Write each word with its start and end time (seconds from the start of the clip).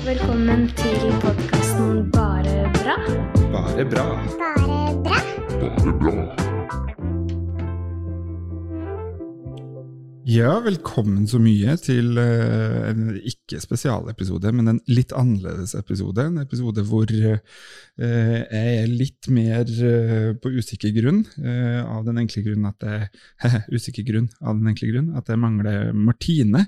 Velkommen 0.00 0.62
til 0.78 1.10
podkasten 1.20 2.06
Bare 2.14 2.70
bra. 2.72 2.94
Bare 3.52 3.84
bra. 3.84 4.04
Bare 4.40 4.76
bra. 5.04 5.18
Bare 5.60 5.92
bra. 6.00 6.14
Ja, 10.24 10.54
velkommen 10.64 11.26
så 11.28 11.36
mye 11.42 11.74
til 11.84 12.16
eh, 12.22 12.78
en 12.88 13.10
ikke 13.18 13.60
spesialepisode, 13.60 14.52
men 14.56 14.72
en 14.72 14.80
litt 14.88 15.12
annerledes 15.12 15.76
episode. 15.76 16.24
En 16.30 16.40
episode 16.40 16.86
hvor 16.88 17.12
eh, 17.12 17.42
jeg 18.00 18.78
er 18.78 18.88
litt 18.88 19.28
mer 19.28 19.68
eh, 19.68 20.30
på 20.40 20.54
usikker 20.56 20.96
grunn, 20.96 21.26
av 21.84 22.08
den 22.08 22.22
enkle 22.24 22.46
grunn 22.48 22.72
at 22.72 22.88
jeg, 22.88 23.12
usikker 23.76 24.08
grunn 24.08 24.32
av 24.40 24.56
den 24.56 24.72
enkle 24.72 24.94
grunn 24.94 25.12
at 25.20 25.28
jeg 25.28 25.44
mangler 25.44 25.92
Martine. 25.92 26.64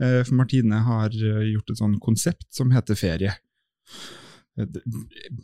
Eh, 0.00 0.22
for 0.24 0.34
Martine 0.38 0.82
har 0.86 1.14
eh, 1.14 1.46
gjort 1.52 1.70
et 1.72 1.80
sånn 1.82 1.98
konsept 2.02 2.48
som 2.56 2.72
heter 2.74 2.98
ferie. 2.98 3.36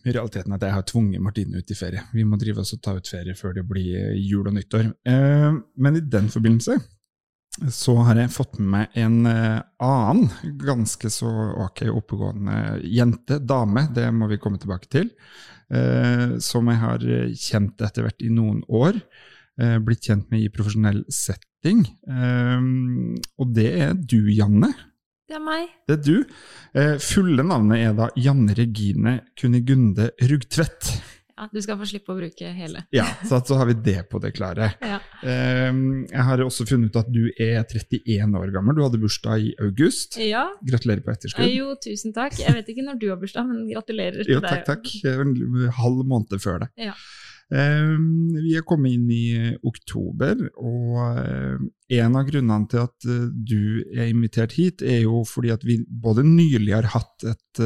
Realiteten 0.04 0.52
er 0.52 0.58
at 0.58 0.66
jeg 0.66 0.74
har 0.76 0.84
tvunget 0.88 1.22
Martine 1.24 1.60
ut 1.60 1.70
i 1.70 1.78
ferie. 1.78 2.02
Vi 2.12 2.24
må 2.26 2.38
drive 2.40 2.60
oss 2.62 2.74
og 2.76 2.82
ta 2.84 2.96
ut 2.96 3.08
ferie 3.08 3.36
før 3.38 3.54
det 3.56 3.64
blir 3.68 3.94
eh, 4.00 4.18
jul 4.18 4.48
og 4.48 4.56
nyttår. 4.56 4.90
Eh, 5.08 5.56
Men 5.76 5.98
i 5.98 6.04
den 6.04 6.30
forbindelse 6.32 6.78
så 7.72 7.94
har 8.04 8.18
jeg 8.20 8.34
fått 8.34 8.58
med 8.58 8.68
meg 8.68 8.96
en 9.00 9.28
eh, 9.30 9.60
annen 9.80 10.56
ganske 10.60 11.08
så 11.12 11.30
ok 11.64 11.86
oppegående 11.88 12.82
jente, 12.84 13.38
dame, 13.40 13.86
det 13.96 14.10
må 14.12 14.28
vi 14.28 14.36
komme 14.42 14.60
tilbake 14.60 14.90
til, 14.92 15.08
eh, 15.72 16.36
som 16.44 16.68
jeg 16.68 16.82
har 16.82 17.06
eh, 17.08 17.32
kjent 17.32 17.80
etter 17.80 18.04
hvert 18.04 18.20
i 18.20 18.28
noen 18.28 18.60
år, 18.68 19.00
eh, 19.60 19.78
blitt 19.80 20.04
kjent 20.04 20.28
med 20.30 20.44
i 20.44 20.52
profesjonell 20.52 21.06
setting. 21.08 21.55
Eh, 21.66 22.68
og 23.42 23.54
det 23.56 23.70
er 23.86 23.96
du, 23.98 24.20
Janne. 24.32 24.72
Det 25.26 25.34
er 25.34 25.42
meg. 25.42 25.66
Det 25.88 25.96
er 25.98 26.02
du. 26.06 26.16
Uh, 26.76 26.96
fulle 27.02 27.42
navnet 27.42 27.80
er 27.82 27.94
da 27.98 28.06
Janne 28.14 28.54
Regine 28.54 29.16
Kunigunde 29.34 30.12
Rugtvedt. 30.22 30.92
Ja, 31.36 31.48
du 31.52 31.58
skal 31.60 31.76
få 31.76 31.84
slippe 31.90 32.14
å 32.14 32.16
bruke 32.16 32.48
hele. 32.56 32.84
Ja, 32.96 33.04
så, 33.26 33.40
at 33.40 33.50
så 33.50 33.58
har 33.58 33.66
vi 33.68 33.74
det 33.84 34.06
på 34.08 34.20
det 34.22 34.30
klare. 34.38 34.70
Ja. 34.80 35.00
Um, 35.68 36.06
jeg 36.08 36.22
har 36.30 36.40
også 36.46 36.64
funnet 36.70 36.94
ut 36.94 37.00
at 37.02 37.10
du 37.12 37.26
er 37.42 37.58
31 37.66 38.38
år 38.38 38.54
gammel. 38.54 38.78
Du 38.78 38.84
hadde 38.86 39.02
bursdag 39.02 39.50
i 39.50 39.50
august. 39.66 40.16
ja. 40.22 40.46
Gratulerer 40.64 41.02
på 41.04 41.12
etterskudd. 41.12 41.50
Jo, 41.52 41.74
tusen 41.82 42.14
takk. 42.16 42.38
Jeg 42.40 42.54
vet 42.56 42.70
ikke 42.72 42.86
når 42.86 43.02
du 43.02 43.10
har 43.10 43.18
bursdag, 43.20 43.50
men 43.50 43.66
gratulerer 43.68 44.22
til 44.22 44.38
Jo, 44.38 44.40
deg. 44.46 44.62
takk, 44.62 44.86
takk. 44.86 44.94
Er 45.10 45.26
En 45.26 45.34
halv 45.82 46.06
måned 46.08 46.38
før 46.40 46.62
det. 46.64 46.70
Ja. 46.86 46.94
Um, 47.46 48.34
vi 48.34 48.56
er 48.58 48.64
kommet 48.66 48.96
inn 48.96 49.10
i 49.14 49.54
oktober, 49.62 50.40
og 50.58 50.96
um, 50.98 51.68
en 51.94 52.16
av 52.18 52.26
grunnene 52.26 52.66
til 52.72 52.82
at 52.82 53.06
uh, 53.06 53.28
du 53.30 53.84
er 53.94 54.10
invitert 54.10 54.56
hit, 54.58 54.82
er 54.82 55.04
jo 55.04 55.20
fordi 55.28 55.52
at 55.54 55.62
vi 55.66 55.78
både 55.86 56.24
nylig 56.26 56.74
har 56.74 56.90
hatt 56.96 57.28
et 57.30 57.62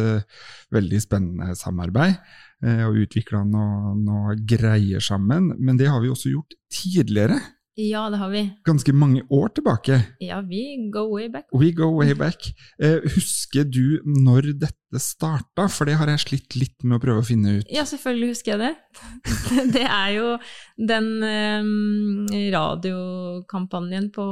veldig 0.70 1.00
spennende 1.02 1.56
samarbeid 1.58 2.20
og 2.60 2.98
utvikla 3.00 3.40
noe, 3.48 3.94
noe 3.98 4.34
greier 4.46 5.00
sammen, 5.02 5.48
men 5.58 5.78
det 5.80 5.88
har 5.88 6.02
vi 6.04 6.12
også 6.12 6.30
gjort 6.30 6.54
tidligere. 6.70 7.40
Ja, 7.80 8.02
det 8.12 8.18
har 8.20 8.28
vi. 8.32 8.42
Ganske 8.68 8.92
mange 8.92 9.22
år 9.32 9.48
tilbake. 9.56 9.96
Ja, 10.20 10.40
vi 10.44 10.60
go 10.92 11.06
way 11.14 11.28
back. 11.32 11.46
We 11.56 11.70
go 11.72 11.88
way 11.96 12.12
back. 12.18 12.50
Eh, 12.82 13.00
husker 13.14 13.64
du 13.64 14.00
når 14.04 14.50
dette 14.60 15.00
starta? 15.00 15.68
For 15.70 15.86
det 15.88 15.94
har 16.00 16.10
jeg 16.10 16.20
slitt 16.24 16.56
litt 16.58 16.84
med 16.84 16.98
å 16.98 17.02
prøve 17.04 17.22
å 17.22 17.26
finne 17.26 17.60
ut. 17.60 17.70
Ja, 17.72 17.84
selvfølgelig 17.88 18.32
husker 18.34 18.56
jeg 18.56 18.60
det. 18.66 18.72
Det 19.76 19.84
er 19.86 20.10
jo 20.16 20.26
den 20.90 21.08
eh, 21.26 22.50
radiokampanjen 22.54 24.10
på 24.14 24.24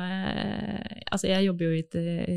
eh, 0.00 1.02
Altså, 1.12 1.28
jeg 1.30 1.46
jobber 1.46 1.68
jo 1.70 1.76
i 1.76 1.82
et 1.84 1.96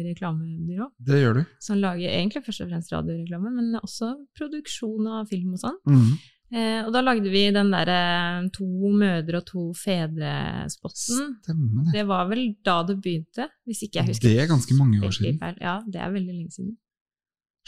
reklamebyrå 0.09 0.89
Det 1.07 1.21
gjør 1.23 1.39
du. 1.39 1.45
som 1.63 1.79
lager 1.81 2.11
egentlig 2.11 2.43
først 2.45 2.63
og 2.63 2.69
fremst 2.71 2.93
radioreklame, 2.93 3.51
men 3.55 3.79
også 3.81 4.11
produksjon 4.37 5.07
av 5.09 5.25
film 5.31 5.55
og 5.57 5.63
sånn. 5.63 5.79
Mhm. 5.89 6.19
Eh, 6.49 6.79
og 6.81 6.91
da 6.95 7.01
lagde 7.05 7.29
vi 7.29 7.43
den 7.53 7.69
derre 7.69 8.49
to 8.55 8.65
mødre 8.97 9.37
og 9.37 9.45
to 9.45 9.67
fedre-spotten. 9.77 11.35
Stemmer 11.43 11.83
det. 11.85 11.93
Det 11.93 12.05
var 12.09 12.29
vel 12.31 12.43
da 12.65 12.79
det 12.87 12.95
begynte, 13.03 13.49
hvis 13.69 13.83
ikke 13.85 13.99
jeg 14.01 14.07
husker 14.13 14.29
Det 14.29 14.39
er 14.41 14.49
ganske 14.49 14.77
mange 14.79 15.01
år 15.05 15.13
siden. 15.13 15.37
Feil. 15.43 15.59
Ja, 15.61 15.75
det 15.85 16.01
er 16.01 16.15
veldig 16.15 16.33
lenge 16.33 16.51
siden. 16.55 16.77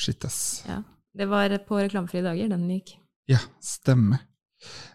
Shit, 0.01 0.25
ass. 0.25 0.63
Ja. 0.67 0.79
Det 1.13 1.27
var 1.29 1.53
på 1.67 1.77
reklamefrie 1.77 2.23
dager 2.25 2.49
den 2.49 2.65
gikk. 2.71 2.95
Ja, 3.29 3.37
stemmer. 3.61 4.23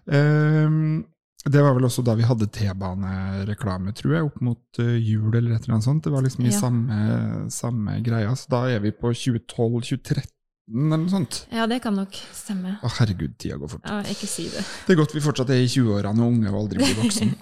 Um, 0.06 1.04
det 1.46 1.62
var 1.62 1.74
vel 1.76 1.86
også 1.86 2.02
da 2.02 2.14
vi 2.18 2.26
hadde 2.26 2.48
T-banereklame, 2.50 3.92
tror 3.94 4.14
jeg, 4.16 4.26
opp 4.26 4.40
mot 4.42 4.80
eh, 4.82 4.96
jul 4.98 5.30
eller 5.30 5.54
et 5.54 5.66
eller 5.66 5.76
annet 5.76 5.86
sånt. 5.86 6.02
Det 6.06 6.12
var 6.14 6.24
liksom 6.26 6.46
i 6.46 6.50
Ja. 6.50 6.58
samme, 6.58 7.50
samme 7.54 8.00
greia. 8.02 8.32
Så 8.34 8.50
da 8.50 8.64
er 8.66 8.80
vi 8.82 8.90
på 8.90 9.12
2012-2013 9.14 10.26
eller 10.66 11.02
noe 11.02 11.12
sånt. 11.12 11.44
Ja, 11.54 11.66
det 11.70 11.80
kan 11.84 11.94
nok 11.94 12.14
stemme. 12.34 12.76
Å, 12.82 12.92
herregud, 12.98 13.36
tida 13.38 13.58
går 13.60 13.76
fort. 13.76 13.84
Ja, 13.86 14.00
ikke 14.10 14.28
si 14.30 14.48
det. 14.50 14.64
Det 14.86 14.96
er 14.96 14.98
godt 14.98 15.14
vi 15.14 15.22
fortsatt 15.22 15.52
er 15.54 15.62
i 15.62 15.68
20-årene 15.70 16.24
og 16.24 16.32
unge 16.32 16.50
og 16.50 16.64
aldri 16.64 16.82
blir 16.82 16.98
voksen. 17.04 17.36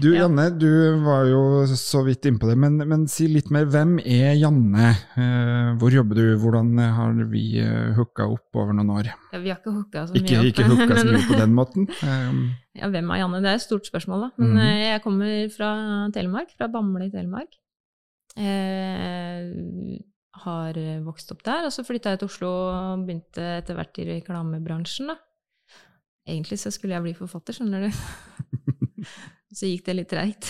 Du 0.00 0.08
Ja. 0.12 0.24
Janne, 0.24 0.50
du 0.60 0.68
var 1.04 1.24
jo 1.30 1.42
så 1.80 2.02
vidt 2.04 2.26
innpå 2.28 2.48
det, 2.48 2.56
men, 2.60 2.76
men 2.88 3.06
si 3.08 3.28
litt 3.28 3.48
mer. 3.52 3.64
Hvem 3.72 3.98
er 4.00 4.34
Janne? 4.40 4.90
Eh, 5.16 5.70
hvor 5.80 5.92
jobber 5.92 6.20
du? 6.20 6.24
Hvordan 6.40 6.74
har 6.96 7.22
vi 7.32 7.46
uh, 7.64 7.92
hooka 7.96 8.26
opp 8.28 8.60
over 8.60 8.76
noen 8.76 8.92
år? 8.96 9.08
Ja, 9.32 9.40
vi 9.40 9.52
har 9.52 9.60
ikke 9.60 9.72
hooka 9.72 10.06
så 10.08 10.16
mye 10.16 10.24
Ikke, 10.24 10.40
opp. 10.40 10.50
ikke 10.52 10.68
hooka 10.72 11.00
så 11.00 11.06
mye 11.14 11.24
på 11.28 11.40
den 11.40 11.56
måten. 11.56 11.88
Um, 12.04 12.44
Ja, 12.76 12.88
hvem 12.88 13.10
er 13.12 13.20
Janne? 13.20 13.42
Det 13.44 13.50
er 13.50 13.58
et 13.60 13.64
stort 13.66 13.88
spørsmål, 13.88 14.26
da. 14.26 14.30
Men 14.40 14.48
mm 14.48 14.58
-hmm. 14.58 14.78
jeg 14.92 15.02
kommer 15.04 15.48
fra 15.56 15.70
Telemark, 16.14 16.56
fra 16.56 16.68
Bamble 16.72 17.06
i 17.06 17.10
Telemark. 17.12 17.52
Eh, 18.36 20.00
har 20.44 20.78
vokst 21.04 21.32
opp 21.34 21.42
der, 21.44 21.66
og 21.68 21.72
så 21.74 21.84
flytta 21.84 22.14
jeg 22.14 22.22
til 22.22 22.30
Oslo 22.30 22.48
og 22.72 23.04
begynte 23.06 23.44
etter 23.58 23.76
hvert 23.76 23.98
i 24.00 24.08
reklamebransjen, 24.08 25.12
da. 25.12 25.18
Egentlig 26.28 26.58
så 26.62 26.70
skulle 26.72 26.94
jeg 26.94 27.02
bli 27.04 27.12
forfatter, 27.18 27.56
skjønner 27.56 27.88
du. 27.88 27.90
så 29.58 29.68
gikk 29.68 29.84
det 29.88 29.96
litt 29.98 30.10
treigt. 30.12 30.48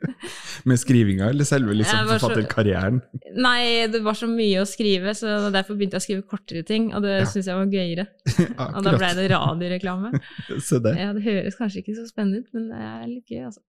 med 0.68 0.80
skrivinga, 0.80 1.28
eller 1.30 1.46
selve 1.48 1.76
liksom, 1.78 2.08
forfatterkarrieren? 2.10 2.98
så-? 3.04 3.34
Nei, 3.40 3.86
det 3.92 4.00
var 4.04 4.18
så 4.18 4.28
mye 4.30 4.62
å 4.64 4.66
skrive, 4.68 5.14
så 5.16 5.36
derfor 5.54 5.78
begynte 5.78 5.96
jeg 5.98 6.02
å 6.02 6.06
skrive 6.08 6.26
kortere 6.28 6.64
ting, 6.66 6.90
og 6.96 7.04
det 7.06 7.20
Ja. 7.20 7.28
syntes 7.30 7.48
jeg 7.52 7.60
var 7.60 7.70
gøyere. 7.72 8.06
Og 8.76 8.82
da 8.84 8.96
ble 8.98 9.12
det 9.20 9.28
radioreklame. 9.32 10.12
Se 10.58 10.80
det. 10.82 10.96
Ja, 10.98 11.12
det 11.16 11.22
høres 11.24 11.56
kanskje 11.60 11.84
ikke 11.84 11.96
så 12.00 12.08
spennende 12.10 12.42
ut, 12.42 12.50
men 12.56 12.68
det 12.72 12.82
er 12.90 13.06
litt 13.12 13.30
gøy, 13.32 13.44
altså. 13.48 13.62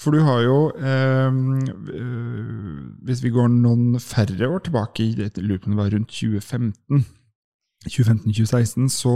For 0.00 0.14
du 0.14 0.22
har 0.26 0.42
jo, 0.44 0.58
ehm, 0.76 1.60
øh, 1.94 2.82
hvis 3.06 3.22
vi 3.24 3.32
går 3.34 3.48
noen 3.52 4.00
færre 4.00 4.48
år 4.48 4.64
tilbake, 4.66 5.04
i 5.04 5.16
dette 5.18 5.42
det 5.42 5.78
var 5.78 5.90
rundt 5.92 6.10
2015, 6.10 7.04
2015-2016, 7.88 8.88
så 8.92 9.14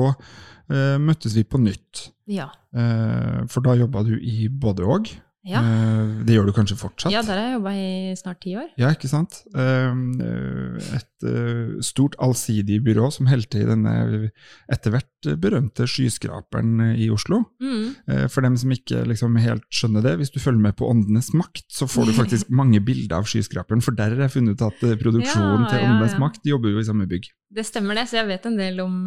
eh, 0.71 0.97
møttes 1.01 1.37
vi 1.37 1.45
på 1.45 1.61
nytt. 1.61 2.09
Ja. 2.31 2.49
Eh, 2.75 3.45
for 3.51 3.65
da 3.65 3.77
jobba 3.77 4.05
du 4.07 4.15
i 4.19 4.49
både 4.49 4.87
og. 4.87 5.11
Ja, 5.45 5.61
Eh, 5.61 6.25
det 6.25 6.33
gjør 6.39 6.47
du 6.49 6.53
kanskje 6.57 6.77
fortsatt? 6.81 7.13
ja 7.13 7.21
der 7.21 7.37
har 7.37 7.47
jeg 7.51 7.57
jobba 7.59 7.73
i 7.77 8.15
snart 8.17 8.39
ti 8.41 8.55
år. 8.57 8.69
Ja, 8.81 8.89
ikke 8.95 9.11
sant? 9.13 9.43
Um, 9.53 10.15
eh, 10.21 10.95
Et 10.97 11.27
eh, 11.29 11.81
stort 11.85 12.17
allsidig 12.19 12.79
byrå 12.85 13.11
som 13.13 13.29
helte 13.29 13.61
i 13.61 13.67
denne 13.69 14.31
etter 14.73 14.91
hvert 14.95 15.29
berømte 15.41 15.85
skyskraperen 15.89 16.97
i 16.97 17.11
Oslo. 17.13 17.43
Mm. 17.61 17.95
For 18.33 18.45
dem 18.45 18.57
som 18.61 18.73
ikke 18.73 19.05
liksom 19.09 19.37
helt 19.41 19.65
skjønner 19.73 20.05
det, 20.05 20.17
hvis 20.21 20.33
du 20.35 20.41
følger 20.41 20.61
med 20.61 20.77
på 20.77 20.89
Åndenes 20.89 21.33
makt, 21.37 21.65
så 21.73 21.89
får 21.89 22.09
du 22.09 22.13
faktisk 22.21 22.49
mange 22.53 22.81
bilder 22.85 23.21
av 23.21 23.29
skyskraperen, 23.29 23.81
for 23.85 23.97
der 23.97 24.17
har 24.17 24.27
jeg 24.27 24.35
funnet 24.37 24.57
ut 24.61 24.67
at 24.69 24.81
produksjonen 25.01 25.65
Ja, 25.65 25.71
til 25.71 25.87
Åndenes 25.87 26.17
ja. 26.17 26.21
makt 26.25 26.45
jobber 26.45 26.73
jo 26.75 26.81
i 26.83 26.85
samme 26.89 27.09
bygg. 27.09 27.29
Det 27.55 27.65
stemmer 27.65 27.97
det, 28.01 28.09
så 28.11 28.21
jeg 28.23 28.29
vet 28.33 28.47
en 28.49 28.57
del 28.61 28.81
om 28.85 29.05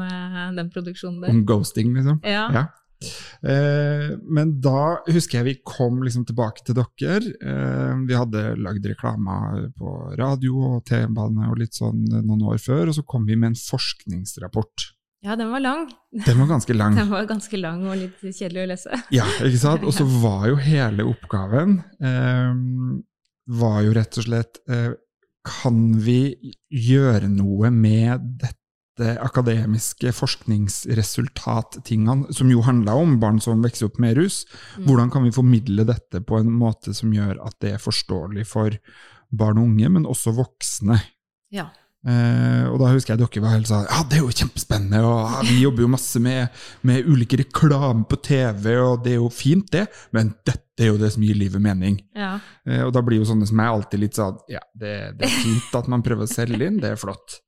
den 0.58 0.70
produksjonen 0.74 1.22
der. 1.22 1.30
Om 1.34 1.46
ghosting, 1.50 1.94
liksom. 1.98 2.22
Ja. 2.26 2.68
Eh, 3.44 4.10
men 4.26 4.56
da 4.64 4.98
husker 5.06 5.40
jeg 5.40 5.48
vi 5.48 5.56
kom 5.68 6.02
liksom 6.06 6.26
tilbake 6.28 6.64
til 6.66 6.78
dere. 6.78 7.22
Eh, 7.38 7.96
vi 8.10 8.18
hadde 8.18 8.44
lagd 8.62 8.86
reklamer 8.90 9.68
på 9.78 9.96
radio 10.18 10.62
og 10.74 10.86
T-bane 10.90 11.50
og 11.52 11.58
litt 11.62 11.78
sånn 11.78 12.06
noen 12.18 12.46
år 12.50 12.62
før, 12.62 12.90
og 12.90 12.98
så 12.98 13.06
kom 13.08 13.28
vi 13.30 13.38
med 13.38 13.54
en 13.54 13.60
forskningsrapport. 13.62 14.92
ja, 15.26 15.36
den 15.36 15.50
var 15.52 15.60
lang. 15.60 15.88
Den 16.26 16.40
var 16.40 16.48
ganske 16.54 16.74
lang. 16.74 16.96
Den 17.00 17.10
var 17.12 17.26
ganske 17.30 17.58
lang 17.60 17.84
og 17.90 17.98
litt 18.00 18.22
kjedelig 18.22 18.64
å 18.64 18.70
lese. 18.74 19.02
Ja, 19.14 19.26
ikke 19.44 19.62
sant? 19.62 19.84
Og 19.84 19.94
så 19.94 20.06
var 20.26 20.48
jo 20.52 20.56
hele 20.62 21.06
oppgaven 21.10 21.82
eh, 22.02 22.54
var 23.48 23.82
jo 23.86 23.94
rett 23.96 24.18
og 24.20 24.26
slett 24.28 24.58
eh, 24.68 24.92
Kan 25.48 25.94
vi 26.04 26.36
gjøre 26.68 27.30
noe 27.32 27.70
med 27.72 28.26
dette 28.42 28.67
akademiske 29.22 30.12
forskningsresultattingene, 30.18 32.34
som 32.34 32.52
jo 32.52 32.62
handla 32.66 32.94
om 32.98 33.20
barn 33.22 33.40
som 33.44 33.64
vokser 33.66 33.86
opp 33.90 33.98
med 34.02 34.18
rus? 34.18 34.38
Hvordan 34.88 35.12
kan 35.14 35.24
vi 35.28 35.36
formidle 35.36 35.84
dette 35.88 36.18
på 36.26 36.34
en 36.42 36.52
måte 36.52 36.94
som 36.98 37.14
gjør 37.14 37.36
at 37.46 37.56
det 37.64 37.72
er 37.76 37.84
forståelig 37.84 38.46
for 38.50 38.70
barn 39.30 39.60
og 39.62 39.66
unge, 39.70 39.88
men 39.98 40.10
også 40.10 40.30
voksne? 40.38 40.98
Ja. 41.54 41.68
Eh, 42.08 42.66
og 42.70 42.78
da 42.80 42.92
husker 42.94 43.16
jeg 43.16 43.24
dere 43.24 43.42
var 43.42 43.56
helt 43.56 43.68
sånn 43.68 43.88
Ja, 43.90 44.04
det 44.08 44.20
er 44.20 44.22
jo 44.22 44.30
kjempespennende, 44.32 45.00
og 45.04 45.32
ja, 45.34 45.40
vi 45.48 45.56
jobber 45.64 45.84
jo 45.84 45.90
masse 45.92 46.22
med, 46.24 46.54
med 46.88 47.10
ulike 47.10 47.40
reklame 47.42 48.06
på 48.08 48.20
TV, 48.24 48.70
og 48.80 49.02
det 49.04 49.16
er 49.16 49.20
jo 49.20 49.32
fint, 49.34 49.68
det, 49.74 49.88
men 50.16 50.32
dette 50.48 50.86
er 50.86 50.92
jo 50.92 51.00
det 51.02 51.10
som 51.16 51.26
gir 51.26 51.36
livet 51.36 51.64
mening. 51.64 51.98
Ja. 52.16 52.36
Eh, 52.70 52.84
og 52.86 52.94
da 52.96 53.02
blir 53.04 53.20
jo 53.20 53.28
sånne 53.28 53.50
som 53.50 53.58
meg 53.60 53.74
alltid 53.74 54.06
litt 54.06 54.20
sånn 54.20 54.38
Ja, 54.52 54.62
det, 54.78 54.94
det 55.18 55.28
er 55.28 55.36
fint 55.42 55.76
at 55.80 55.90
man 55.92 56.06
prøver 56.06 56.28
å 56.28 56.32
selge 56.32 56.70
inn, 56.70 56.80
det 56.84 56.94
er 56.94 57.02
flott. 57.02 57.42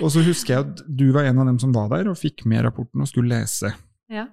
Og 0.00 0.10
så 0.14 0.24
husker 0.26 0.54
jeg 0.54 0.66
at 0.66 0.82
du 0.86 1.08
var 1.14 1.28
en 1.28 1.40
av 1.42 1.48
dem 1.50 1.58
som 1.62 1.72
var 1.74 1.90
der 1.92 2.10
og 2.10 2.18
fikk 2.20 2.46
med 2.50 2.64
rapporten 2.66 3.02
og 3.02 3.10
skulle 3.10 3.32
lese. 3.32 3.74
ja. 4.12 4.28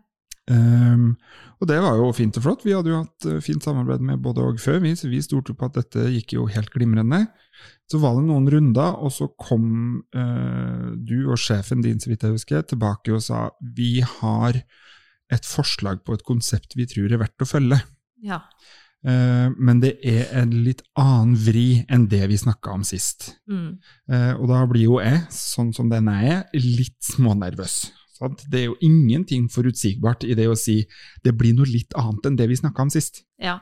Um, 0.48 1.18
og 1.60 1.68
det 1.68 1.76
var 1.84 1.98
jo 2.00 2.06
fint 2.16 2.38
og 2.40 2.46
flott. 2.46 2.62
Vi 2.64 2.72
hadde 2.72 2.92
jo 2.94 3.02
hatt 3.02 3.26
uh, 3.28 3.40
fint 3.44 3.64
samarbeid 3.66 4.04
med 4.08 4.22
både 4.24 4.46
og 4.46 4.62
før, 4.64 4.80
vi, 4.86 4.94
så 4.96 5.10
vi 5.12 5.20
stolte 5.24 5.56
på 5.58 5.68
at 5.68 5.76
dette 5.76 6.06
gikk 6.14 6.38
jo 6.38 6.46
helt 6.52 6.72
glimrende. 6.72 7.26
Så 7.92 8.00
var 8.00 8.16
det 8.16 8.28
noen 8.30 8.48
runder, 8.52 8.96
og 9.04 9.12
så 9.12 9.28
kom 9.36 9.68
uh, 10.16 10.94
du 10.96 11.28
og 11.28 11.42
sjefen 11.42 11.84
din 11.84 12.00
så 12.00 12.14
vidt 12.14 12.24
jeg 12.24 12.38
husker, 12.38 12.64
tilbake 12.70 13.16
og 13.16 13.26
sa 13.26 13.50
vi 13.60 14.00
har 14.00 14.62
et 15.34 15.48
forslag 15.48 16.06
på 16.08 16.16
et 16.16 16.24
konsept 16.28 16.78
vi 16.80 16.88
tror 16.88 17.12
er 17.12 17.26
verdt 17.26 17.44
å 17.44 17.50
følge. 17.50 17.82
ja. 18.24 18.46
Uh, 19.06 19.54
men 19.62 19.80
det 19.84 19.94
er 20.06 20.32
en 20.40 20.52
litt 20.66 20.82
annen 20.98 21.36
vri 21.40 21.84
enn 21.94 22.08
det 22.12 22.24
vi 22.32 22.40
snakka 22.40 22.74
om 22.80 22.84
sist. 22.88 23.30
Mm. 23.50 23.78
Uh, 24.10 24.34
og 24.40 24.48
da 24.52 24.64
blir 24.70 24.88
jo 24.88 24.98
jeg, 25.04 25.22
sånn 25.34 25.70
som 25.76 25.92
den 25.92 26.10
jeg 26.12 26.34
er, 26.34 26.44
litt 26.58 26.98
smånervøs. 27.14 27.78
Det 28.50 28.64
er 28.64 28.66
jo 28.72 28.80
ingenting 28.82 29.46
forutsigbart 29.54 30.26
i 30.26 30.34
det 30.38 30.48
å 30.50 30.58
si 30.58 30.80
det 31.24 31.36
blir 31.38 31.54
noe 31.54 31.70
litt 31.70 31.94
annet 32.00 32.26
enn 32.26 32.40
det 32.40 32.50
vi 32.50 32.58
snakka 32.58 32.88
om 32.88 32.92
sist. 32.94 33.22
Ja. 33.38 33.60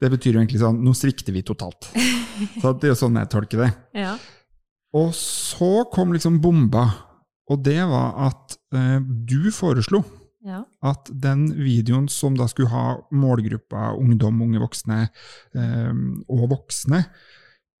Det 0.00 0.08
betyr 0.14 0.36
jo 0.36 0.40
egentlig 0.40 0.62
sånn 0.62 0.80
nå 0.80 0.94
svikter 0.96 1.36
vi 1.36 1.44
totalt. 1.44 1.90
Så 2.62 2.72
det 2.78 2.88
er 2.88 2.94
jo 2.94 3.00
sånn 3.02 3.20
jeg 3.20 3.32
tolker 3.34 3.66
det. 3.66 3.70
ja. 4.06 4.16
Og 4.96 5.10
så 5.12 5.84
kom 5.92 6.14
liksom 6.14 6.38
bomba, 6.40 6.86
og 7.52 7.60
det 7.60 7.82
var 7.90 8.14
at 8.30 8.54
eh, 8.72 9.02
du 9.04 9.50
foreslo 9.52 10.00
Ja. 10.44 10.62
at 10.86 11.08
den 11.10 11.48
videoen 11.58 12.06
som 12.08 12.36
da 12.38 12.46
skulle 12.46 12.70
ha 12.70 13.00
målgruppa 13.10 13.92
ungdom, 13.98 14.42
unge 14.44 14.60
voksne 14.62 15.00
eh, 15.58 15.98
og 16.30 16.44
voksne, 16.52 17.02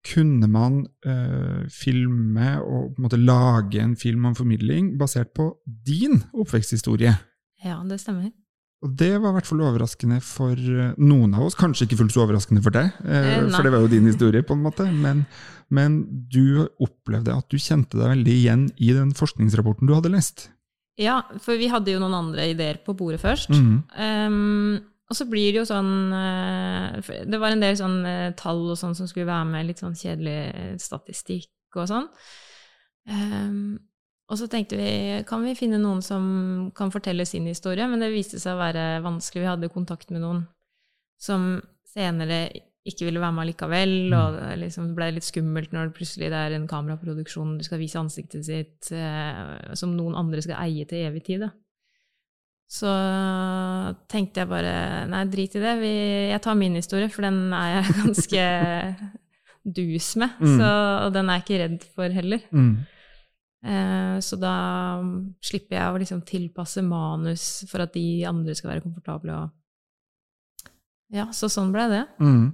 kunne 0.08 0.48
man 0.50 0.82
eh, 1.06 1.68
filme 1.70 2.50
og 2.62 2.94
på 2.94 3.00
en 3.00 3.06
måte 3.06 3.20
lage 3.20 3.80
en 3.82 3.96
film 3.98 4.26
om 4.30 4.36
formidling 4.38 4.96
basert 4.98 5.34
på 5.36 5.52
din 5.86 6.22
oppveksthistorie. 6.32 7.14
ja, 7.64 7.80
det 7.86 8.00
stemmer. 8.02 8.30
Og 8.86 8.92
det 8.94 9.10
var 9.18 9.32
i 9.32 9.36
hvert 9.38 9.48
fall 9.48 9.62
overraskende 9.66 10.20
for 10.22 10.54
eh, 10.54 10.92
noen 11.02 11.32
av 11.34 11.48
oss. 11.48 11.56
Kanskje 11.58 11.88
ikke 11.88 11.98
fullt 12.02 12.14
så 12.14 12.22
overraskende 12.22 12.62
for 12.62 12.74
deg, 12.74 12.92
eh, 13.02 13.32
Eh, 13.38 13.48
for 13.50 13.66
det 13.66 13.72
var 13.74 13.82
jo 13.82 13.90
din 13.90 14.06
historie, 14.06 14.44
på 14.46 14.54
en 14.54 14.62
måte. 14.62 14.86
Men, 14.86 15.24
men 15.68 15.98
du 16.30 16.68
opplevde 16.78 17.34
at 17.34 17.48
du 17.50 17.58
kjente 17.58 17.98
deg 17.98 18.14
veldig 18.14 18.36
igjen 18.36 18.68
i 18.78 18.92
den 18.94 19.10
forskningsrapporten 19.18 19.90
du 19.90 19.96
hadde 19.96 20.14
lest. 20.14 20.50
Ja, 20.98 21.20
for 21.38 21.58
vi 21.60 21.70
hadde 21.70 21.92
jo 21.94 22.00
noen 22.02 22.16
andre 22.16 22.48
ideer 22.50 22.80
på 22.82 22.94
bordet 22.98 23.20
først. 23.22 23.52
Mm. 23.54 23.76
Um, 23.94 24.78
og 25.08 25.16
så 25.16 25.24
blir 25.28 25.52
det 25.52 25.62
jo 25.62 25.68
sånn 25.68 26.12
eh, 26.12 27.12
Det 27.28 27.38
var 27.40 27.54
en 27.54 27.62
del 27.62 27.76
sånn 27.80 28.00
eh, 28.04 28.32
tall 28.36 28.66
og 28.74 28.76
sånn 28.76 28.96
som 28.96 29.08
skulle 29.08 29.28
være 29.30 29.46
med, 29.48 29.68
litt 29.70 29.80
sånn 29.80 29.96
kjedelig 29.96 30.38
eh, 30.48 30.74
statistikk 30.82 31.78
og 31.78 31.88
sånn. 31.88 32.08
Um, 33.08 33.78
og 34.28 34.36
så 34.36 34.48
tenkte 34.52 34.76
vi 34.76 34.90
kan 35.28 35.40
vi 35.46 35.54
finne 35.56 35.80
noen 35.80 36.02
som 36.04 36.24
kan 36.76 36.92
fortelle 36.92 37.24
sin 37.28 37.48
historie, 37.48 37.86
men 37.88 38.04
det 38.04 38.10
viste 38.12 38.40
seg 38.42 38.56
å 38.56 38.60
være 38.60 38.84
vanskelig. 39.04 39.46
Vi 39.46 39.48
hadde 39.48 39.72
kontakt 39.72 40.12
med 40.12 40.20
noen 40.24 40.42
som 41.18 41.54
senere 41.88 42.42
ikke 42.86 43.04
ville 43.08 43.20
være 43.20 43.32
med 43.36 43.46
likevel, 43.50 43.94
og 44.16 44.36
det 44.38 44.58
liksom 44.62 44.94
ble 44.96 45.10
litt 45.12 45.24
skummelt 45.26 45.72
når 45.74 45.88
det 45.90 45.96
plutselig 45.98 46.30
det 46.30 46.38
er 46.38 46.54
en 46.56 46.68
kameraproduksjon, 46.70 47.56
du 47.58 47.64
skal 47.66 47.78
vise 47.82 47.98
ansiktet 48.00 48.44
sitt, 48.46 48.92
eh, 48.92 49.74
som 49.76 49.96
noen 49.96 50.14
andre 50.16 50.40
skal 50.42 50.62
eie 50.64 50.84
til 50.88 51.06
evig 51.10 51.24
tid. 51.26 51.40
Da. 51.44 51.50
Så 52.68 52.88
tenkte 54.12 54.42
jeg 54.42 54.48
bare 54.50 55.06
nei, 55.08 55.22
drit 55.32 55.54
i 55.56 55.62
det, 55.62 55.74
vi, 55.80 55.92
jeg 56.32 56.40
tar 56.44 56.56
min 56.60 56.76
historie, 56.76 57.08
for 57.12 57.24
den 57.28 57.52
er 57.56 57.78
jeg 57.78 57.94
ganske 58.02 58.44
dus 59.68 60.14
med, 60.16 60.30
Mm. 60.40 60.54
så, 60.56 60.68
og 61.06 61.12
den 61.12 61.28
er 61.28 61.38
jeg 61.40 61.44
ikke 61.44 61.60
redd 61.64 61.82
for 61.96 62.08
heller. 62.14 62.40
Mm. 62.52 62.70
Eh, 63.68 64.16
så 64.24 64.38
da 64.40 64.54
slipper 65.44 65.76
jeg 65.76 65.92
å 65.92 65.98
liksom 66.00 66.22
tilpasse 66.24 66.80
manus 66.86 67.64
for 67.68 67.82
at 67.84 67.92
de 67.92 68.24
andre 68.28 68.54
skal 68.56 68.70
være 68.72 68.84
komfortable. 68.86 69.34
Og 69.42 70.70
ja, 71.12 71.26
så 71.36 71.48
sånn 71.52 71.72
ble 71.74 71.84
det. 71.92 72.04
Mm. 72.22 72.46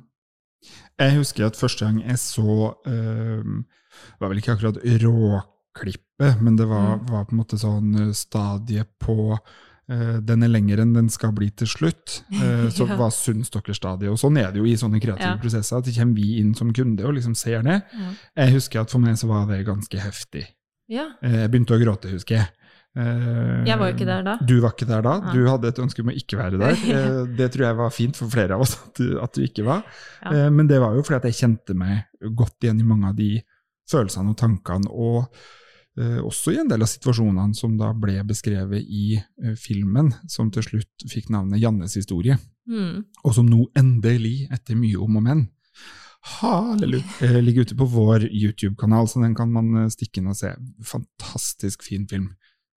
Jeg 1.00 1.16
husker 1.18 1.46
at 1.46 1.56
første 1.58 1.84
gang 1.84 2.00
jeg 2.06 2.18
så 2.22 2.74
um, 2.86 3.64
Det 3.64 4.20
var 4.20 4.28
vel 4.30 4.38
ikke 4.38 4.54
akkurat 4.54 4.78
råklippet, 5.02 6.40
men 6.42 6.56
det 6.56 6.66
var, 6.70 6.96
Mm. 6.98 7.06
var 7.10 7.24
på 7.24 7.32
en 7.32 7.38
måte 7.38 7.58
sånn 7.58 8.14
stadiet 8.14 8.14
stadie 8.14 8.84
på 9.00 9.38
Uh, 9.86 10.16
den 10.24 10.40
er 10.42 10.48
lengre 10.48 10.80
enn 10.80 10.94
den 10.94 11.10
skal 11.12 11.30
bli 11.36 11.50
til 11.50 11.66
slutt. 11.68 12.22
Uh, 12.32 12.70
så 12.72 12.86
Ja. 12.88 12.96
var 12.96 13.10
dere 13.52 13.74
stadiet? 13.76 14.08
Og 14.10 14.16
sånn 14.16 14.38
er 14.40 14.50
det 14.50 14.56
jo 14.56 14.64
i 14.64 14.78
sånne 14.80 14.96
kreative 14.98 15.34
Ja. 15.34 15.36
prosesser. 15.36 15.76
At 15.76 15.84
kommer 15.92 16.14
vi 16.16 16.38
inn 16.40 16.54
som 16.54 16.72
kunde 16.72 17.04
og 17.04 17.12
liksom 17.12 17.34
ser 17.36 17.60
det. 17.62 17.82
Ja. 17.92 18.14
Jeg 18.34 18.54
husker 18.54 18.80
at 18.80 18.90
for 18.90 18.98
meg 18.98 19.18
så 19.20 19.28
var 19.28 19.44
det 19.46 19.66
ganske 19.66 19.98
heftig. 20.00 20.46
ja. 20.88 21.10
Eh, 21.22 21.36
Jeg 21.42 21.50
begynte 21.50 21.76
å 21.76 21.82
gråte, 21.84 22.08
husker 22.08 22.34
jeg. 22.36 22.48
Eh, 22.96 23.64
Jeg 23.66 23.78
var 23.80 23.88
jo 23.90 23.94
ikke 23.96 24.06
der 24.06 24.22
da. 24.22 24.36
Du 24.46 24.54
var 24.62 24.70
ikke 24.76 24.86
der 24.86 25.02
da. 25.02 25.14
Ja. 25.24 25.32
Du 25.34 25.48
hadde 25.50 25.68
et 25.72 25.80
ønske 25.82 26.02
om 26.04 26.12
å 26.12 26.14
ikke 26.14 26.38
være 26.38 26.60
der. 26.60 26.76
Eh, 26.94 27.24
Det 27.40 27.50
tror 27.54 27.66
jeg 27.66 27.76
var 27.80 27.90
fint 27.90 28.16
for 28.16 28.30
flere 28.30 28.54
av 28.54 28.62
oss 28.62 28.76
at 28.78 28.94
du, 29.00 29.18
at 29.20 29.34
du 29.34 29.42
ikke 29.42 29.64
var. 29.66 29.82
Ja. 30.22 30.30
Eh, 30.44 30.50
Men 30.54 30.68
det 30.70 30.78
var 30.80 30.94
jo 30.94 31.02
fordi 31.02 31.16
at 31.22 31.28
jeg 31.32 31.40
kjente 31.42 31.74
meg 31.74 32.04
godt 32.38 32.56
igjen 32.62 32.80
i 32.80 32.86
mange 32.86 33.10
av 33.10 33.16
de 33.18 33.32
følelsene 33.90 34.30
og 34.32 34.38
tankene, 34.40 34.88
og 34.88 35.26
uh, 36.00 36.20
også 36.24 36.54
i 36.54 36.60
en 36.62 36.70
del 36.70 36.80
av 36.80 36.88
situasjonene 36.88 37.52
som 37.54 37.74
da 37.76 37.90
ble 37.92 38.14
beskrevet 38.24 38.80
i 38.88 39.18
uh, 39.44 39.52
filmen, 39.60 40.08
som 40.26 40.48
til 40.50 40.64
slutt 40.64 41.04
fikk 41.12 41.28
navnet 41.34 41.60
Jannes 41.60 41.94
historie, 41.98 42.38
Mm. 42.64 43.02
og 43.28 43.34
som 43.36 43.44
nå 43.44 43.66
endelig, 43.76 44.46
etter 44.50 44.72
mye 44.80 44.96
om 44.96 45.18
og 45.18 45.22
men, 45.26 45.42
halleluja, 46.40 47.40
ligger 47.44 47.66
ute 47.66 47.76
på 47.76 47.84
vår 47.92 48.24
YouTube-kanal, 48.30 49.04
så 49.08 49.20
den 49.20 49.34
kan 49.36 49.50
man 49.52 49.90
stikke 49.92 50.22
inn 50.22 50.30
og 50.32 50.38
se. 50.38 50.54
Fantastisk 50.88 51.84
fin 51.84 52.06
film. 52.08 52.30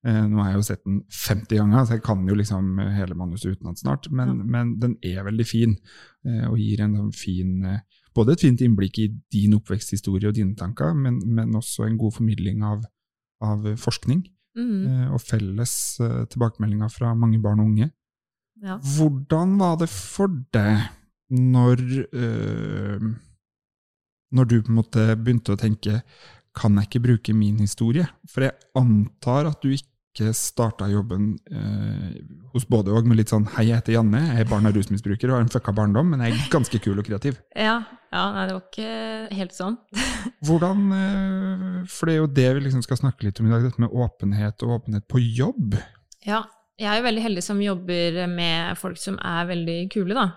Eh, 0.05 0.27
Nå 0.29 0.37
har 0.43 0.51
jeg 0.51 0.59
jo 0.59 0.65
sett 0.67 0.83
den 0.85 0.99
50 1.09 1.57
ganger, 1.57 1.85
så 1.85 1.95
jeg 1.97 2.03
kan 2.03 2.27
jo 2.27 2.35
liksom 2.37 2.79
eh, 2.79 2.91
hele 2.99 3.15
manuset 3.17 3.57
utenat 3.57 3.79
snart, 3.81 4.09
men, 4.11 4.27
Ja. 4.27 4.43
men 4.43 4.79
den 4.79 4.97
er 5.03 5.23
veldig 5.25 5.45
fin, 5.47 5.77
eh, 6.25 6.45
og 6.47 6.57
gir 6.57 6.81
en 6.81 6.95
sånn 6.95 7.13
fin 7.15 7.81
Både 8.17 8.31
et 8.33 8.41
fint 8.41 8.59
innblikk 8.61 8.97
i 8.97 9.07
din 9.31 9.53
oppveksthistorie 9.53 10.27
og 10.27 10.33
dine 10.33 10.55
tanker, 10.57 10.95
men, 10.95 11.19
men 11.25 11.51
også 11.53 11.85
en 11.85 11.97
god 11.99 12.13
formidling 12.15 12.63
av, 12.63 12.83
av 13.41 13.63
forskning 13.77 14.25
Mm. 14.57 15.11
og 15.13 15.19
felles 15.21 15.99
tilbakemeldinger 16.33 16.89
fra 16.89 17.11
mange 17.13 17.37
barn 17.39 17.59
og 17.59 17.67
unge. 17.67 17.91
Ja. 18.63 18.79
Hvordan 18.79 19.59
var 19.59 19.75
det 19.77 19.87
for 19.93 20.27
deg 20.51 20.87
når 21.29 21.77
øh, 22.11 22.99
Når 24.33 24.43
du 24.49 24.55
på 24.63 24.69
en 24.73 24.79
måte 24.79 25.05
begynte 25.15 25.53
å 25.53 25.59
tenke 25.61 26.01
kan 26.57 26.79
jeg 26.79 26.89
ikke 26.89 27.03
bruke 27.05 27.35
min 27.37 27.61
historie? 27.61 28.07
For 28.31 28.47
jeg 28.47 28.57
antar 28.77 29.49
at 29.51 29.61
du 29.61 29.71
ikke 29.73 30.31
starta 30.33 30.87
jobben 30.89 31.35
eh, 31.53 32.15
hos 32.55 32.65
både 32.65 32.93
og 32.95 33.05
med 33.05 33.19
litt 33.19 33.29
sånn 33.29 33.45
hei, 33.53 33.67
jeg 33.69 33.77
heter 33.77 33.97
Janne, 33.99 34.23
jeg 34.31 34.45
er 34.45 34.49
barn 34.49 34.65
av 34.65 34.73
rusmisbruker 34.73 35.29
og 35.29 35.37
har 35.37 35.45
en 35.45 35.53
fucka 35.53 35.73
barndom, 35.77 36.09
men 36.09 36.23
jeg 36.25 36.33
er 36.33 36.49
ganske 36.55 36.81
kul 36.81 36.97
og 36.97 37.05
kreativ. 37.05 37.37
Ja, 37.53 37.77
ja 38.09 38.23
nei, 38.33 38.47
det 38.49 38.55
var 38.57 38.65
ikke 38.65 39.37
helt 39.37 39.53
sånn. 39.53 39.77
Hvordan, 40.47 40.85
eh, 40.97 41.79
For 41.93 42.09
det 42.09 42.15
er 42.15 42.21
jo 42.23 42.31
det 42.39 42.49
vi 42.57 42.65
liksom 42.65 42.85
skal 42.85 43.01
snakke 43.03 43.27
litt 43.27 43.41
om 43.43 43.49
i 43.49 43.53
dag, 43.53 43.67
dette 43.69 43.83
med 43.83 43.93
åpenhet 43.93 44.65
og 44.65 44.79
åpenhet 44.79 45.05
på 45.11 45.21
jobb. 45.21 45.77
Ja, 46.25 46.47
jeg 46.81 46.89
er 46.91 46.99
jo 46.99 47.09
veldig 47.11 47.25
heldig 47.27 47.45
som 47.45 47.61
jobber 47.61 48.23
med 48.31 48.77
folk 48.81 48.97
som 49.01 49.21
er 49.21 49.49
veldig 49.49 49.79
kule, 49.93 50.17
da. 50.17 50.31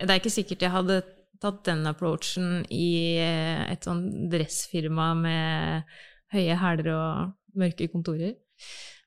Det 0.00 0.08
er 0.14 0.22
ikke 0.22 0.32
sikkert 0.32 0.62
jeg 0.64 0.72
hadde 0.72 1.02
tatt 1.40 1.62
den 1.68 1.86
approachen 1.88 2.64
i 2.70 3.16
et 3.18 3.86
sånn 3.86 4.28
dressfirma 4.32 5.12
med 5.18 5.96
høye 6.34 6.58
hæler 6.60 6.92
og 6.94 7.60
mørke 7.60 7.88
kontorer. 7.92 8.36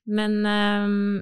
Men 0.09 0.41
ehm, 0.49 1.21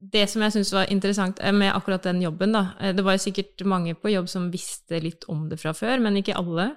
det 0.00 0.26
som 0.30 0.42
jeg 0.44 0.56
syns 0.56 0.72
var 0.74 0.90
interessant 0.92 1.40
eh, 1.40 1.54
med 1.54 1.74
akkurat 1.74 2.04
den 2.04 2.20
jobben, 2.22 2.52
da 2.52 2.64
eh, 2.80 2.94
Det 2.96 3.04
var 3.04 3.20
sikkert 3.22 3.62
mange 3.64 3.94
på 3.94 4.12
jobb 4.12 4.28
som 4.28 4.50
visste 4.52 5.00
litt 5.02 5.24
om 5.32 5.46
det 5.50 5.60
fra 5.60 5.72
før, 5.76 6.00
men 6.02 6.18
ikke 6.20 6.36
alle. 6.36 6.72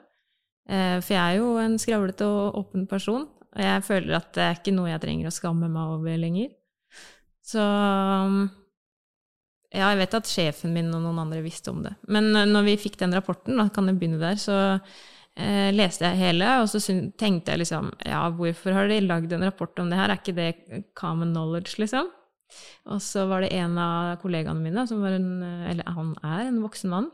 Eh, 0.69 0.99
For 1.01 1.15
jeg 1.15 1.23
er 1.23 1.41
jo 1.41 1.57
en 1.61 1.77
skravlete 1.81 2.27
og 2.27 2.61
åpen 2.63 2.87
person, 2.87 3.27
og 3.49 3.61
jeg 3.65 3.83
føler 3.83 4.19
at 4.19 4.31
det 4.35 4.45
er 4.45 4.57
ikke 4.59 4.75
noe 4.75 4.91
jeg 4.91 5.03
trenger 5.03 5.29
å 5.29 5.35
skamme 5.35 5.69
meg 5.71 5.95
over 5.97 6.17
lenger. 6.21 6.53
Så 7.49 7.63
ja, 9.69 9.91
jeg 9.91 9.99
vet 9.99 10.17
at 10.17 10.29
sjefen 10.29 10.73
min 10.73 10.89
og 10.97 11.03
noen 11.03 11.21
andre 11.21 11.43
visste 11.45 11.69
om 11.69 11.83
det. 11.85 11.93
Men 12.09 12.31
eh, 12.33 12.49
når 12.49 12.65
vi 12.71 12.79
fikk 12.87 12.97
den 13.01 13.13
rapporten, 13.13 13.59
da 13.59 13.67
kan 13.73 13.89
jeg 13.89 13.99
begynne 14.01 14.21
der, 14.21 14.39
så 14.41 14.55
eh, 15.37 15.69
leste 15.75 16.09
jeg 16.09 16.21
hele, 16.23 16.55
og 16.63 16.69
så 16.71 16.81
tenkte 17.19 17.53
jeg 17.53 17.63
liksom 17.63 17.91
Ja, 18.07 18.23
hvorfor 18.33 18.73
har 18.73 18.89
de 18.89 19.01
lagd 19.05 19.35
en 19.35 19.45
rapport 19.45 19.77
om 19.81 19.91
det 19.91 19.99
her? 19.99 20.09
Er 20.09 20.21
ikke 20.21 20.37
det 20.37 20.87
common 20.97 21.35
knowledge, 21.35 21.77
liksom? 21.83 22.09
Og 22.89 22.97
så 23.05 23.27
var 23.29 23.45
det 23.45 23.53
en 23.53 23.77
av 23.77 24.15
kollegaene 24.23 24.63
mine, 24.63 24.87
som 24.89 25.03
var 25.05 25.13
en, 25.19 25.29
eller 25.69 25.93
han 25.93 26.15
er 26.25 26.47
en 26.47 26.63
voksen 26.63 26.89
mann, 26.89 27.11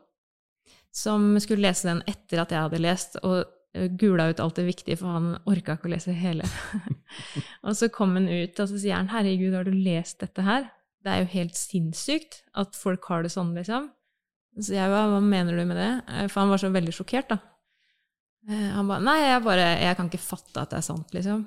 som 0.95 1.33
skulle 1.43 1.67
lese 1.67 1.89
den 1.89 1.99
etter 2.07 2.39
at 2.39 2.55
jeg 2.55 2.69
hadde 2.69 2.79
lest, 2.79 3.19
og 3.27 3.41
eh, 3.75 3.89
gula 3.99 4.29
ut 4.31 4.39
alt 4.39 4.61
det 4.61 4.69
viktige, 4.69 4.95
for 5.01 5.11
han 5.11 5.33
orka 5.43 5.75
ikke 5.75 5.91
å 5.91 5.93
lese 5.97 6.15
hele. 6.15 6.47
og 7.67 7.75
så 7.75 7.91
kom 7.91 8.15
han 8.15 8.31
ut, 8.31 8.55
og 8.55 8.71
så 8.71 8.79
sier 8.79 8.95
han 8.95 9.11
'herregud, 9.11 9.59
har 9.59 9.67
du 9.67 9.75
lest 9.75 10.23
dette 10.23 10.47
her?' 10.47 10.71
Det 11.05 11.11
er 11.13 11.21
jo 11.21 11.31
helt 11.35 11.57
sinnssykt 11.59 12.39
at 12.57 12.77
folk 12.77 13.03
har 13.11 13.25
det 13.25 13.29
sånn, 13.33 13.51
liksom. 13.57 13.91
Så 14.57 14.73
jeg 14.73 14.89
ba, 14.89 15.03
hva 15.11 15.19
mener 15.21 15.57
du 15.59 15.65
med 15.67 15.77
det? 15.77 15.89
Eh, 16.09 16.27
For 16.31 16.41
han 16.41 16.53
var 16.53 16.61
så 16.61 16.71
veldig 16.73 16.93
sjokkert, 16.95 17.33
da. 17.35 17.37
Eh, 18.49 18.69
Han 18.77 18.87
ba, 18.89 18.97
nei, 19.03 19.19
jeg 19.21 19.43
bare, 19.45 19.67
jeg 19.83 19.97
kan 19.99 20.09
ikke 20.09 20.21
fatte 20.23 20.63
at 20.63 20.71
det 20.73 20.79
er 20.79 20.87
sant, 20.87 21.11
liksom. 21.13 21.43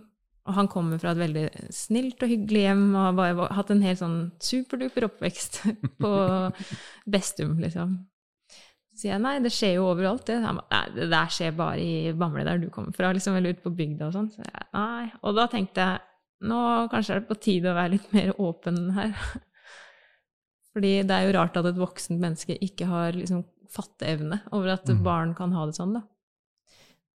Og 0.48 0.54
han 0.56 0.68
kommer 0.72 1.00
fra 1.00 1.10
et 1.12 1.20
veldig 1.20 1.46
snilt 1.74 2.22
og 2.24 2.30
hyggelig 2.30 2.62
hjem 2.62 2.84
og 2.94 3.02
har 3.02 3.16
bare 3.18 3.48
hatt 3.58 3.72
en 3.74 3.82
helt 3.84 4.00
sånn 4.00 4.20
superduper 4.40 5.04
oppvekst 5.10 5.58
på 6.02 6.12
Bestum, 7.10 7.58
liksom. 7.60 7.98
Så 8.88 9.02
sier 9.02 9.12
jeg 9.14 9.22
nei, 9.26 9.34
det 9.44 9.52
skjer 9.54 9.74
jo 9.76 9.90
overalt, 9.90 10.24
det. 10.30 10.38
Han 10.44 10.60
ba, 10.60 10.64
nei, 10.72 10.84
det 10.96 11.10
der 11.12 11.34
skjer 11.34 11.52
bare 11.58 11.82
i 11.82 12.14
Bamble, 12.16 12.46
der 12.48 12.62
du 12.62 12.68
kommer 12.74 12.94
fra, 12.96 13.10
liksom, 13.16 13.36
eller 13.38 13.56
ute 13.56 13.64
på 13.66 13.74
bygda 13.76 14.08
og 14.08 14.14
sånn. 14.16 14.30
Så 14.32 14.40
jeg, 14.46 14.64
nei. 14.74 15.10
Og 15.22 15.36
da 15.36 15.44
tenkte 15.52 15.84
jeg, 15.84 16.00
nå 16.48 16.62
kanskje 16.92 17.16
er 17.16 17.20
det 17.24 17.28
på 17.32 17.40
tide 17.42 17.72
å 17.72 17.76
være 17.76 17.96
litt 17.96 18.08
mer 18.16 18.32
åpen 18.40 18.80
her. 18.96 19.12
Fordi 20.78 20.92
det 21.02 21.14
er 21.14 21.26
jo 21.26 21.34
rart 21.34 21.56
at 21.58 21.66
et 21.66 21.80
voksent 21.80 22.20
menneske 22.22 22.54
ikke 22.62 22.86
har 22.86 23.16
liksom 23.16 23.42
fatteevne 23.68 24.38
over 24.54 24.76
at 24.76 24.86
mm. 24.86 25.02
barn 25.02 25.34
kan 25.36 25.50
ha 25.56 25.64
det 25.66 25.74
sånn, 25.74 25.96
da. 25.98 26.04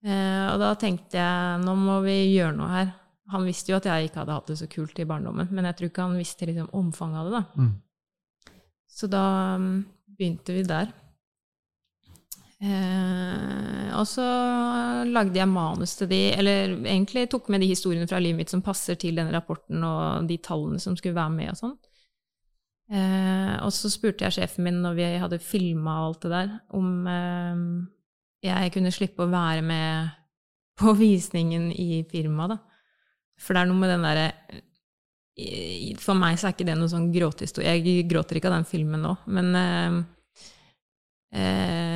Eh, 0.02 0.46
og 0.50 0.58
da 0.58 0.72
tenkte 0.74 1.20
jeg 1.20 1.60
nå 1.62 1.76
må 1.78 2.00
vi 2.02 2.16
gjøre 2.34 2.56
noe 2.58 2.70
her. 2.72 2.90
Han 3.30 3.46
visste 3.46 3.70
jo 3.70 3.78
at 3.78 3.86
jeg 3.86 4.08
ikke 4.08 4.24
hadde 4.24 4.34
hatt 4.34 4.50
det 4.50 4.58
så 4.58 4.66
kult 4.68 4.98
i 4.98 5.06
barndommen, 5.08 5.46
men 5.54 5.68
jeg 5.68 5.78
tror 5.78 5.92
ikke 5.92 6.08
han 6.08 6.18
visste 6.18 6.48
liksom 6.48 6.72
omfanget 6.74 7.20
av 7.20 7.28
det. 7.28 7.38
da. 7.38 7.62
Mm. 7.62 7.70
Så 8.92 9.08
da 9.08 9.22
mm, 9.62 9.78
begynte 10.18 10.56
vi 10.58 10.66
der. 10.66 10.90
Eh, 12.62 13.86
og 13.94 14.04
så 14.10 14.26
lagde 15.06 15.38
jeg 15.38 15.50
manus 15.50 15.94
til 15.98 16.10
de, 16.10 16.20
eller 16.34 16.74
egentlig 16.82 17.28
tok 17.30 17.48
med 17.54 17.62
de 17.62 17.70
historiene 17.70 18.10
fra 18.10 18.20
livet 18.22 18.42
mitt 18.42 18.52
som 18.52 18.62
passer 18.62 18.98
til 18.98 19.22
denne 19.22 19.34
rapporten 19.34 19.86
og 19.86 20.28
de 20.28 20.42
tallene 20.42 20.82
som 20.82 20.98
skulle 20.98 21.16
være 21.16 21.36
med 21.38 21.54
og 21.54 21.62
sånn. 21.62 21.78
Eh, 22.92 23.54
og 23.64 23.70
så 23.72 23.88
spurte 23.88 24.26
jeg 24.26 24.36
sjefen 24.36 24.66
min 24.66 24.82
når 24.84 24.96
vi 24.98 25.06
hadde 25.22 25.40
filma 25.40 25.94
alt 26.02 26.26
det 26.26 26.32
der, 26.34 26.50
om 26.76 27.06
eh, 27.08 27.62
jeg 28.44 28.74
kunne 28.74 28.92
slippe 28.92 29.24
å 29.24 29.32
være 29.32 29.62
med 29.64 30.12
på 30.80 30.92
visningen 30.98 31.70
i 31.72 32.02
firmaet, 32.10 32.56
da. 32.56 32.58
For 33.40 33.56
det 33.56 33.62
er 33.62 33.70
noe 33.70 33.80
med 33.80 33.90
den 33.90 34.04
derre 34.06 34.26
For 35.98 36.14
meg 36.14 36.36
så 36.38 36.46
er 36.46 36.52
ikke 36.54 36.66
det 36.68 36.74
noe 36.76 36.90
sånn 36.92 37.08
gråtehistorie. 37.14 37.72
Jeg 37.80 38.04
gråter 38.10 38.38
ikke 38.38 38.50
av 38.50 38.58
den 38.58 38.68
filmen 38.68 39.00
nå, 39.02 39.14
men 39.32 39.48
eh, 39.58 39.96
eh, 41.40 41.91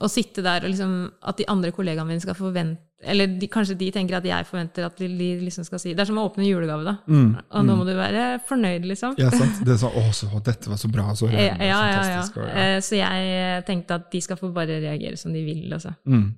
å 0.00 0.08
sitte 0.10 0.42
der 0.44 0.62
og 0.64 0.70
liksom 0.70 0.92
At 1.26 1.36
de 1.40 1.44
andre 1.50 1.72
kollegaene 1.74 2.06
mine 2.06 2.22
skal 2.22 2.36
forvente 2.38 2.80
Eller 3.02 3.26
de, 3.40 3.48
kanskje 3.50 3.74
de 3.78 3.88
tenker 3.94 4.16
at 4.18 4.24
jeg 4.26 4.46
forventer 4.46 4.86
at 4.86 4.96
de, 5.00 5.08
de 5.18 5.28
liksom 5.44 5.64
skal 5.66 5.78
si 5.82 5.92
Det 5.94 6.02
er 6.04 6.08
som 6.10 6.18
å 6.18 6.24
åpne 6.28 6.44
en 6.44 6.48
julegave, 6.50 6.84
da. 6.86 6.94
Mm. 7.06 7.28
Og 7.50 7.66
nå 7.66 7.76
må 7.80 7.84
du 7.86 7.92
være 7.98 8.24
fornøyd, 8.48 8.86
liksom. 8.90 9.14
Ja, 9.18 9.28
sant. 9.34 9.60
Det 9.66 9.74
er 9.74 9.80
sånn, 9.82 9.94
å, 9.98 10.06
så, 10.14 10.30
dette 10.46 10.70
var 10.70 10.80
så 10.80 10.90
bra, 10.92 11.08
så 11.18 11.28
Ja, 11.30 11.44
ja, 11.58 11.82
ja. 11.92 12.22
og- 12.22 12.40
ja. 12.42 12.48
Eh, 12.62 12.78
Så 12.82 12.98
jeg 12.98 13.64
tenkte 13.66 13.94
at 14.00 14.10
de 14.10 14.20
skal 14.20 14.36
få 14.40 14.52
bare 14.54 14.80
reagere 14.82 15.16
som 15.16 15.32
de 15.32 15.44
vil. 15.46 15.66
Altså. 15.72 15.94
Mm. 16.06 16.32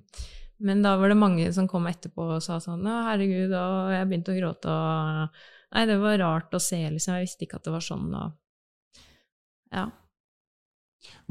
Men 0.61 0.81
da 0.85 0.95
var 1.01 1.09
det 1.09 1.17
mange 1.17 1.47
som 1.53 1.67
kom 1.67 1.87
etterpå 1.89 2.27
og 2.35 2.43
sa 2.45 2.59
sånn 2.61 2.85
Å, 2.85 2.99
herregud, 3.09 3.53
og 3.57 3.91
jeg 3.95 4.07
begynte 4.11 4.33
å 4.35 4.37
gråte, 4.41 4.69
og 4.69 5.41
Nei, 5.73 5.85
det 5.87 5.95
var 6.01 6.17
rart 6.19 6.51
å 6.53 6.59
se, 6.59 6.75
liksom. 6.91 7.15
Jeg 7.15 7.23
visste 7.29 7.45
ikke 7.47 7.55
at 7.61 7.63
det 7.63 7.71
var 7.73 7.79
sånn, 7.85 8.09
og 8.13 8.33
Ja. 9.71 9.85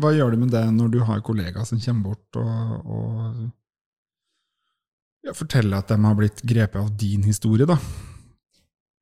Hva 0.01 0.13
gjør 0.17 0.35
det 0.35 0.41
med 0.43 0.53
deg 0.55 0.71
når 0.75 0.93
du 0.93 1.01
har 1.07 1.23
kollegaer 1.25 1.67
som 1.69 1.81
kommer 1.83 2.13
bort 2.13 2.39
og, 2.41 2.91
og 2.91 3.43
ja, 5.27 5.35
forteller 5.37 5.81
at 5.81 5.93
de 5.93 6.01
har 6.01 6.17
blitt 6.19 6.43
grepet 6.47 6.81
av 6.81 6.91
din 6.99 7.25
historie, 7.27 7.69
da? 7.69 7.77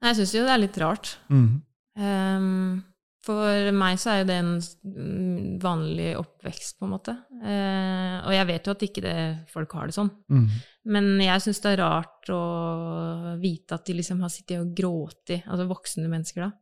Jeg 0.04 0.18
syns 0.18 0.34
jo 0.37 0.44
det 0.46 0.54
er 0.54 0.62
litt 0.62 0.78
rart. 0.80 1.16
Mm. 1.30 1.50
Um, 1.98 2.78
for 3.26 3.70
meg 3.75 3.98
så 4.00 4.12
er 4.12 4.20
jo 4.20 4.28
det 4.28 4.37
en 4.40 4.52
mm, 4.58 5.58
vanlig 5.62 6.12
oppvekst, 6.18 6.78
på 6.78 6.87
en 6.87 6.94
måte. 6.94 7.14
Uh, 7.42 8.25
og 8.25 8.32
jeg 8.34 8.48
vet 8.52 8.68
jo 8.68 8.75
at 8.75 8.84
ikke 8.87 9.04
det, 9.04 9.16
folk 9.52 9.75
har 9.78 9.90
det 9.90 9.98
sånn. 9.98 10.12
Mm. 10.30 10.46
Men 10.94 11.10
jeg 11.22 11.44
syns 11.44 11.60
det 11.64 11.75
er 11.75 11.82
rart 11.82 12.30
å 12.32 12.42
vite 13.42 13.76
at 13.76 13.87
de 13.88 13.98
liksom 13.98 14.22
har 14.25 14.32
sittet 14.32 14.62
og 14.62 14.72
grått 14.76 15.34
altså 15.38 15.68
voksne 15.68 16.08
mennesker, 16.08 16.46
da. 16.46 16.52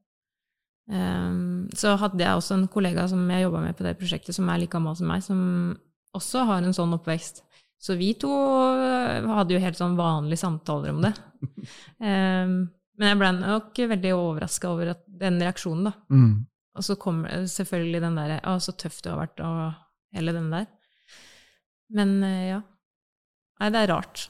Ehm, 0.92 1.66
så 1.74 1.96
hadde 1.98 2.22
jeg 2.22 2.38
også 2.38 2.56
en 2.56 2.68
kollega 2.70 3.06
som 3.10 3.24
jeg 3.30 3.46
jobba 3.46 3.64
med 3.64 3.76
på 3.78 3.86
det 3.86 3.96
prosjektet, 3.98 4.36
som 4.36 4.48
er 4.50 4.62
like 4.62 4.74
gammel 4.76 4.96
som 4.98 5.10
meg, 5.10 5.24
som 5.24 5.40
også 6.16 6.46
har 6.48 6.62
en 6.62 6.76
sånn 6.76 6.94
oppvekst. 6.96 7.42
Så 7.82 7.96
vi 7.98 8.12
to 8.18 8.32
øh, 8.32 9.26
hadde 9.36 9.52
jo 9.52 9.62
helt 9.62 9.78
sånn 9.78 9.98
vanlige 9.98 10.40
samtaler 10.40 10.94
om 10.94 11.02
det. 11.04 11.12
Um, 12.00 12.54
men 12.96 13.10
jeg 13.10 13.18
ble 13.20 13.32
nok 13.36 13.80
veldig 13.92 14.14
overraska 14.16 14.70
over 14.72 14.94
at, 14.94 15.02
den 15.06 15.40
reaksjonen, 15.42 15.90
da. 15.90 15.92
Mm. 16.12 16.30
Og 16.76 16.84
så 16.84 16.96
kommer 17.00 17.44
selvfølgelig 17.48 18.00
den 18.04 18.16
derre 18.18 18.40
'Å, 18.44 18.56
så 18.60 18.74
tøff 18.76 18.98
du 19.04 19.08
har 19.08 19.20
vært', 19.22 19.40
og 19.44 20.16
hele 20.16 20.34
den 20.36 20.50
der. 20.52 20.66
Men 21.96 22.16
eh, 22.24 22.48
ja. 22.52 22.62
Nei, 23.60 23.70
det 23.72 23.82
er 23.82 23.92
rart. 23.94 24.26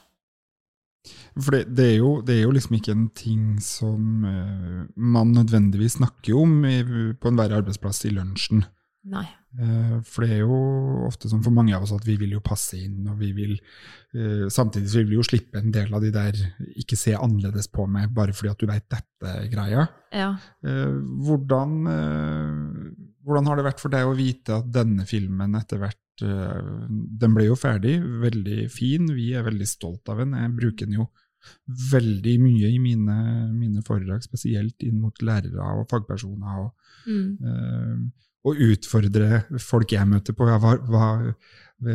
For 1.37 1.55
det, 1.55 1.65
det, 1.77 1.89
er 1.93 1.97
jo, 1.99 2.11
det 2.25 2.37
er 2.37 2.45
jo 2.45 2.53
liksom 2.55 2.77
ikke 2.79 2.95
en 2.95 3.09
ting 3.17 3.57
som 3.63 4.23
uh, 4.25 4.85
man 4.95 5.35
nødvendigvis 5.35 5.99
snakker 5.99 6.37
om 6.37 6.61
i, 6.67 6.79
på 7.17 7.31
enhver 7.31 7.55
arbeidsplass 7.59 8.05
i 8.09 8.13
lunsjen. 8.15 8.63
Nei. 9.07 9.25
Uh, 9.57 9.97
for 10.05 10.25
det 10.25 10.35
er 10.35 10.41
jo 10.43 10.57
ofte 11.07 11.29
sånn 11.31 11.43
for 11.45 11.55
mange 11.55 11.73
av 11.73 11.85
oss 11.85 11.93
at 11.95 12.05
vi 12.05 12.17
vil 12.19 12.35
jo 12.35 12.43
passe 12.45 12.77
inn, 12.79 13.05
og 13.07 13.21
vi 13.21 13.31
vil 13.37 13.53
uh, 13.57 14.47
Samtidig 14.53 14.91
så 14.91 15.01
vil 15.01 15.11
vi 15.13 15.19
jo 15.19 15.25
slippe 15.25 15.61
en 15.61 15.71
del 15.73 15.93
av 15.93 16.03
de 16.03 16.11
der 16.13 16.35
'ikke 16.73 16.99
se 16.99 17.15
annerledes 17.15 17.69
på 17.71 17.87
meg', 17.89 18.13
bare 18.13 18.35
fordi 18.35 18.51
at 18.51 18.59
du 18.61 18.67
veit 18.69 18.87
dette-greia. 18.89 19.87
Ja. 20.15 20.29
Hvordan, 20.63 21.73
hvordan 23.21 23.49
har 23.49 23.57
det 23.59 23.65
vært 23.67 23.81
for 23.83 23.91
deg 23.91 24.07
å 24.07 24.15
vite 24.17 24.55
at 24.61 24.69
denne 24.71 25.05
filmen 25.05 25.57
etter 25.59 25.81
hvert 25.81 25.99
Den 26.21 27.33
ble 27.35 27.45
jo 27.47 27.55
ferdig, 27.55 27.97
veldig 28.21 28.69
fin, 28.73 29.05
vi 29.13 29.31
er 29.37 29.43
veldig 29.47 29.67
stolt 29.67 30.09
av 30.09 30.17
den. 30.23 30.33
Jeg 30.33 30.55
bruker 30.57 30.85
den 30.89 30.99
jo 31.01 31.07
veldig 31.91 32.35
mye 32.41 32.69
i 32.73 32.79
mine, 32.81 33.17
mine 33.55 33.83
foredrag, 33.85 34.23
spesielt 34.25 34.81
inn 34.83 34.99
mot 34.99 35.15
lærere 35.21 35.73
og 35.79 35.87
fagpersoner. 35.89 36.63
og 36.65 36.73
Mm. 37.07 37.37
uh, 37.39 37.97
og 38.47 38.55
utfordre 38.63 39.43
folk 39.59 39.91
jeg 39.91 40.07
møter 40.07 40.33
på. 40.35 40.43
Hva, 40.43 40.73
hva, 40.87 41.33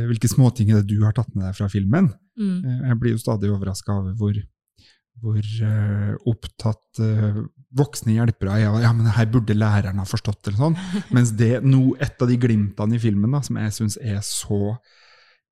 hvilke 0.08 0.28
småting 0.28 0.70
er 0.70 0.82
det 0.82 0.88
du 0.96 1.04
har 1.04 1.12
tatt 1.16 1.34
med 1.34 1.44
deg 1.46 1.54
fra 1.56 1.68
filmen? 1.68 2.10
Mm. 2.36 2.64
Eh, 2.64 2.88
Jeg 2.88 2.98
blir 3.00 3.12
jo 3.12 3.20
stadig 3.22 3.50
overraska 3.52 3.92
over 3.92 4.12
hvor, 4.16 4.36
hvor 5.20 5.38
uh, 5.38 6.14
opptatt 6.30 7.02
uh, 7.02 7.42
voksne 7.76 8.16
hjelpere 8.16 8.56
er 8.60 8.70
av 8.70 8.80
ja, 8.82 8.90
men 8.96 9.10
her 9.14 9.28
burde 9.32 9.54
læreren 9.56 10.00
ha 10.02 10.06
forstått 10.08 10.48
eller 10.48 10.58
sånn. 10.58 10.80
Mens 11.14 11.34
det 11.38 11.60
no, 11.64 11.92
et 12.00 12.20
av 12.22 12.30
de 12.30 12.38
glimtene 12.40 12.98
i 12.98 13.02
filmen 13.02 13.32
da, 13.36 13.42
som 13.44 13.60
jeg 13.60 13.76
syns 13.76 14.00
er 14.02 14.20
så 14.26 14.76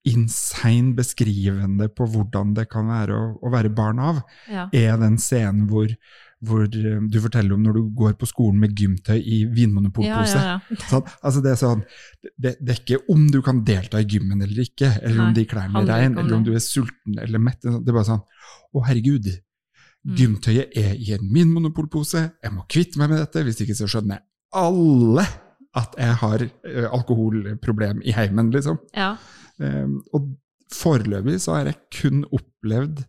insane 0.09 0.95
beskrivende 0.97 1.90
på 1.93 2.07
hvordan 2.09 2.55
det 2.57 2.67
kan 2.73 2.88
være 2.88 3.17
å, 3.17 3.25
å 3.45 3.50
være 3.52 3.73
barn 3.76 3.99
av, 4.00 4.23
Ja. 4.49 4.69
er 4.73 4.97
den 5.00 5.19
scenen 5.21 5.67
hvor, 5.69 5.93
hvor 6.40 6.62
eh, 6.64 7.02
du 7.05 7.19
forteller 7.21 7.52
om 7.52 7.67
når 7.67 7.76
du 7.76 7.90
går 7.99 8.14
på 8.17 8.29
skolen 8.31 8.62
med 8.62 8.73
gymtøy 8.81 9.19
i 9.21 9.43
vinmonopolpose. 9.45 10.40
ja, 10.40 10.57
ja. 10.57 10.79
Sånn, 10.88 11.05
altså 11.26 11.43
det, 11.45 11.52
er 11.52 11.61
sånn, 11.61 11.85
det, 12.33 12.55
det 12.62 12.73
er 12.73 12.81
ikke 12.81 13.02
om 13.12 13.29
du 13.29 13.43
kan 13.45 13.61
delta 13.69 14.00
i 14.00 14.09
gymmen 14.09 14.40
eller 14.40 14.64
ikke, 14.64 14.88
eller 15.02 15.26
om 15.26 15.37
de 15.37 15.45
klærne 15.52 15.85
er 15.85 15.93
reine, 15.93 16.25
eller 16.25 16.38
om 16.38 16.49
du 16.49 16.55
er 16.57 16.64
sulten 16.64 17.21
eller 17.21 17.45
mett. 17.50 17.61
Det 17.61 17.85
er 17.85 17.97
bare 17.97 18.09
sånn 18.09 18.25
Å, 18.25 18.85
herregud. 18.87 19.29
Mm. 20.00 20.16
Gymtøyet 20.16 20.76
er 20.80 20.95
i 20.97 21.12
en 21.12 21.26
min 21.33 21.50
monopolpose. 21.52 22.23
Jeg 22.40 22.54
må 22.54 22.64
kvitte 22.73 23.00
meg 23.00 23.12
med 23.12 23.21
dette, 23.21 23.45
hvis 23.45 23.61
ikke 23.61 23.76
så 23.76 23.88
skjønner 23.90 24.23
alle 24.57 25.26
at 25.78 25.95
jeg 26.00 26.14
har 26.23 26.42
eh, 26.42 26.87
alkoholproblem 26.90 28.00
i 28.02 28.14
heimen, 28.16 28.50
liksom. 28.54 28.80
ja. 28.97 29.14
Um, 29.61 29.99
og 30.16 30.30
foreløpig 30.73 31.35
så 31.42 31.59
har 31.59 31.69
jeg 31.69 31.76
kun 31.92 32.23
opplevd 32.33 33.02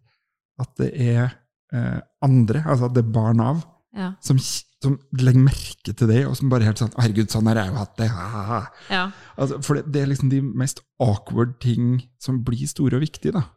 at 0.59 0.73
det 0.81 0.89
er 0.99 1.29
uh, 1.71 2.01
andre, 2.25 2.59
altså 2.65 2.89
at 2.89 2.97
det 2.97 3.05
er 3.05 3.13
barn 3.15 3.39
av, 3.39 3.61
ja. 3.95 4.09
som, 4.19 4.39
som 4.83 4.97
legger 5.15 5.45
merke 5.45 5.95
til 5.95 6.11
det, 6.11 6.25
og 6.27 6.35
som 6.37 6.51
bare 6.51 6.67
helt 6.67 6.81
sånn 6.81 6.91
Herregud, 6.97 7.31
sånn 7.31 7.47
har 7.47 7.61
jeg 7.61 7.71
jo 7.71 7.79
hatt 7.79 7.95
det. 8.01 8.09
Ha, 8.11 8.27
ha, 8.33 8.43
ha». 8.49 8.59
ja. 8.91 9.05
Altså, 9.37 9.61
for 9.63 9.79
det, 9.79 9.85
det 9.95 10.03
er 10.03 10.11
liksom 10.11 10.33
de 10.33 10.41
mest 10.43 10.83
awkward 11.01 11.55
ting 11.63 12.01
som 12.21 12.43
blir 12.45 12.67
store 12.69 12.99
og 12.99 13.05
viktige, 13.05 13.33
da. 13.39 13.47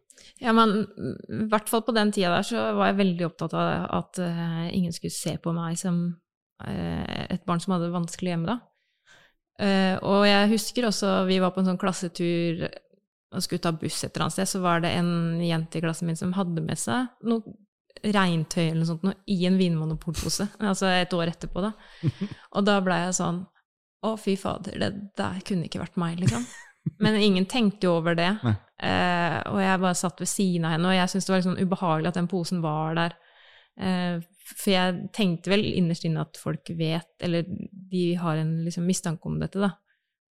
Ja, 0.45 0.53
men 0.53 0.85
i 0.85 1.47
hvert 1.49 1.71
fall 1.73 1.83
på 1.87 1.95
den 1.97 2.13
tida 2.13 2.35
der 2.35 2.45
så 2.45 2.67
var 2.77 2.91
jeg 2.91 3.01
veldig 3.01 3.27
opptatt 3.31 3.55
av 3.57 3.87
at 3.97 4.21
uh, 4.21 4.67
ingen 4.77 4.93
skulle 4.93 5.15
se 5.15 5.39
på 5.41 5.55
meg 5.57 5.79
som 5.81 6.05
uh, 6.67 7.25
et 7.31 7.45
barn 7.49 7.63
som 7.63 7.75
hadde 7.75 7.89
det 7.89 7.97
vanskelig 7.97 8.35
hjemme 8.35 8.51
da. 8.51 8.59
Uh, 9.55 9.97
og 10.03 10.25
jeg 10.29 10.51
husker 10.53 10.89
også, 10.91 11.15
vi 11.31 11.39
var 11.41 11.55
på 11.55 11.63
en 11.63 11.71
sånn 11.71 11.81
klassetur 11.81 12.67
og 13.35 13.43
skulle 13.43 13.63
ta 13.65 13.73
buss 13.75 14.03
et 14.03 14.13
eller 14.13 14.27
annet 14.27 14.37
sted, 14.37 14.51
så 14.51 14.61
var 14.63 14.83
det 14.85 14.93
en 14.95 15.41
jente 15.43 15.79
i 15.79 15.83
klassen 15.83 16.11
min 16.11 16.19
som 16.19 16.35
hadde 16.37 16.63
med 16.63 16.79
seg 16.79 17.09
noe 17.27 17.57
regntøy 18.05 18.67
eller 18.67 18.83
noe 18.83 18.91
sånt 18.91 19.07
noe, 19.07 19.17
i 19.31 19.39
en 19.49 19.57
vinmonopolpose, 19.59 20.49
altså 20.71 20.91
et 20.93 21.15
år 21.17 21.33
etterpå 21.33 21.65
da. 21.65 21.73
Og 22.53 22.67
da 22.67 22.79
ble 22.85 23.01
jeg 23.07 23.17
sånn, 23.21 23.41
å 24.05 24.15
fy 24.21 24.37
fader, 24.37 24.77
det 24.83 24.93
der 25.17 25.41
kunne 25.47 25.71
ikke 25.71 25.81
vært 25.81 25.99
meg, 26.01 26.21
liksom. 26.21 26.45
Men 27.03 27.17
ingen 27.17 27.47
tenkte 27.49 27.89
jo 27.89 27.95
over 28.03 28.19
det. 28.19 28.29
Nei. 28.45 28.59
Eh, 28.85 29.38
og 29.49 29.61
jeg 29.62 29.81
bare 29.81 29.97
satt 29.97 30.21
ved 30.21 30.29
siden 30.29 30.67
av 30.69 30.75
henne, 30.75 30.91
og 30.91 30.97
jeg 30.99 31.11
syntes 31.11 31.26
det 31.26 31.33
var 31.33 31.41
litt 31.41 31.49
sånn 31.49 31.62
ubehagelig 31.62 32.11
at 32.11 32.19
den 32.19 32.31
posen 32.31 32.61
var 32.64 32.99
der. 32.99 33.17
Eh, 33.81 34.19
for 34.45 34.71
jeg 34.75 35.09
tenkte 35.17 35.55
vel 35.55 35.64
innerst 35.71 36.05
inne 36.05 36.25
at 36.26 36.41
folk 36.41 36.69
vet, 36.76 37.14
eller 37.25 37.49
de 37.49 38.05
har 38.21 38.43
en 38.43 38.59
liksom, 38.67 38.85
mistanke 38.88 39.31
om 39.31 39.38
dette, 39.41 39.62
da. 39.62 39.73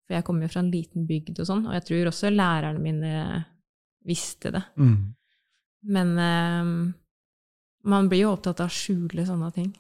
For 0.03 0.17
jeg 0.17 0.27
kommer 0.27 0.45
jo 0.45 0.53
fra 0.53 0.61
en 0.61 0.73
liten 0.73 1.07
bygd 1.09 1.39
og 1.39 1.49
sånn, 1.49 1.65
og 1.69 1.77
jeg 1.77 1.87
tror 1.87 2.11
også 2.11 2.33
lærerne 2.33 2.83
mine 2.83 3.13
visste 4.05 4.51
det. 4.53 4.61
Mm. 4.77 4.97
Men 5.95 6.13
eh, 6.19 6.73
man 7.89 8.11
blir 8.11 8.25
jo 8.25 8.35
opptatt 8.35 8.61
av 8.63 8.69
å 8.69 8.75
skjule 8.75 9.25
sånne 9.27 9.49
ting. 9.55 9.71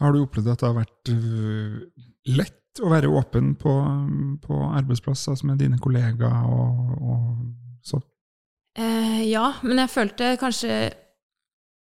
Har 0.00 0.14
du 0.14 0.22
opplevd 0.22 0.54
at 0.54 0.62
det 0.62 0.68
har 0.68 0.78
vært 0.78 1.10
øh, 1.12 2.06
lett 2.38 2.59
å 2.78 2.90
være 2.92 3.10
åpen 3.10 3.54
på, 3.58 3.72
på 4.44 4.62
arbeidsplasser 4.78 5.38
som 5.40 5.52
er 5.52 5.58
dine 5.60 5.78
kollegaer 5.82 6.46
og, 6.46 6.94
og 7.02 7.84
sånn? 7.86 8.04
Eh, 8.78 9.22
ja, 9.26 9.48
men 9.66 9.82
jeg 9.82 9.90
følte 9.90 10.34
kanskje 10.38 10.74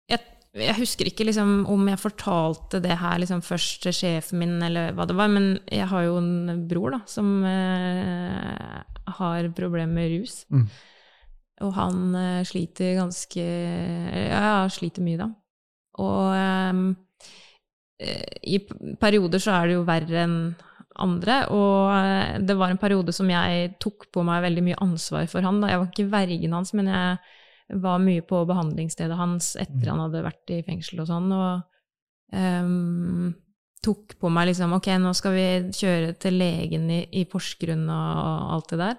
jeg, 0.08 0.20
jeg 0.56 0.76
husker 0.78 1.10
ikke 1.10 1.26
liksom 1.28 1.66
om 1.68 1.90
jeg 1.90 2.00
fortalte 2.00 2.80
det 2.84 2.96
her 3.02 3.18
liksom 3.20 3.42
først 3.44 3.82
til 3.84 3.96
sjefen 3.96 4.40
min, 4.40 4.54
eller 4.64 4.94
hva 4.96 5.04
det 5.08 5.16
var, 5.18 5.28
men 5.32 5.58
jeg 5.68 5.88
har 5.90 6.06
jo 6.06 6.16
en 6.22 6.62
bror 6.70 6.96
da, 6.96 7.02
som 7.10 7.42
eh, 7.44 8.78
har 9.18 9.50
problemer 9.56 9.92
med 9.92 10.14
rus. 10.16 10.40
Mm. 10.48 10.64
Og 11.66 11.74
han 11.74 12.14
eh, 12.14 12.46
sliter 12.46 12.96
ganske 13.00 13.44
Ja, 13.44 14.64
sliter 14.72 15.04
mye, 15.04 15.20
da. 15.20 15.28
Og 15.98 16.32
eh, 16.38 16.80
i 18.46 18.60
perioder 19.00 19.42
så 19.42 19.56
er 19.58 19.68
det 19.68 19.76
jo 19.76 19.86
verre 19.86 20.22
enn 20.22 20.40
andre, 21.02 21.40
og 21.54 21.90
eh, 21.94 22.38
det 22.44 22.56
var 22.58 22.72
en 22.72 22.80
periode 22.80 23.14
som 23.14 23.28
jeg 23.30 23.74
tok 23.82 24.08
på 24.14 24.24
meg 24.26 24.44
veldig 24.44 24.64
mye 24.66 24.80
ansvar 24.84 25.28
for 25.30 25.46
han. 25.46 25.60
Da. 25.62 25.72
Jeg 25.72 25.82
var 25.82 25.90
ikke 25.90 26.12
vergen 26.12 26.56
hans, 26.56 26.74
men 26.76 26.90
jeg 26.92 27.80
var 27.84 28.00
mye 28.02 28.24
på 28.24 28.44
behandlingsstedet 28.48 29.18
hans 29.18 29.52
etter 29.60 29.90
han 29.92 30.00
hadde 30.06 30.24
vært 30.24 30.54
i 30.54 30.62
fengsel 30.64 31.02
og 31.04 31.10
sånn, 31.10 31.28
og 31.36 32.32
um, 32.32 33.26
tok 33.84 34.16
på 34.18 34.30
meg 34.32 34.48
liksom 34.50 34.72
Ok, 34.78 34.88
nå 34.98 35.12
skal 35.16 35.36
vi 35.36 35.46
kjøre 35.76 36.14
til 36.20 36.38
legen 36.40 36.88
i, 36.90 37.02
i 37.20 37.26
Porsgrunn 37.28 37.84
og, 37.84 38.22
og 38.22 38.54
alt 38.56 38.72
det 38.72 38.80
der. 38.80 38.96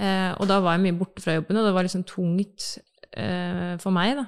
Uh, 0.00 0.30
og 0.40 0.48
da 0.48 0.60
var 0.64 0.76
jeg 0.76 0.86
mye 0.86 0.98
borte 1.00 1.24
fra 1.24 1.38
jobben, 1.38 1.60
og 1.60 1.68
det 1.68 1.74
var 1.76 1.88
liksom 1.88 2.04
tungt 2.08 2.68
uh, 3.16 3.76
for 3.80 3.96
meg 3.96 4.16
da, 4.20 4.26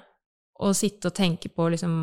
å 0.65 0.73
sitte 0.77 1.13
og 1.13 1.17
tenke 1.17 1.53
på 1.53 1.69
liksom 1.73 1.95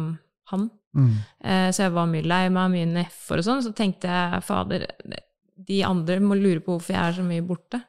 han. 0.53 0.69
Mm. 0.97 1.11
Eh, 1.43 1.67
så 1.75 1.85
jeg 1.85 1.93
var 1.95 2.09
mye 2.09 2.25
lei 2.25 2.45
meg, 2.53 2.71
mye 2.73 2.89
nedfor 2.89 3.41
og 3.41 3.45
sånn. 3.45 3.63
Så 3.65 3.73
tenkte 3.77 4.09
jeg, 4.09 4.41
fader, 4.45 4.87
de 5.69 5.83
andre 5.85 6.19
må 6.23 6.37
lure 6.39 6.63
på 6.63 6.75
hvorfor 6.75 6.95
jeg 6.95 7.03
er 7.03 7.17
så 7.19 7.25
mye 7.25 7.45
borte. 7.45 7.81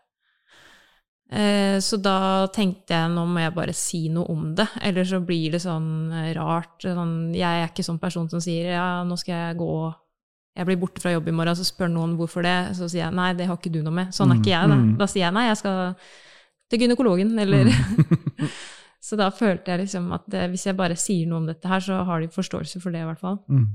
Eh, 1.31 1.79
så 1.79 2.01
da 2.03 2.49
tenkte 2.51 2.97
jeg 2.97 3.11
nå 3.13 3.23
må 3.31 3.39
jeg 3.45 3.55
bare 3.55 3.75
si 3.77 4.01
noe 4.11 4.27
om 4.33 4.49
det, 4.59 4.67
eller 4.83 5.07
så 5.07 5.21
blir 5.23 5.55
det 5.55 5.63
sånn 5.63 6.11
eh, 6.11 6.33
rart. 6.39 6.81
Sånn, 6.83 7.31
jeg 7.37 7.47
er 7.63 7.71
ikke 7.71 7.87
sånn 7.87 8.01
person 8.03 8.27
som 8.33 8.43
sier 8.43 8.73
ja, 8.75 8.89
nå 9.07 9.19
skal 9.21 9.37
jeg 9.37 9.61
gå 9.61 9.73
Jeg 10.59 10.67
blir 10.67 10.81
borte 10.81 11.01
fra 11.01 11.13
jobb 11.15 11.29
i 11.31 11.33
morgen, 11.33 11.55
så 11.57 11.65
spør 11.65 11.89
noen 11.93 12.17
hvorfor 12.19 12.43
det. 12.43 12.75
Så 12.77 12.89
sier 12.91 13.05
jeg 13.05 13.15
nei, 13.15 13.31
det 13.39 13.47
har 13.47 13.57
ikke 13.57 13.71
du 13.71 13.79
noe 13.85 13.95
med. 13.95 14.11
Sånn 14.13 14.35
er 14.35 14.41
ikke 14.43 14.51
jeg, 14.51 14.73
da. 14.73 14.81
Mm. 14.81 14.91
Da 14.99 15.07
sier 15.09 15.23
jeg 15.29 15.37
nei, 15.37 15.47
jeg 15.47 15.61
skal 15.63 15.95
til 16.71 16.85
gynekologen, 16.85 17.39
eller 17.39 17.71
Mm. 17.71 18.51
Så 19.01 19.17
da 19.17 19.31
følte 19.33 19.73
jeg 19.73 19.87
liksom 19.87 20.11
at 20.13 20.27
det, 20.29 20.45
hvis 20.53 20.67
jeg 20.69 20.77
bare 20.77 20.99
sier 20.99 21.29
noe 21.29 21.41
om 21.41 21.49
dette 21.49 21.69
her, 21.69 21.81
så 21.81 22.03
har 22.05 22.21
de 22.21 22.33
forståelse 22.33 22.83
for 22.83 22.93
det, 22.93 23.01
i 23.01 23.09
hvert 23.09 23.23
fall. 23.23 23.39
Mm. 23.49 23.69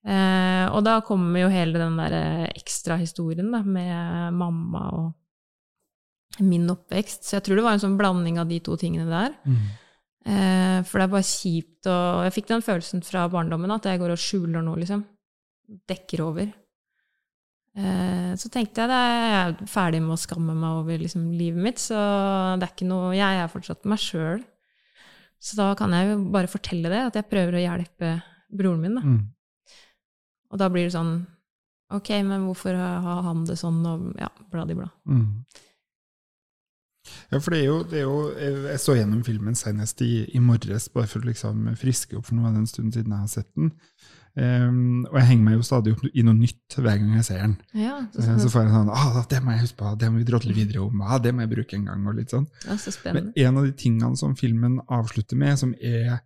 Eh, 0.00 0.66
og 0.72 0.84
da 0.84 0.98
kommer 1.04 1.42
jo 1.42 1.52
hele 1.52 1.80
den 1.80 1.96
der 2.00 2.16
eh, 2.16 2.46
ekstrahistorien 2.60 3.48
med 3.48 4.36
mamma 4.36 4.84
og 4.96 6.44
min 6.44 6.68
oppvekst. 6.72 7.24
Så 7.24 7.38
jeg 7.38 7.46
tror 7.46 7.60
det 7.60 7.66
var 7.66 7.76
en 7.76 7.84
sånn 7.84 7.98
blanding 8.00 8.40
av 8.40 8.50
de 8.50 8.60
to 8.64 8.76
tingene 8.80 9.08
der. 9.08 9.34
Mm. 9.48 9.64
Eh, 10.20 10.78
for 10.84 11.00
det 11.00 11.06
er 11.06 11.12
bare 11.14 11.24
kjipt 11.24 11.88
å 11.88 11.98
Jeg 12.26 12.34
fikk 12.34 12.50
den 12.50 12.64
følelsen 12.64 13.00
fra 13.00 13.24
barndommen 13.32 13.72
at 13.72 13.88
jeg 13.88 14.00
går 14.02 14.12
og 14.12 14.20
skjuler 14.20 14.64
noe, 14.64 14.80
liksom. 14.82 15.04
Dekker 15.88 16.24
over. 16.26 16.50
Eh, 17.78 18.32
så 18.36 18.50
tenkte 18.52 18.82
jeg 18.82 18.90
at 18.90 18.96
jeg 18.96 19.34
er 19.40 19.70
ferdig 19.70 20.02
med 20.04 20.16
å 20.16 20.20
skamme 20.20 20.56
meg 20.58 20.82
over 20.82 21.00
liksom, 21.00 21.28
livet 21.38 21.62
mitt, 21.62 21.82
så 21.82 21.98
det 22.58 22.66
er 22.66 22.72
ikke 22.74 22.88
noe 22.90 23.12
Jeg 23.14 23.42
er 23.42 23.52
fortsatt 23.52 23.86
meg 23.88 24.02
sjøl. 24.02 24.42
Så 25.40 25.56
da 25.56 25.70
kan 25.78 25.94
jeg 25.96 26.10
jo 26.10 26.16
bare 26.34 26.50
fortelle 26.52 26.92
det, 26.92 27.00
at 27.08 27.16
jeg 27.16 27.30
prøver 27.30 27.56
å 27.56 27.62
hjelpe 27.64 28.14
broren 28.52 28.82
min. 28.84 28.98
da. 28.98 29.04
Mm. 29.06 29.20
Og 30.50 30.60
da 30.60 30.68
blir 30.72 30.88
det 30.88 30.96
sånn 30.96 31.20
Ok, 31.90 32.12
men 32.22 32.44
hvorfor 32.46 32.76
har 32.78 33.24
han 33.26 33.40
det 33.48 33.56
sånn, 33.58 33.80
og 33.82 34.12
ja, 34.14 34.28
bladi-bla. 34.52 34.86
Mm. 35.10 35.42
Ja, 37.32 37.40
for 37.40 37.50
det 37.50 37.60
er, 37.60 37.64
jo, 37.64 37.78
det 37.88 37.98
er 37.98 38.04
jo 38.04 38.18
Jeg 38.68 38.82
så 38.82 38.94
gjennom 38.94 39.24
filmen 39.26 39.56
senest 39.58 40.02
i, 40.04 40.26
i 40.30 40.42
morges, 40.44 40.86
bare 40.94 41.10
for 41.10 41.24
å 41.24 41.30
liksom 41.30 41.64
friske 41.80 42.18
opp, 42.18 42.28
for 42.28 42.38
nå 42.38 42.46
er 42.46 42.54
det 42.54 42.62
en 42.62 42.70
stund 42.70 42.94
siden 42.94 43.16
jeg 43.16 43.24
har 43.24 43.32
sett 43.32 43.50
den. 43.58 43.72
Ehm, 44.38 45.04
og 45.10 45.16
jeg 45.18 45.26
henger 45.26 45.44
meg 45.44 45.56
jo 45.58 45.64
stadig 45.66 45.92
opp 45.96 46.04
i 46.14 46.22
noe 46.22 46.36
nytt 46.38 46.76
hver 46.78 47.00
gang 47.00 47.16
jeg 47.18 47.24
ser 47.26 47.40
den. 47.42 47.56
Ja, 47.74 47.96
så, 48.14 48.22
Eh, 48.22 48.38
Så 48.38 48.50
får 48.52 48.62
jeg 48.62 48.72
sånn 48.76 48.90
ah, 48.94 49.24
'Det 49.28 49.42
må 49.42 49.50
jeg 49.50 49.60
huske 49.66 49.76
på, 49.76 49.98
det 49.98 50.10
må 50.12 50.18
vi 50.18 50.24
drodle 50.24 50.54
videre 50.54 50.82
om, 50.86 51.02
ah, 51.02 51.18
det 51.18 51.34
må 51.34 51.40
jeg 51.42 51.50
bruke 51.50 51.74
en 51.74 51.86
gang', 51.86 52.06
og 52.06 52.14
litt 52.14 52.30
sånn. 52.30 52.46
ja, 52.66 52.76
så 52.76 52.94
Men 53.12 53.32
en 53.36 53.56
av 53.58 53.64
de 53.64 53.72
tingene 53.72 54.16
som 54.16 54.36
filmen 54.36 54.80
avslutter 54.88 55.36
med, 55.36 55.58
som 55.58 55.74
er 55.82 56.20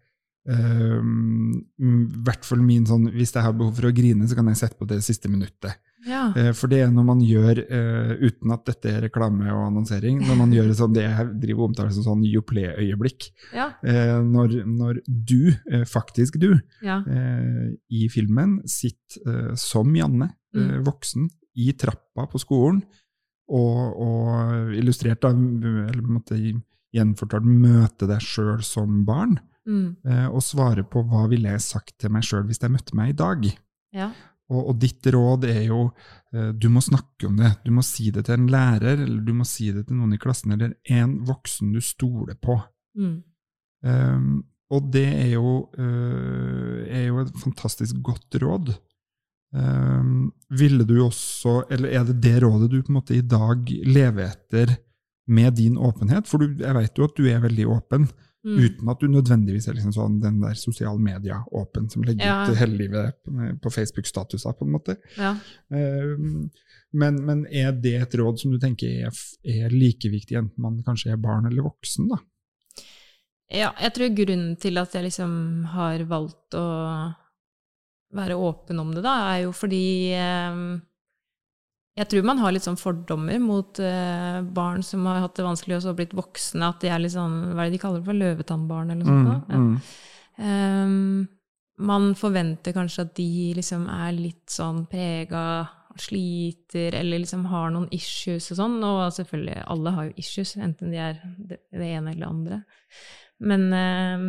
um, 0.46 1.64
i 1.80 2.22
hvert 2.22 2.44
fall 2.44 2.58
min 2.60 2.84
sånn 2.84 3.10
Hvis 3.14 3.32
jeg 3.32 3.42
har 3.42 3.52
behov 3.56 3.76
for 3.76 3.88
å 3.88 3.94
grine, 3.94 4.28
så 4.28 4.34
kan 4.36 4.46
jeg 4.46 4.56
sette 4.60 4.76
på 4.76 4.86
det 4.86 5.02
siste 5.02 5.28
minuttet. 5.28 5.76
Ja. 6.06 6.32
Eh, 6.36 6.52
For 6.52 6.68
det 6.68 6.80
er 6.84 6.90
når 6.92 7.04
man 7.08 7.20
gjør, 7.24 7.58
eh, 7.64 8.10
uten 8.28 8.52
at 8.52 8.64
dette 8.66 8.90
er 8.90 9.00
reklame 9.06 9.46
og 9.52 9.62
annonsering, 9.70 10.20
når 10.26 10.36
man 10.36 10.50
gjør 10.52 10.68
det 10.68 10.76
sånn, 10.78 10.92
det 10.94 11.04
jeg 11.06 11.28
driver 11.40 11.62
og 11.62 11.68
omtaler 11.70 11.92
som 11.96 12.04
sånn 12.04 12.24
Joplé-øyeblikk. 12.28 13.30
Ja. 13.54 13.70
Eh, 13.82 14.20
når, 14.22 14.58
når 14.66 15.00
du, 15.06 15.52
faktisk 15.88 16.38
du, 16.42 16.50
ja. 16.84 16.98
eh, 17.08 17.70
i 17.90 18.08
filmen 18.12 18.60
sitter 18.68 19.54
som 19.56 19.94
Janne, 19.96 20.32
Mm. 20.54 20.84
voksen, 20.86 21.24
i 21.58 21.72
trappa 21.74 22.28
på 22.30 22.38
skolen, 22.38 22.76
og, 23.50 23.96
og 23.98 24.68
illustrert 24.78 25.20
da, 25.24 25.32
eller 25.34 26.02
måtte 26.06 26.36
gjenfortalt, 26.94 27.42
møte 27.44 28.06
deg 28.06 28.22
sjøl 28.22 28.62
som 28.62 29.00
barn, 29.04 29.40
Mm. 29.66 29.96
eh, 30.04 30.26
og 30.28 30.42
svare 30.44 30.84
på 30.84 31.00
hva 31.08 31.22
ville 31.26 31.48
jeg 31.48 31.62
sagt 31.64 31.94
til 31.98 32.10
meg 32.12 32.22
sjøl 32.22 32.42
hvis 32.44 32.60
jeg 32.60 32.70
møtte 32.70 32.94
meg 32.94 33.14
i 33.14 33.16
dag. 33.16 33.46
ja. 33.96 34.10
Og, 34.54 34.70
og 34.70 34.78
ditt 34.80 35.06
råd 35.10 35.46
er 35.50 35.62
jo 35.66 35.88
eh, 36.34 36.50
du 36.54 36.68
må 36.72 36.82
snakke 36.84 37.28
om 37.28 37.36
det. 37.40 37.50
Du 37.64 37.72
må 37.74 37.84
si 37.86 38.10
det 38.14 38.26
til 38.28 38.38
en 38.38 38.48
lærer, 38.52 39.02
eller 39.02 39.20
du 39.26 39.34
må 39.36 39.46
si 39.48 39.70
det 39.74 39.86
til 39.88 39.98
noen 39.98 40.14
i 40.16 40.20
klassen, 40.22 40.54
eller 40.54 40.76
en 40.94 41.18
voksen 41.26 41.74
du 41.74 41.80
stoler 41.84 42.38
på. 42.40 42.58
Mm. 42.98 43.16
Um, 43.84 44.34
og 44.72 44.88
det 44.94 45.06
er 45.12 45.34
jo, 45.34 45.54
uh, 45.76 46.78
er 46.88 47.08
jo 47.10 47.20
et 47.20 47.34
fantastisk 47.42 47.98
godt 48.06 48.38
råd. 48.40 48.72
Um, 49.54 50.32
ville 50.50 50.86
du 50.88 50.96
også, 51.04 51.60
eller 51.70 51.92
er 51.94 52.06
det 52.08 52.16
det 52.24 52.38
rådet 52.42 52.70
du 52.72 52.80
på 52.80 52.90
en 52.90 52.98
måte 52.98 53.14
i 53.18 53.22
dag 53.22 53.68
lever 53.86 54.32
etter 54.32 54.72
med 55.30 55.58
din 55.60 55.76
åpenhet? 55.78 56.30
For 56.30 56.42
du, 56.42 56.56
jeg 56.64 56.78
vet 56.78 56.98
jo 56.98 57.06
at 57.06 57.18
du 57.18 57.28
er 57.30 57.44
veldig 57.44 57.68
åpen, 57.76 58.08
Mm. 58.44 58.58
uten 58.60 58.88
at 58.92 59.00
du 59.00 59.06
nødvendigvis 59.08 59.66
er 59.70 59.74
liksom 59.78 59.92
sånn 59.96 60.18
den 60.20 60.40
der 60.42 60.52
sosiale 60.60 61.00
media-åpen 61.00 61.86
som 61.90 62.02
legger 62.04 62.26
Ja. 62.26 62.42
ut 62.50 62.58
hele 62.60 62.76
livet 62.76 63.14
på- 63.62 63.72
Facebook-statuser, 63.72 64.52
på 64.58 64.66
en 64.66 64.72
måte. 64.74 64.96
ja. 65.16 65.30
Um, 65.70 66.50
men, 66.92 67.16
men 67.24 67.46
er 67.50 67.72
det 67.72 67.94
et 68.02 68.14
råd 68.20 68.38
som 68.38 68.52
du 68.52 68.58
tenker 68.58 69.06
er, 69.08 69.16
er 69.44 69.70
like 69.72 70.06
viktig, 70.12 70.36
enten 70.36 70.60
man 70.62 70.82
kanskje 70.86 71.12
er 71.12 71.16
barn 71.16 71.46
eller 71.48 71.62
voksen? 71.62 72.08
da? 72.12 72.16
Ja, 73.50 73.72
jeg 73.80 73.94
tror 73.94 74.14
grunnen 74.14 74.56
til 74.60 74.78
at 74.78 74.92
jeg 74.92 75.04
liksom 75.08 75.64
har 75.72 76.04
valgt 76.04 76.54
å 76.54 77.14
være 78.14 78.36
åpen 78.38 78.78
om 78.78 78.92
det, 78.94 79.02
da, 79.02 79.16
er 79.34 79.42
jo 79.44 79.52
fordi 79.56 80.12
eh, 80.12 80.60
jeg 81.94 82.10
tror 82.10 82.24
man 82.26 82.40
har 82.42 82.54
litt 82.54 82.66
sånn 82.66 82.80
fordommer 82.80 83.38
mot 83.38 83.78
uh, 83.78 84.40
barn 84.56 84.82
som 84.82 85.04
har 85.06 85.20
hatt 85.22 85.36
det 85.38 85.46
vanskelig 85.46 85.76
og 85.76 85.84
så 85.84 85.94
blitt 85.94 86.16
voksne, 86.16 86.72
at 86.72 86.82
de 86.82 86.90
er 86.90 87.04
litt 87.04 87.14
sånn, 87.14 87.36
hva 87.52 87.62
er 87.62 87.70
det 87.70 87.76
de 87.76 87.82
kaller 87.84 88.02
det 88.02 88.08
for, 88.08 88.18
løvetannbarn 88.18 88.90
eller 88.90 89.06
noe 89.06 89.22
sånt? 89.28 89.54
Ja. 89.54 89.60
mm. 89.62 89.78
Ehm, 90.42 91.26
man 91.84 92.12
forventer 92.18 92.74
kanskje 92.74 93.04
at 93.06 93.14
de 93.18 93.28
liksom 93.58 93.86
er 93.90 94.12
litt 94.14 94.50
sånn 94.50 94.84
prega, 94.90 95.44
sliter, 95.98 96.94
eller 96.98 97.22
liksom 97.22 97.44
har 97.50 97.70
noen 97.74 97.86
issues 97.94 98.50
og 98.50 98.58
sånn. 98.58 98.76
Og 98.82 99.02
selvfølgelig, 99.14 99.60
alle 99.70 99.92
har 99.94 100.08
jo 100.08 100.16
issues, 100.22 100.56
enten 100.58 100.94
de 100.94 101.00
er 101.02 101.20
det, 101.50 101.60
ene 101.70 102.10
eller 102.10 102.22
det 102.22 102.30
andre. 102.30 102.60
Men 103.46 103.68
ehm, 103.74 104.26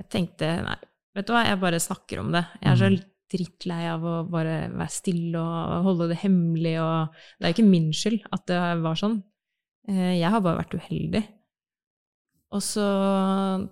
jeg 0.00 0.08
tenkte 0.12 0.52
nei, 0.64 0.78
vet 1.16 1.28
du 1.28 1.34
hva, 1.36 1.44
jeg 1.48 1.60
bare 1.60 1.80
snakker 1.80 2.20
om 2.24 2.32
det. 2.36 2.44
Jeg 2.62 2.72
er 2.72 2.80
så 2.80 2.90
Mm. 2.92 3.04
Drittlei 3.32 3.86
av 3.90 4.04
å 4.06 4.16
bare 4.30 4.68
være 4.72 4.92
stille 4.92 5.40
og 5.42 5.84
holde 5.88 6.08
det 6.12 6.18
hemmelig. 6.22 6.76
Og 6.82 7.14
det 7.38 7.46
er 7.48 7.52
jo 7.52 7.56
ikke 7.58 7.70
min 7.70 7.88
skyld 7.96 8.20
at 8.32 8.44
det 8.50 8.60
var 8.84 8.94
sånn. 9.00 9.16
Eh, 9.88 10.18
Jeg 10.20 10.30
har 10.30 10.40
bare 10.44 10.60
vært 10.62 10.76
uheldig. 10.78 11.24
Og 12.54 12.62
så 12.62 12.86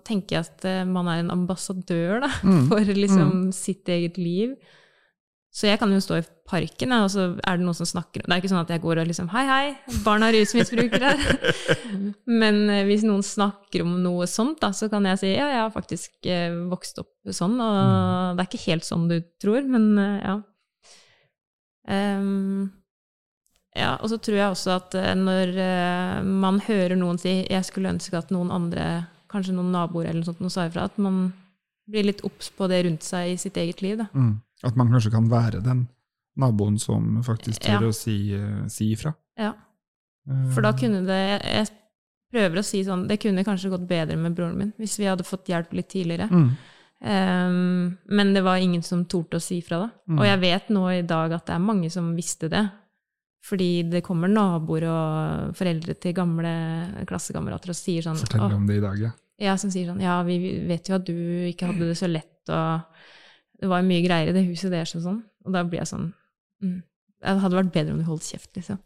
tenker 0.05 0.35
jeg 0.35 0.45
at 0.49 0.65
eh, 0.67 0.81
man 0.87 1.07
er 1.07 1.21
en 1.23 1.31
ambassadør 1.31 2.19
da, 2.25 2.31
Mm. 2.43 2.67
for 2.69 2.79
liksom 2.93 3.51
sitt 3.55 3.87
eget 3.89 4.17
liv. 4.19 4.55
Så 5.55 5.69
jeg 5.69 5.79
kan 5.79 5.91
jo 5.93 6.01
stå 6.03 6.17
i 6.19 6.25
parken, 6.49 6.91
og 6.97 7.07
så 7.13 7.29
er 7.39 7.55
det 7.55 7.63
noen 7.63 7.77
som 7.77 7.87
snakker 7.87 8.25
Det 8.25 8.27
er 8.27 8.41
ikke 8.41 8.51
sånn 8.51 8.65
at 8.65 8.71
jeg 8.73 8.81
går 8.83 8.99
og 8.99 9.07
liksom 9.07 9.29
Hei, 9.31 9.45
hei, 9.47 9.97
barn 10.03 10.25
er 10.27 10.35
rusmisbrukere. 10.35 11.13
Men 12.41 12.57
eh, 12.73 12.83
hvis 12.89 13.05
noen 13.07 13.23
snakker 13.23 13.85
om 13.85 13.93
noe 14.03 14.27
sånt, 14.27 14.59
da, 14.61 14.73
så 14.75 14.89
kan 14.91 15.07
jeg 15.07 15.21
si 15.21 15.31
ja, 15.31 15.47
jeg 15.53 15.61
har 15.61 15.71
faktisk 15.71 16.27
eh, 16.27 16.51
vokst 16.67 16.99
opp 16.99 17.31
sånn, 17.31 17.55
og 17.63 18.35
det 18.35 18.43
er 18.43 18.49
ikke 18.49 18.65
helt 18.67 18.87
sånn 18.87 19.07
du 19.09 19.15
tror, 19.41 19.63
men 19.65 19.87
eh, 20.01 20.17
ja. 20.25 20.35
Um, 21.85 22.73
ja, 23.77 23.95
og 24.01 24.09
så 24.11 24.17
tror 24.21 24.37
jeg 24.39 24.53
også 24.53 24.71
at 24.73 24.95
når 25.19 25.51
man 26.25 26.61
hører 26.65 26.95
noen 26.97 27.19
si 27.21 27.43
'jeg 27.43 27.67
skulle 27.67 27.91
ønske 27.91 28.17
at 28.17 28.31
noen 28.33 28.49
andre, 28.53 29.05
kanskje 29.29 29.53
noen 29.53 29.73
naboer 29.75 30.07
eller 30.07 30.21
noe 30.23 30.29
sånt, 30.29 30.41
noe 30.41 30.53
sa 30.53 30.65
ifra', 30.65 30.87
at 30.89 30.97
man 30.97 31.33
blir 31.89 32.07
litt 32.07 32.23
obs 32.25 32.49
på 32.55 32.69
det 32.71 32.85
rundt 32.87 33.05
seg 33.05 33.33
i 33.33 33.37
sitt 33.37 33.59
eget 33.61 33.83
liv. 33.85 33.99
Da. 33.99 34.07
Mm. 34.15 34.39
At 34.65 34.75
man 34.79 34.89
kanskje 34.91 35.13
kan 35.13 35.29
være 35.31 35.61
den 35.63 35.85
naboen 36.41 36.79
som 36.81 37.21
faktisk 37.23 37.61
tør 37.63 37.81
Ja. 37.85 37.87
å 37.87 37.93
si, 37.95 38.33
eh, 38.35 38.67
si 38.67 38.91
ifra. 38.95 39.13
Ja. 39.39 39.53
For 40.53 40.65
da 40.65 40.71
kunne 40.73 41.03
det 41.05 41.19
Jeg, 41.21 41.41
jeg 41.53 41.67
prøver 42.33 42.57
å 42.57 42.63
si 42.65 42.79
sånn 42.83 43.03
Det 43.07 43.19
kunne 43.21 43.43
kanskje 43.45 43.69
gått 43.69 43.83
bedre 43.87 44.17
med 44.17 44.33
broren 44.33 44.57
min 44.57 44.71
hvis 44.79 44.97
vi 44.97 45.05
hadde 45.05 45.23
fått 45.27 45.51
hjelp 45.51 45.73
litt 45.77 45.89
tidligere. 45.89 46.29
mm. 46.31 46.49
Um, 47.05 47.97
men 48.07 48.33
det 48.33 48.41
var 48.41 48.57
ingen 48.57 48.81
som 48.81 49.03
torde 49.05 49.37
å 49.37 49.43
si 49.43 49.59
fra 49.61 49.77
da. 49.83 49.89
Mm. 50.09 50.17
Og 50.17 50.25
jeg 50.25 50.39
vet 50.41 50.69
nå 50.73 50.83
i 50.89 51.01
dag 51.05 51.35
at 51.35 51.45
det 51.45 51.53
er 51.53 51.61
mange 51.61 51.91
som 51.91 52.15
visste 52.15 52.49
det. 52.49 52.63
Fordi 53.45 53.83
det 53.91 54.01
kommer 54.01 54.31
naboer 54.31 54.87
og 54.89 55.51
foreldre 55.59 55.93
til 56.01 56.15
gamle 56.17 57.05
klassekamerater 57.05 57.75
og 57.75 57.77
sier 57.77 58.01
sånn 58.07 58.17
Fortell 58.17 58.55
om 58.55 58.65
det 58.65 58.79
i 58.79 58.81
dag, 58.81 58.97
ja. 59.03 59.11
Ja, 59.37 59.53
som 59.59 59.69
sier 59.69 59.91
sånn 59.91 60.01
Ja, 60.01 60.15
vi 60.25 60.39
vet 60.65 60.89
jo 60.89 60.95
at 60.97 61.05
du 61.05 61.13
ikke 61.51 61.69
hadde 61.69 61.91
det 61.91 61.97
så 61.99 62.09
lett, 62.09 62.39
og 62.49 62.87
det 63.61 63.69
var 63.71 63.85
mye 63.87 64.03
greier 64.03 64.31
i 64.31 64.35
det 64.35 64.45
huset 64.49 64.73
deres 64.73 64.95
og 64.97 65.03
sånn. 65.05 65.21
Og 65.45 65.53
da 65.55 65.63
blir 65.67 65.79
jeg 65.81 65.91
sånn 65.91 66.09
mm, 66.63 66.77
Det 67.25 67.35
hadde 67.41 67.57
vært 67.59 67.73
bedre 67.73 67.93
om 67.95 68.01
du 68.01 68.05
holdt 68.07 68.25
kjeft, 68.27 68.51
liksom. 68.57 68.79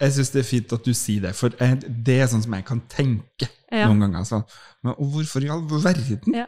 Jeg 0.00 0.14
syns 0.16 0.30
det 0.32 0.40
er 0.40 0.48
fint 0.48 0.72
at 0.72 0.86
du 0.86 0.94
sier 0.96 1.26
det, 1.26 1.34
for 1.36 1.52
det 1.52 2.16
er 2.16 2.30
sånn 2.32 2.44
som 2.46 2.54
jeg 2.56 2.64
kan 2.68 2.80
tenke 2.88 3.50
Ja. 3.70 3.86
noen 3.90 4.00
ganger. 4.06 4.24
Sånn. 4.26 4.46
Men 4.82 4.96
hvorfor 4.96 5.44
i 5.44 5.50
all 5.52 5.66
verden? 5.68 6.34
Ja. 6.34 6.46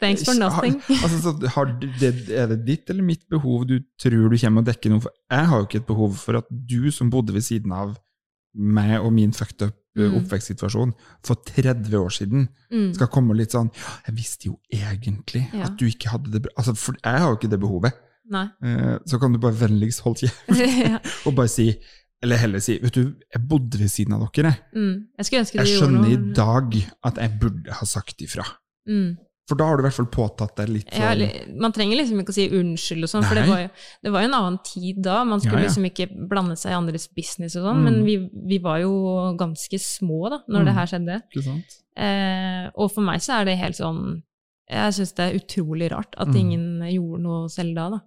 Thanks 0.00 0.24
for 0.24 0.34
nothing. 0.34 0.80
Har, 0.88 1.02
altså, 1.04 1.18
så, 1.22 1.50
har 1.54 1.70
det, 2.00 2.10
er 2.32 2.48
det 2.50 2.58
ditt 2.66 2.90
eller 2.90 3.04
mitt 3.04 3.26
behov 3.30 3.66
du 3.68 3.78
tror 4.00 4.30
du 4.32 4.36
kommer 4.40 4.64
å 4.64 4.68
dekke 4.70 4.90
noe 4.92 5.04
for? 5.04 5.12
Jeg 5.30 5.50
har 5.52 5.60
jo 5.60 5.68
ikke 5.68 5.82
et 5.82 5.90
behov 5.90 6.16
for 6.18 6.40
at 6.40 6.48
du 6.50 6.90
som 6.90 7.12
bodde 7.12 7.36
ved 7.36 7.44
siden 7.46 7.72
av 7.76 7.94
meg 8.56 8.96
og 8.98 9.12
min 9.14 9.32
fucked 9.36 9.62
up. 9.68 9.76
Oppvekstsituasjon 9.96 10.92
for 11.24 11.34
30 11.46 11.94
år 11.98 12.08
siden, 12.10 12.48
Mm. 12.70 12.94
skal 12.94 13.06
komme 13.08 13.34
litt 13.36 13.50
sånn 13.50 13.70
'Jeg 14.06 14.14
visste 14.16 14.44
jo 14.46 14.58
egentlig 14.72 15.48
Ja. 15.52 15.64
at 15.64 15.76
du 15.76 15.86
ikke 15.86 16.08
hadde 16.10 16.30
det 16.30 16.42
bra.' 16.42 16.52
Altså, 16.58 16.74
for 16.76 16.94
jeg 17.04 17.18
har 17.20 17.28
jo 17.30 17.36
ikke 17.36 17.50
det 17.50 17.60
behovet. 17.60 17.92
Nei. 18.30 18.48
Eh, 18.62 18.98
Så 19.06 19.18
kan 19.18 19.32
du 19.32 19.38
bare 19.38 19.52
vennligst 19.54 20.00
holde 20.02 20.28
kjeft 20.28 20.46
og 21.26 21.34
bare 21.34 21.48
si 21.48 21.76
Eller 22.22 22.36
heller 22.36 22.58
si 22.60 22.78
'Vet 22.78 22.92
du, 22.94 23.14
jeg 23.34 23.48
bodde 23.48 23.78
ved 23.78 23.88
siden 23.88 24.12
av 24.12 24.20
dere', 24.32 24.56
mm. 24.74 25.06
Jeg 25.18 25.46
Jeg 25.54 25.66
skjønner 25.66 26.06
i 26.12 26.32
dag 26.34 26.74
at 27.02 27.14
jeg 27.16 27.38
burde 27.40 27.72
ha 27.72 27.84
sagt 27.86 28.20
ifra. 28.20 28.44
Mm. 28.86 29.16
For 29.50 29.58
da 29.58 29.66
har 29.66 29.76
du 29.80 29.82
i 29.82 29.86
hvert 29.88 29.96
fall 29.98 30.06
påtatt 30.14 30.54
deg 30.60 30.68
litt 30.70 30.92
Ja, 30.94 31.10
sånn 31.10 31.58
man 31.58 31.72
trenger 31.74 31.98
liksom 31.98 32.20
ikke 32.22 32.30
å 32.30 32.36
si 32.36 32.44
unnskyld 32.54 33.02
og 33.08 33.10
sånn, 33.10 33.24
for 33.26 33.34
det 33.40 33.48
var, 33.50 33.64
jo, 33.64 33.68
det 34.06 34.12
var 34.14 34.22
jo 34.22 34.28
en 34.30 34.36
annen 34.38 34.58
tid 34.62 35.02
da. 35.02 35.24
Man 35.26 35.40
skulle 35.42 35.58
Ja, 35.58 35.64
ja. 35.64 35.68
liksom 35.68 35.88
ikke 35.90 36.06
blande 36.30 36.54
seg 36.60 36.70
i 36.70 36.78
andres 36.78 37.08
business 37.18 37.56
og 37.58 37.64
sånn, 37.66 37.80
Mm. 37.80 37.84
men 37.88 38.04
vi, 38.06 38.16
vi 38.54 38.58
var 38.62 38.78
jo 38.84 38.92
ganske 39.36 39.80
små 39.82 40.30
da, 40.30 40.38
når 40.48 40.60
Mm. 40.62 40.64
det 40.70 40.74
her 40.78 40.86
skjedde. 40.86 41.22
Eh, 41.96 42.70
og 42.76 42.92
for 42.94 43.02
meg 43.02 43.18
så 43.20 43.40
er 43.40 43.44
det 43.50 43.58
helt 43.58 43.76
sånn 43.76 44.22
Jeg 44.70 44.92
syns 44.94 45.14
det 45.18 45.24
er 45.26 45.38
utrolig 45.40 45.90
rart 45.90 46.14
at 46.16 46.28
Mm. 46.28 46.36
ingen 46.38 46.64
gjorde 46.94 47.22
noe 47.24 47.48
selv 47.50 47.74
da, 47.74 47.88
da. 47.90 47.98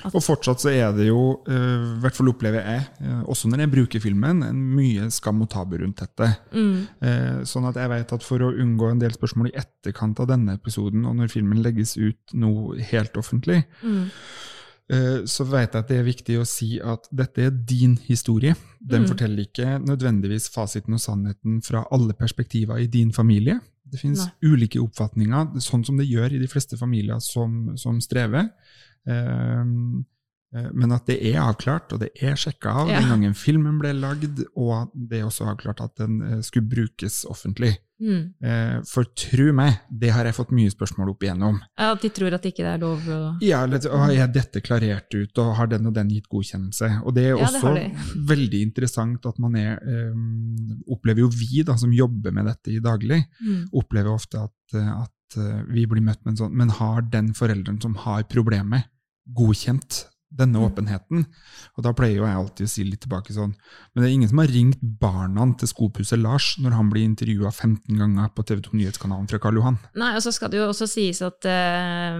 At, 0.00 0.14
Og 0.16 0.22
fortsatt 0.24 0.62
så 0.62 0.70
er 0.72 0.92
det 0.96 1.06
jo, 1.10 1.42
i 1.46 1.52
i 1.52 1.98
hvert 2.00 2.16
fall 2.16 2.30
opplever 2.32 2.64
jeg, 2.64 2.86
uh, 3.04 3.22
også 3.28 3.50
når 3.52 3.58
jeg 3.66 3.70
bruker 3.74 4.00
filmen, 4.00 4.40
en 4.42 4.62
mye 4.74 5.10
skam 5.12 5.42
og 5.44 5.50
tabu 5.52 5.76
rundt 5.82 6.00
dette. 6.00 6.30
mm, 6.52 6.78
Uh, 7.02 7.42
Sånn 7.44 7.66
at 7.68 7.76
jeg 7.76 7.90
vet 7.92 8.12
at 8.16 8.22
for 8.24 8.40
å 8.40 8.52
unngå 8.56 8.88
en 8.90 8.98
del 9.02 9.12
spørsmål 9.12 9.50
i 9.50 9.56
etterkant 9.60 10.18
av 10.24 10.28
denne 10.32 10.54
episoden, 10.56 11.04
og 11.04 11.16
når 11.16 11.28
filmen 11.34 11.60
legges 11.62 11.96
ut 12.00 12.32
nå 12.32 12.52
helt 12.92 13.12
offentlig, 13.20 13.64
mm, 13.82 14.08
eh, 14.92 15.18
så 15.28 15.44
vet 15.44 15.72
jeg 15.74 15.82
at 15.84 15.88
det 15.88 15.98
er 16.00 16.08
viktig 16.08 16.38
å 16.40 16.46
si 16.48 16.78
at 16.80 17.08
dette 17.12 17.44
er 17.46 17.50
din 17.50 17.96
historie. 18.08 18.54
Den 18.80 19.02
Mm. 19.04 19.08
forteller 19.12 19.44
ikke 19.46 19.78
nødvendigvis 19.84 20.48
fasiten 20.50 20.94
og 20.94 21.00
sannheten 21.00 21.60
fra 21.62 21.84
alle 21.92 22.12
perspektiver 22.14 22.78
i 22.80 22.86
din 22.86 23.12
familie. 23.12 23.60
Det 23.92 24.00
finnes 24.00 24.24
Nei. 24.24 24.32
ulike 24.54 24.80
oppfatninger, 24.80 25.60
sånn 25.60 25.84
som 25.84 25.96
det 25.98 26.08
gjør 26.08 26.32
i 26.32 26.38
de 26.38 26.46
fleste 26.48 26.78
familier 26.78 27.20
som, 27.20 27.76
som 27.76 28.00
strever. 28.00 28.48
Ehm, 29.08 30.04
eh, 30.54 30.68
men 30.72 30.92
at 30.92 31.06
det 31.08 31.18
er 31.32 31.40
avklart, 31.42 31.92
og 31.94 32.00
det 32.04 32.10
er 32.22 32.34
sjekka 32.36 32.74
av 32.82 32.88
Ja. 32.90 33.00
den 33.00 33.08
gangen 33.08 33.34
filmen 33.34 33.78
ble 33.80 33.92
lagd, 33.96 34.44
og 34.56 34.90
det 34.94 35.20
er 35.20 35.24
også 35.26 35.48
avklart 35.48 35.80
at 35.80 35.96
den 35.96 36.20
eh, 36.22 36.40
skulle 36.42 36.68
brukes 36.68 37.24
offentlig. 37.24 37.76
mm. 38.02 38.34
Eh, 38.42 38.80
For 38.84 39.04
tro 39.14 39.52
meg, 39.52 39.76
det 39.88 40.10
har 40.10 40.24
jeg 40.26 40.34
fått 40.34 40.50
mye 40.50 40.70
spørsmål 40.70 41.10
opp 41.12 41.22
igjennom. 41.22 41.60
Ja, 41.78 41.92
At 41.92 42.02
de 42.02 42.08
tror 42.10 42.34
at 42.34 42.42
ikke 42.42 42.64
det 42.66 42.72
er 42.74 42.78
lov 42.82 42.98
å 43.06 43.38
Ja, 43.40 43.60
å, 43.64 44.10
er 44.10 44.26
dette 44.26 44.60
klarert 44.60 45.06
ut, 45.14 45.38
og 45.38 45.54
har 45.56 45.66
den 45.68 45.86
og 45.86 45.94
den 45.94 46.08
gitt 46.10 46.26
godkjennelse? 46.28 47.04
Og 47.06 47.14
det 47.14 47.24
er 47.24 47.28
Ja, 47.28 47.36
det 47.36 47.44
også 47.46 47.60
har 47.68 47.74
de. 47.78 48.24
veldig 48.26 48.60
interessant 48.62 49.24
at 49.26 49.38
man 49.38 49.54
er 49.56 49.78
um, 49.86 50.82
Opplever 50.88 51.20
jo 51.20 51.28
vi 51.28 51.62
da, 51.62 51.76
som 51.76 51.92
jobber 51.92 52.32
med 52.32 52.46
dette 52.46 52.72
i 52.74 52.80
daglig, 52.82 53.24
mm. 53.40 53.68
opplever 53.72 54.10
ofte 54.12 54.42
at, 54.48 54.74
eh, 54.74 54.92
at 55.02 55.36
eh, 55.38 55.62
vi 55.70 55.86
blir 55.86 56.02
møtt 56.02 56.24
med 56.26 56.32
en 56.34 56.36
sånn 56.44 56.52
Men 56.58 56.68
har 56.70 57.02
den 57.02 57.32
forelderen 57.34 57.80
som 57.80 57.94
har 57.94 58.24
problemet, 58.24 58.84
godkjent 59.28 60.06
denne 60.32 60.56
Mm. 60.56 60.64
åpenheten? 60.72 61.26
Og 61.76 61.84
da 61.84 61.92
pleier 61.92 62.16
jo 62.16 62.24
jeg 62.24 62.34
alltid 62.36 62.64
å 62.64 62.68
si 62.70 62.84
litt 62.84 63.00
tilbake 63.04 63.34
sånn 63.36 63.52
Men 63.94 64.00
det 64.02 64.08
er 64.08 64.14
ingen 64.14 64.28
som 64.30 64.38
har 64.38 64.46
ringt 64.48 64.78
barna 64.80 65.44
til 65.60 65.68
skopusser 65.68 66.16
Lars 66.16 66.56
når 66.58 66.72
han 66.72 66.88
blir 66.88 67.04
intervjua 67.04 67.50
15 67.52 67.98
ganger 67.98 68.30
på 68.34 68.42
TV 68.42 68.62
2 68.62 68.72
Nyhetskanalen 68.72 69.28
fra 69.28 69.38
Karl 69.38 69.56
Johan. 69.60 69.76
Nei, 69.94 70.14
og 70.16 70.22
så 70.24 70.32
skal 70.32 70.48
det 70.48 70.56
jo 70.56 70.68
også 70.70 70.88
sies 70.88 71.20
at 71.20 71.44
uh, 71.44 72.16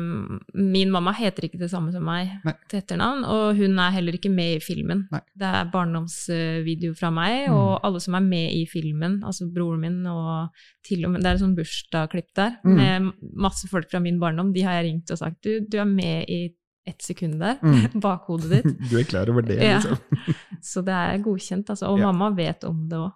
min 0.54 0.90
mamma 0.92 1.14
heter 1.16 1.48
ikke 1.48 1.58
det 1.58 1.70
samme 1.72 1.90
som 1.90 2.04
meg 2.04 2.28
Nei. 2.44 2.52
til 2.68 2.82
etternavn, 2.82 3.24
og 3.24 3.56
hun 3.56 3.78
er 3.80 3.90
heller 3.96 4.12
ikke 4.12 4.30
med 4.30 4.58
i 4.58 4.60
filmen. 4.60 5.06
Nei. 5.10 5.20
Det 5.34 5.48
er 5.48 5.70
barndomsvideo 5.72 6.94
fra 6.94 7.10
meg, 7.10 7.48
Mm. 7.48 7.54
og 7.56 7.80
alle 7.82 7.98
som 8.00 8.14
er 8.14 8.20
med 8.20 8.52
i 8.52 8.66
filmen, 8.66 9.22
altså 9.24 9.48
broren 9.52 9.80
min 9.80 10.06
og 10.06 10.50
til 10.84 11.04
og 11.06 11.12
med 11.12 11.22
Det 11.22 11.26
er 11.30 11.34
et 11.34 11.40
sånn 11.40 11.56
bursdagsklipp 11.56 12.34
der 12.36 12.58
Mm. 12.64 12.76
med 12.76 13.12
masse 13.36 13.66
folk 13.68 13.90
fra 13.90 14.00
min 14.00 14.20
barndom. 14.20 14.52
De 14.52 14.60
har 14.62 14.82
jeg 14.82 14.92
ringt 14.92 15.10
og 15.10 15.18
sagt 15.18 15.40
du, 15.42 15.60
du 15.60 15.78
er 15.78 15.84
med 15.86 16.26
i 16.28 16.50
ett 16.86 17.02
sekund 17.02 17.40
der, 17.40 17.58
Mm. 17.62 18.00
bakhodet 18.00 18.50
ditt. 18.50 18.78
Du 18.90 18.98
er 18.98 19.04
klar 19.04 19.28
over 19.30 19.42
det, 19.42 19.58
Ja. 19.62 19.78
liksom. 19.78 19.98
Så 20.62 20.82
det 20.84 20.94
er 20.94 21.18
godkjent, 21.22 21.70
altså. 21.70 21.88
Og 21.92 21.98
Ja. 21.98 22.10
mamma 22.12 22.30
vet 22.36 22.64
om 22.64 22.88
det 22.88 22.98
òg. 22.98 23.12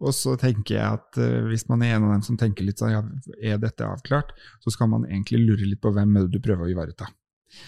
Og 0.00 0.10
så 0.12 0.32
tenker 0.36 0.74
jeg 0.74 0.82
at 0.98 1.18
uh, 1.22 1.46
hvis 1.46 1.68
man 1.68 1.82
er 1.86 1.94
en 1.96 2.04
av 2.08 2.12
dem 2.16 2.22
som 2.26 2.36
tenker 2.36 2.64
litt 2.66 2.80
sånn, 2.82 2.90
ja, 2.90 3.02
er 3.54 3.58
dette 3.62 3.86
avklart, 3.86 4.32
så 4.60 4.72
skal 4.74 4.88
man 4.90 5.04
egentlig 5.06 5.38
lure 5.46 5.68
litt 5.68 5.80
på 5.80 5.92
hvem 5.94 6.16
du 6.32 6.40
prøver 6.42 6.66
å 6.66 6.70
ivareta. 6.72 7.06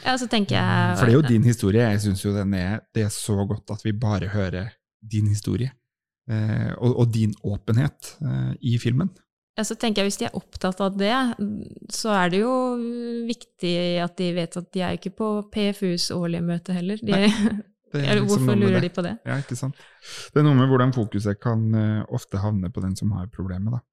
Ja, 0.05 0.17
så 0.19 0.27
tenker 0.29 0.57
jeg 0.59 0.97
For 0.99 1.07
det 1.07 1.15
er 1.15 1.21
jo 1.23 1.29
din 1.29 1.43
historie. 1.47 1.87
Jeg 1.93 2.01
syns 2.03 2.25
jo 2.25 2.33
den 2.35 2.53
er, 2.59 2.81
det 2.93 3.05
er 3.07 3.13
så 3.15 3.39
godt 3.49 3.71
at 3.71 3.85
vi 3.87 3.93
bare 3.93 4.27
hører 4.29 4.73
din 5.01 5.29
historie. 5.31 5.71
Eh, 6.29 6.75
og, 6.79 6.99
og 7.01 7.13
din 7.15 7.33
åpenhet 7.47 8.17
eh, 8.21 8.53
i 8.61 8.75
filmen. 8.79 9.09
Ja, 9.61 9.65
så 9.69 9.77
tenker 9.77 10.01
jeg 10.01 10.09
Hvis 10.09 10.17
de 10.23 10.27
er 10.31 10.37
opptatt 10.39 10.79
av 10.81 10.95
det, 10.97 11.13
så 11.93 12.15
er 12.17 12.31
det 12.33 12.39
jo 12.41 12.53
viktig 13.29 13.75
at 14.01 14.15
de 14.17 14.31
vet 14.39 14.57
at 14.57 14.71
de 14.73 14.81
er 14.87 14.97
ikke 14.97 15.13
på 15.19 15.29
PFUs 15.53 16.07
årlige 16.17 16.47
møte 16.47 16.73
heller. 16.77 16.97
De, 17.05 17.13
liksom 17.93 18.27
hvorfor 18.31 18.57
lurer 18.57 18.81
de 18.81 18.91
på 18.95 19.05
det? 19.05 19.13
Ja, 19.29 19.37
ikke 19.43 19.59
sant? 19.59 19.77
Det 20.33 20.41
er 20.41 20.47
noe 20.47 20.57
med 20.57 20.71
hvordan 20.73 20.95
fokuset 20.97 21.41
kan 21.43 21.69
uh, 21.77 22.03
ofte 22.17 22.41
havne 22.41 22.71
på 22.73 22.81
den 22.85 22.97
som 22.97 23.13
har 23.19 23.29
problemet, 23.35 23.77
da. 23.77 23.85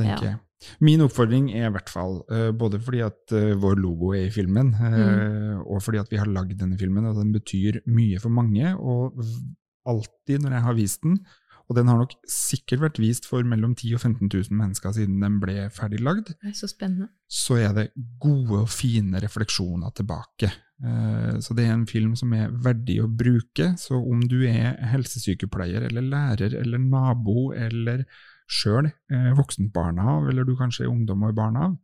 tenker 0.00 0.24
Ja. 0.24 0.30
jeg. 0.32 0.38
Min 0.82 1.04
oppfordring 1.04 1.52
er 1.54 1.68
i 1.68 1.74
hvert 1.76 1.90
fall, 1.92 2.16
uh, 2.32 2.48
både 2.58 2.80
fordi 2.82 3.04
at 3.06 3.34
uh, 3.36 3.52
vår 3.62 3.78
logo 3.78 4.10
er 4.18 4.24
i 4.26 4.34
filmen, 4.34 4.72
Mm. 4.74 5.60
og 5.68 5.82
fordi 5.84 5.98
at 6.02 6.10
vi 6.10 6.18
har 6.18 6.26
lagd 6.26 6.56
denne 6.58 6.78
filmen, 6.80 7.04
og 7.06 7.20
den 7.20 7.30
betyr 7.36 7.78
mye 7.86 8.18
for 8.18 8.34
mange, 8.34 8.74
og 8.74 9.20
alltid 9.86 10.42
når 10.42 10.56
jeg 10.58 10.62
har 10.66 10.74
vist 10.74 11.02
den, 11.06 11.20
og 11.68 11.76
den 11.76 11.88
har 11.90 11.98
nok 12.00 12.14
sikkert 12.28 12.80
vært 12.80 13.00
vist 13.02 13.26
for 13.28 13.44
mellom 13.44 13.74
10 13.76 13.94
og 13.98 14.00
15 14.00 14.28
000 14.32 14.56
mennesker 14.56 14.94
siden 14.96 15.18
den 15.20 15.36
ble 15.42 15.66
ferdiglagd, 15.74 16.30
er 16.40 16.54
så 16.56 16.68
spennende. 16.70 17.10
så 17.28 17.58
er 17.60 17.74
det 17.76 17.90
gode 18.20 18.62
og 18.62 18.70
fine 18.72 19.20
refleksjoner 19.20 19.92
tilbake. 19.92 20.48
Eh, 20.80 21.36
Så 21.44 21.54
det 21.54 21.66
er 21.66 21.74
en 21.74 21.86
film 21.86 22.14
som 22.16 22.32
er 22.32 22.48
verdig 22.50 23.00
å 23.02 23.08
bruke. 23.10 23.74
Så 23.76 23.98
om 24.00 24.20
du 24.24 24.40
er 24.48 24.78
helsesykepleier 24.94 25.84
eller 25.90 26.02
lærer 26.02 26.54
eller 26.56 26.78
nabo 26.78 27.52
eller 27.52 28.06
sjøl 28.48 28.88
voksent 29.36 29.72
barnehav, 29.74 30.30
eller 30.30 30.44
du 30.48 30.54
kanskje 30.56 30.86
er 30.86 30.90
ungdom 30.94 31.26
og 31.26 31.34
i 31.34 31.36
barnehav, 31.36 31.76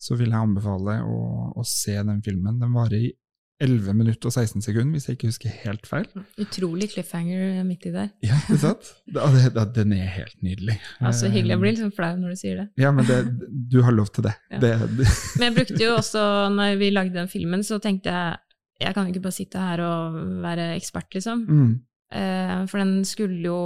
så 0.00 0.16
vil 0.20 0.28
jeg 0.34 0.36
anbefale 0.44 0.98
å, 1.00 1.18
å 1.56 1.64
se 1.64 1.96
den 1.96 2.20
filmen. 2.24 2.60
Den 2.60 2.74
varer 2.76 3.08
i 3.08 3.14
11 3.60 3.94
minutter 3.96 4.30
og 4.30 4.32
16 4.32 4.62
sekunder, 4.64 4.92
hvis 4.96 5.06
jeg 5.08 5.16
ikke 5.18 5.28
husker 5.30 5.54
helt 5.64 5.86
feil. 5.88 6.06
Utrolig 6.40 6.88
cliffhanger 6.94 7.62
midt 7.68 7.86
i 7.86 7.92
der. 7.94 8.08
Ja, 8.24 8.38
ikke 8.46 8.58
sant? 8.62 8.90
Den 9.76 9.92
er 9.96 10.06
helt 10.16 10.38
nydelig. 10.42 10.78
Ja, 11.00 11.12
så 11.12 11.28
hyggelig. 11.28 11.50
Jeg 11.54 11.58
Eh, 11.58 11.64
blir 11.66 11.76
sånn 11.80 11.92
flau 11.96 12.14
når 12.16 12.34
du 12.34 12.40
sier 12.40 12.56
det. 12.62 12.68
Ja, 12.80 12.90
men 12.96 13.04
det, 13.08 13.18
du 13.70 13.82
har 13.84 13.92
lov 13.92 14.08
til 14.16 14.24
det. 14.30 14.34
Ja. 14.50 14.58
det, 14.64 14.72
det 14.98 15.06
Men 15.38 15.50
jeg 15.50 15.58
brukte 15.60 15.84
jo 15.84 15.92
også, 15.98 16.24
når 16.56 16.78
vi 16.80 16.90
lagde 16.94 17.14
den 17.20 17.28
filmen, 17.28 17.62
så 17.66 17.78
tenkte 17.82 18.10
jeg 18.16 18.38
jeg 18.80 18.94
kan 18.96 19.04
jo 19.04 19.12
ikke 19.12 19.26
bare 19.26 19.36
sitte 19.36 19.60
her 19.60 19.80
og 19.84 20.14
være 20.42 20.70
ekspert, 20.80 21.12
liksom. 21.14 21.46
mm, 21.48 21.78
Eh, 22.10 22.66
for 22.66 22.80
den 22.82 23.04
skulle 23.06 23.36
jo 23.44 23.58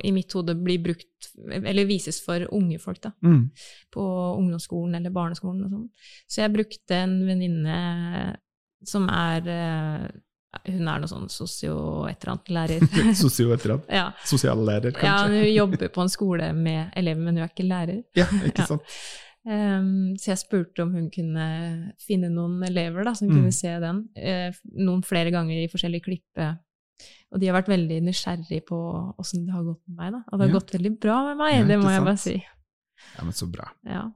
i 0.00 0.12
mitt 0.16 0.32
hode 0.32 0.54
bli 0.56 0.78
brukt, 0.80 1.26
eller 1.52 1.84
vises 1.84 2.22
for 2.24 2.40
unge 2.56 2.78
folk, 2.80 3.02
da. 3.04 3.10
mm, 3.20 3.42
På 3.92 4.04
ungdomsskolen 4.38 4.94
eller 4.96 5.12
barneskolen 5.12 5.66
og 5.66 5.74
sånn. 5.74 5.90
Så 6.24 6.40
jeg 6.40 6.54
brukte 6.54 6.96
en 7.02 7.18
venninne 7.28 7.74
som 8.84 9.08
er 9.08 9.48
eh, 9.48 10.10
Hun 10.68 10.86
er 10.88 10.98
noe 11.00 11.08
sånn 11.08 11.28
sosio 11.32 12.04
et 12.10 12.22
eller 12.22 12.34
annet 12.34 12.48
lærer. 12.52 13.14
Sosio 13.22 13.52
et 13.54 13.62
eller 13.64 13.78
annet. 13.78 13.88
ja. 13.88 14.12
Sosiallærer, 14.28 14.92
ja, 14.92 15.00
kanskje. 15.00 15.38
hun 15.40 15.54
jobber 15.60 15.88
på 15.88 16.02
en 16.02 16.08
skole 16.12 16.52
med 16.52 16.90
elever, 16.96 17.20
men 17.24 17.36
hun 17.38 17.44
er 17.46 17.48
ikke 17.48 17.64
lærer. 17.68 18.02
Ja, 18.14 18.26
ikke 18.44 18.60
Ja. 18.60 18.66
sant? 18.66 18.82
Um, 19.44 20.12
så 20.20 20.28
jeg 20.30 20.38
spurte 20.38 20.82
om 20.84 20.92
hun 20.94 21.08
kunne 21.10 21.92
finne 21.98 22.28
noen 22.30 22.60
elever 22.68 23.02
da, 23.08 23.12
som 23.14 23.26
Mm. 23.28 23.34
kunne 23.34 23.52
se 23.52 23.72
den, 23.80 24.08
eh, 24.14 24.52
noen 24.76 25.02
flere 25.02 25.32
ganger 25.32 25.56
i 25.64 25.68
forskjellige 25.72 26.04
klipp. 26.04 26.28
eh. 26.36 26.54
Og 27.32 27.40
de 27.40 27.46
har 27.48 27.56
vært 27.62 27.72
veldig 27.72 28.02
nysgjerrige 28.04 28.60
på 28.68 28.78
åssen 29.18 29.46
det 29.46 29.52
har 29.54 29.64
gått 29.64 29.80
med 29.88 29.96
meg. 29.96 30.12
da. 30.12 30.18
Og 30.30 30.38
det 30.38 30.46
har 30.46 30.52
Ja. 30.52 30.58
gått 30.60 30.70
veldig 30.76 31.00
bra 31.00 31.24
med 31.24 31.36
meg, 31.38 31.54
Ja, 31.58 31.64
det 31.64 31.78
må 31.80 31.88
jeg 31.90 31.96
sant? 31.96 32.04
bare 32.04 32.16
si. 32.18 32.44
Ja, 33.18 33.24
men 33.24 33.32
så 33.32 33.50
bra. 33.50 33.70
Ja. 33.84 34.10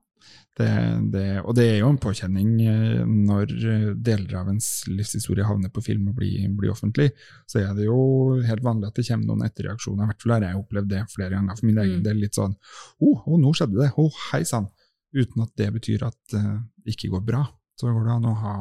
Det, 0.56 0.68
det, 1.12 1.24
og 1.42 1.52
det 1.58 1.66
er 1.68 1.74
jo 1.82 1.90
en 1.92 1.98
påkjenning 2.00 2.52
eh, 2.64 3.02
når 3.04 3.50
eh, 3.52 3.88
deler 4.06 4.38
av 4.40 4.48
ens 4.48 4.70
livshistorie 4.88 5.44
havner 5.44 5.68
på 5.68 5.82
film 5.84 6.06
og 6.08 6.16
blir, 6.16 6.46
blir 6.56 6.72
offentlig. 6.72 7.10
Så 7.44 7.60
er 7.60 7.74
det 7.76 7.84
jo 7.90 7.98
helt 8.46 8.64
vanlig 8.64 8.88
at 8.88 8.96
det 8.96 9.04
kommer 9.10 9.28
noen 9.34 9.44
etterreaksjoner. 9.50 10.06
I 10.06 10.10
hvert 10.14 10.24
fall 10.24 10.34
har 10.38 10.46
jeg 10.48 10.62
opplevd 10.62 10.88
det 10.94 11.02
flere 11.12 11.34
ganger 11.36 11.60
for 11.60 11.68
min 11.68 11.82
egen 11.84 12.00
Mm. 12.00 12.06
del. 12.08 12.22
Litt 12.24 12.38
sånn 12.40 12.56
Å, 12.56 13.10
oh, 13.12 13.36
nå 13.36 13.52
skjedde 13.52 13.82
det! 13.82 13.90
Å, 14.00 14.08
hei 14.30 14.42
sann! 14.48 14.70
Uten 15.16 15.44
at 15.44 15.52
det 15.60 15.68
betyr 15.76 16.08
at 16.08 16.18
det 16.32 16.42
det 16.86 16.94
ikke 16.94 17.12
går 17.16 17.24
bra. 17.26 17.44
Så 17.76 17.90
går 17.92 18.04
det 18.06 18.14
an 18.14 18.26
å 18.30 18.34
ha, 18.40 18.56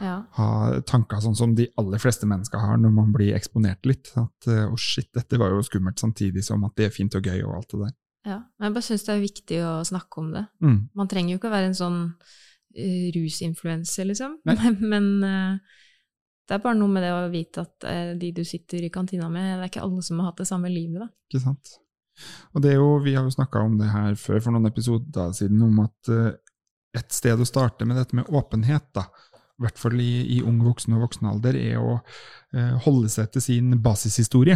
ja. 0.00 0.16
ha 0.38 0.48
tanker 0.86 1.20
sånn 1.20 1.36
som 1.36 1.54
de 1.58 1.66
aller 1.80 2.00
fleste 2.00 2.26
mennesker 2.30 2.60
har 2.62 2.78
når 2.80 2.92
man 2.94 3.12
blir 3.12 3.34
eksponert 3.36 3.84
litt. 3.88 4.12
At 4.16 4.48
eh, 4.48 4.64
å 4.64 4.76
shit, 4.78 5.10
dette 5.16 5.40
var 5.40 5.52
jo 5.52 5.64
skummelt, 5.66 5.98
samtidig 6.00 6.44
som 6.46 6.64
at 6.68 6.76
det 6.78 6.88
er 6.88 6.94
fint 6.94 7.16
og 7.18 7.26
gøy 7.26 7.42
og 7.42 7.56
alt 7.58 7.74
det 7.74 7.80
der. 7.82 7.96
Ja. 8.26 8.38
Men 8.58 8.68
jeg 8.68 8.76
bare 8.76 8.86
syns 8.86 9.04
det 9.06 9.14
er 9.14 9.24
viktig 9.24 9.58
å 9.64 9.72
snakke 9.86 10.22
om 10.22 10.30
det. 10.34 10.44
Mm. 10.64 10.78
Man 10.98 11.10
trenger 11.10 11.34
jo 11.34 11.40
ikke 11.40 11.50
å 11.50 11.54
være 11.54 11.70
en 11.70 11.78
sånn 11.78 11.98
uh, 12.08 13.04
rusinfluenser, 13.14 14.08
liksom. 14.10 14.38
Nei. 14.48 14.56
Men 14.92 15.10
uh, 15.22 15.76
det 16.48 16.56
er 16.56 16.64
bare 16.64 16.78
noe 16.80 16.92
med 16.92 17.04
det 17.04 17.12
å 17.14 17.28
vite 17.32 17.64
at 17.66 17.88
uh, 17.88 18.14
de 18.18 18.32
du 18.36 18.42
sitter 18.48 18.86
i 18.86 18.92
kantina 18.94 19.30
med, 19.32 19.54
det 19.54 19.68
er 19.68 19.72
ikke 19.72 19.84
alle 19.86 20.04
som 20.04 20.20
har 20.22 20.32
hatt 20.32 20.42
det 20.42 20.48
samme 20.50 20.72
livet, 20.72 21.04
da. 21.04 21.10
Ikke 21.30 21.44
sant? 21.44 21.78
Og 22.56 22.62
det 22.64 22.72
er 22.72 22.80
jo, 22.80 22.96
Vi 23.04 23.14
har 23.14 23.22
jo 23.22 23.30
snakka 23.36 23.62
om 23.62 23.76
det 23.78 23.92
her 23.92 24.18
før 24.18 24.42
for 24.42 24.54
noen 24.54 24.70
episoder 24.70 25.32
siden, 25.38 25.62
om 25.68 25.84
at 25.86 26.12
uh, 26.12 26.32
et 26.98 27.14
sted 27.14 27.38
å 27.38 27.46
starte 27.46 27.86
med 27.86 28.00
dette 28.00 28.16
med 28.18 28.28
åpenhet, 28.34 28.90
da, 28.96 29.06
i 29.58 29.66
hvert 29.66 29.78
fall 29.78 29.98
i, 30.02 30.12
i 30.38 30.42
ung 30.46 30.58
voksen 30.62 30.94
og 30.96 31.08
voksen 31.08 31.26
alder, 31.30 31.56
er 31.58 31.82
å 31.82 31.98
holde 32.84 33.10
seg 33.10 33.32
til 33.34 33.42
sin 33.42 33.72
basishistorie. 33.82 34.54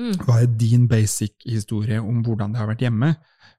Mm. 0.00 0.14
Hva 0.24 0.40
er 0.42 0.50
din 0.58 0.88
basic-historie 0.90 2.00
om 2.02 2.22
hvordan 2.26 2.54
det 2.54 2.60
har 2.60 2.70
vært 2.70 2.82
hjemme? 2.82 3.14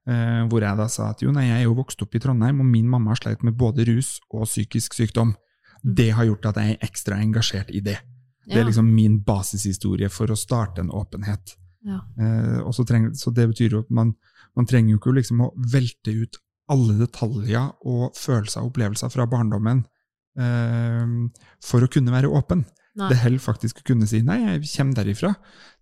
Eh, 0.06 0.42
hvor 0.52 0.62
jeg 0.62 0.78
da 0.78 0.88
sa 0.92 1.10
at 1.14 1.24
jo, 1.24 1.32
nei, 1.34 1.48
jeg 1.48 1.64
er 1.64 1.68
jo 1.70 1.78
vokst 1.80 2.04
opp 2.04 2.16
i 2.16 2.22
Trondheim, 2.22 2.60
og 2.62 2.68
min 2.70 2.90
mamma 2.92 3.14
har 3.14 3.22
sleit 3.22 3.46
med 3.48 3.56
både 3.58 3.88
rus 3.88 4.18
og 4.30 4.46
psykisk 4.50 4.98
sykdom. 4.98 5.34
Det 5.82 6.12
har 6.18 6.28
gjort 6.28 6.52
at 6.52 6.60
jeg 6.62 6.76
er 6.76 6.86
ekstra 6.86 7.22
engasjert 7.24 7.72
i 7.74 7.82
det. 7.86 7.98
Det 8.46 8.60
er 8.62 8.68
liksom 8.68 8.88
min 8.94 9.20
basishistorie 9.26 10.10
for 10.14 10.30
å 10.30 10.38
starte 10.38 10.84
en 10.84 10.92
åpenhet. 10.94 11.56
Ja. 11.86 12.02
Eh, 12.20 12.60
og 12.62 12.74
så, 12.78 12.86
trenger, 12.86 13.14
så 13.18 13.34
det 13.34 13.48
betyr 13.52 13.78
jo 13.78 13.84
at 13.86 13.92
man, 13.94 14.14
man 14.58 14.68
trenger 14.70 14.94
jo 14.94 15.00
ikke 15.02 15.16
liksom 15.18 15.42
å 15.46 15.52
velte 15.74 16.14
ut 16.14 16.40
alle 16.74 16.96
detaljer 16.98 17.74
og 17.86 18.16
følelser 18.18 18.62
og 18.62 18.72
opplevelser 18.72 19.12
fra 19.14 19.28
barndommen 19.30 19.84
eh, 20.42 21.06
for 21.66 21.86
å 21.86 21.90
kunne 21.92 22.14
være 22.14 22.32
åpen. 22.34 22.66
Nei. 22.96 23.10
Det 23.12 23.18
holder 23.24 23.44
faktisk 23.44 23.82
å 23.82 23.88
kunne 23.92 24.08
si 24.08 24.22
nei, 24.24 24.38
jeg 24.46 24.68
kommer 24.78 24.94
derifra. 25.02 25.34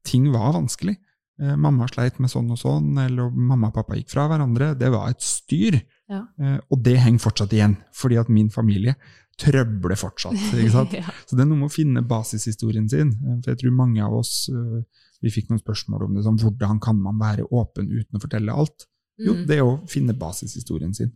Ting 0.04 0.32
var 0.34 0.54
vanskelig. 0.56 0.96
Eh, 1.42 1.56
mamma 1.58 1.88
sleit 1.90 2.20
med 2.22 2.30
sånn 2.30 2.50
og 2.54 2.58
sånn, 2.62 2.92
eller 3.02 3.30
mamma 3.34 3.70
og 3.70 3.76
pappa 3.78 3.96
gikk 3.98 4.10
fra 4.14 4.28
hverandre. 4.30 4.72
Det 4.78 4.90
var 4.94 5.10
et 5.14 5.22
styr. 5.26 5.80
Ja. 6.10 6.24
Eh, 6.42 6.60
og 6.70 6.82
det 6.86 6.98
henger 7.02 7.20
fortsatt 7.24 7.54
igjen, 7.54 7.78
fordi 7.94 8.18
at 8.22 8.30
min 8.34 8.50
familie 8.54 8.96
trøbler 9.42 9.98
fortsatt. 9.98 10.38
ja. 10.94 11.10
Så 11.26 11.36
det 11.38 11.42
er 11.42 11.50
noe 11.50 11.58
med 11.64 11.70
å 11.72 11.74
finne 11.74 12.04
basishistorien 12.06 12.90
sin. 12.90 13.14
Eh, 13.24 13.40
For 13.44 13.54
jeg 13.54 13.62
tror 13.64 13.78
mange 13.78 14.04
av 14.06 14.14
oss 14.20 14.48
eh, 14.54 14.84
vi 15.24 15.32
fikk 15.34 15.50
noen 15.50 15.62
spørsmål 15.62 16.06
om 16.08 16.18
det, 16.18 16.24
som 16.26 16.38
hvordan 16.38 16.82
kan 16.84 16.98
man 17.02 17.18
være 17.22 17.46
åpen 17.50 17.90
uten 17.90 18.18
å 18.18 18.22
fortelle 18.22 18.54
alt? 18.54 18.88
Jo, 19.22 19.34
Mm. 19.34 19.46
det 19.48 19.58
er 19.60 19.64
å 19.64 19.76
finne 19.88 20.14
basishistorien 20.18 20.94
sin. 20.98 21.12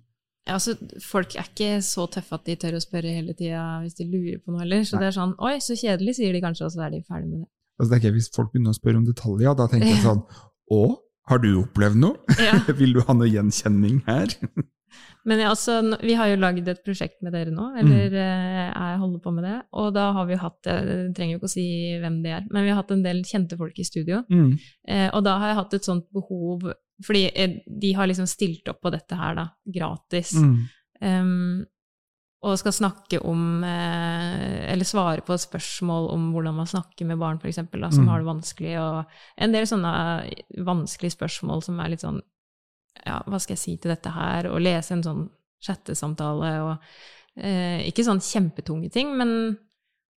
Ja, 0.47 0.55
altså, 0.55 0.77
folk 1.03 1.35
er 1.35 1.49
ikke 1.49 1.81
så 1.83 2.05
tøffe 2.11 2.37
at 2.39 2.45
de 2.47 2.55
tør 2.59 2.77
å 2.77 2.83
spørre 2.83 3.11
hele 3.11 3.33
tida 3.35 3.63
hvis 3.83 3.97
de 3.97 4.05
lurer 4.07 4.37
på 4.39 4.53
noe 4.53 4.63
heller. 4.63 4.85
Så 4.87 4.95
Nei. 4.95 5.03
det 5.03 5.09
er 5.09 5.17
sånn 5.17 5.35
Oi, 5.43 5.57
så 5.63 5.75
kjedelig, 5.75 6.15
sier 6.21 6.31
de 6.37 6.43
kanskje, 6.45 6.69
og 6.69 6.71
så 6.75 6.85
er 6.85 6.95
de 6.95 7.01
ferdig 7.03 7.27
med 7.33 7.41
det. 7.43 7.49
Altså, 7.77 7.91
det 7.91 7.99
ikke, 8.01 8.13
hvis 8.15 8.31
folk 8.33 8.53
begynner 8.53 8.71
å 8.73 8.77
spørre 8.79 9.01
om 9.01 9.05
detaljer, 9.09 9.57
da 9.59 9.67
tenker 9.71 9.91
jeg 9.91 10.05
sånn 10.07 10.23
Å, 10.77 10.81
har 11.27 11.43
du 11.43 11.51
opplevd 11.65 11.99
noe? 11.99 12.39
Ja. 12.39 12.55
Vil 12.79 12.95
du 12.95 13.03
ha 13.03 13.17
noe 13.17 13.29
gjenkjenning 13.29 14.01
her? 14.07 14.31
Men 15.27 15.41
ja, 15.43 15.49
altså, 15.51 15.81
vi 15.99 16.13
har 16.15 16.29
jo 16.31 16.37
lagd 16.39 16.69
et 16.71 16.79
prosjekt 16.85 17.19
med 17.21 17.33
dere 17.35 17.51
nå, 17.51 17.65
Mm. 17.75 17.79
eller 17.81 18.13
mm. 18.15 18.69
jeg 18.71 18.99
holder 19.01 19.19
på 19.25 19.33
med 19.35 19.43
det. 19.43 19.57
Og 19.75 19.89
da 19.97 20.05
har 20.15 20.25
vi 20.29 20.37
hatt 20.39 20.69
Jeg 20.71 21.09
trenger 21.17 21.35
jo 21.35 21.39
ikke 21.41 21.49
å 21.49 21.51
si 21.51 21.65
hvem 21.99 22.21
det 22.23 22.31
er, 22.37 22.45
men 22.47 22.63
vi 22.63 22.71
har 22.71 22.79
hatt 22.79 22.93
en 22.95 23.03
del 23.03 23.19
kjente 23.27 23.59
folk 23.59 23.75
i 23.77 23.85
studio. 23.85 24.21
Mm. 24.31 24.53
Eh, 24.87 25.09
og 25.11 25.25
da 25.27 25.35
har 25.41 25.51
jeg 25.51 25.59
hatt 25.59 25.75
et 25.75 25.89
sånt 25.89 26.07
behov 26.15 26.63
Fordi 27.05 27.25
eh, 27.35 27.57
de 27.67 27.91
har 27.93 28.07
liksom 28.09 28.25
stilt 28.27 28.67
opp 28.71 28.81
på 28.81 28.89
dette 28.91 29.15
her, 29.19 29.35
da, 29.37 29.47
gratis. 29.69 30.31
Mm. 30.33 30.55
Um, 31.01 31.65
og 32.47 32.55
skal 32.57 32.73
snakke 32.73 33.19
om 33.25 33.63
eh, 33.65 34.71
Eller 34.71 34.85
svare 34.85 35.21
på 35.25 35.35
spørsmål 35.37 36.07
om 36.13 36.27
hvordan 36.33 36.55
man 36.57 36.69
snakker 36.69 37.05
med 37.09 37.17
barn, 37.21 37.39
for 37.41 37.49
eksempel, 37.49 37.81
da, 37.81 37.89
som 37.91 38.05
Mm. 38.05 38.09
har 38.09 38.19
det 38.19 38.27
vanskelig, 38.27 38.73
og 38.81 39.05
en 39.37 39.51
del 39.53 39.65
sånne 39.69 39.93
eh, 40.25 40.43
vanskelige 40.65 41.15
spørsmål 41.17 41.63
som 41.65 41.79
er 41.79 41.89
litt 41.93 42.01
sånn 42.05 42.21
Ja, 43.05 43.21
hva 43.27 43.39
skal 43.39 43.53
jeg 43.55 43.61
si 43.61 43.77
til 43.77 43.91
dette 43.93 44.09
her? 44.09 44.47
Og 44.49 44.61
lese 44.61 44.91
en 44.93 45.03
sånn 45.05 45.29
chattesamtale 45.61 46.51
og 46.65 46.77
eh, 47.37 47.85
Ikke 47.89 48.05
sånn 48.05 48.21
kjempetunge 48.21 48.89
ting, 48.93 49.15
men 49.17 49.57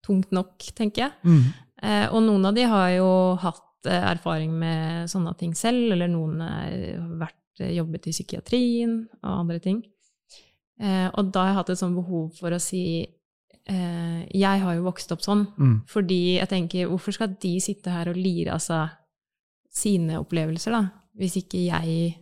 tungt 0.06 0.30
nok, 0.32 0.56
tenker 0.74 1.02
jeg. 1.08 1.12
Mm. 1.24 1.42
Eh, 1.82 2.06
og 2.12 2.22
noen 2.24 2.46
av 2.48 2.54
de 2.56 2.62
har 2.64 2.88
jo 2.96 3.10
hatt 3.42 3.60
erfaring 3.86 4.52
med 4.58 5.08
sånne 5.10 5.36
ting 5.38 5.54
selv, 5.54 5.92
eller 5.92 6.08
noen 6.08 6.40
eh, 6.42 6.98
har 7.20 7.32
eh, 7.60 7.72
jobbet 7.76 8.06
i 8.06 8.12
psykiatrien 8.12 9.08
og 9.22 9.30
andre 9.40 9.58
ting. 9.60 9.82
Eh, 10.80 11.08
og 11.14 11.32
da 11.32 11.40
har 11.44 11.48
jeg 11.50 11.56
hatt 11.60 11.70
et 11.70 11.78
sånn 11.78 11.94
behov 11.96 12.30
for 12.38 12.50
å 12.50 12.60
si 12.60 13.06
eh, 13.68 14.26
Jeg 14.32 14.60
har 14.62 14.74
jo 14.74 14.82
vokst 14.86 15.12
opp 15.12 15.20
sånn, 15.22 15.46
Mm. 15.58 15.82
fordi 15.86 16.38
jeg 16.38 16.48
tenker 16.48 16.88
hvorfor 16.88 17.12
skal 17.12 17.36
de 17.40 17.60
sitte 17.60 17.90
her 17.90 18.08
og 18.08 18.16
lire 18.16 18.52
av 18.54 18.60
seg 18.60 18.88
sine 19.70 20.16
opplevelser, 20.18 20.72
da, 20.72 20.90
hvis 21.16 21.36
ikke 21.36 21.60
jeg 21.68 22.16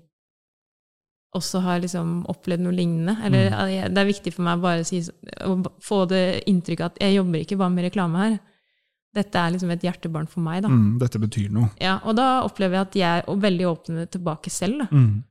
også 1.37 1.61
har 1.63 1.81
liksom 1.81 2.25
opplevd 2.29 2.61
noe 2.65 2.73
lignende. 2.75 3.17
Eller 3.25 3.51
Mm. 3.51 3.95
det 3.95 3.99
er 4.01 4.07
viktig 4.13 4.33
for 4.33 4.43
meg 4.43 4.61
bare 4.61 4.81
å, 4.81 4.85
si, 4.87 5.01
å 5.45 5.63
få 5.81 6.07
det 6.09 6.43
inntrykket 6.47 6.81
at 6.87 6.99
jeg 7.01 7.15
jobber 7.17 7.39
ikke 7.45 7.59
bare 7.59 7.71
med 7.71 7.85
reklame 7.85 8.19
her. 8.19 8.39
Dette 9.17 9.41
er 9.41 9.55
liksom 9.55 9.71
et 9.73 9.85
hjertebarn 9.87 10.29
for 10.29 10.45
meg, 10.45 10.63
da. 10.67 10.71
Mm. 10.73 10.99
Dette 11.01 11.21
betyr 11.23 11.49
noe. 11.55 11.71
Ja, 11.81 11.97
og 12.05 12.19
da 12.19 12.43
opplever 12.45 12.77
jeg 12.79 12.87
at 12.87 12.99
jeg 13.01 13.23
er 13.23 13.41
veldig 13.47 13.69
åpne 13.71 14.05
tilbake 14.13 14.53
selv. 14.53 14.85
Da. 14.85 14.89
Mm. 14.93 15.25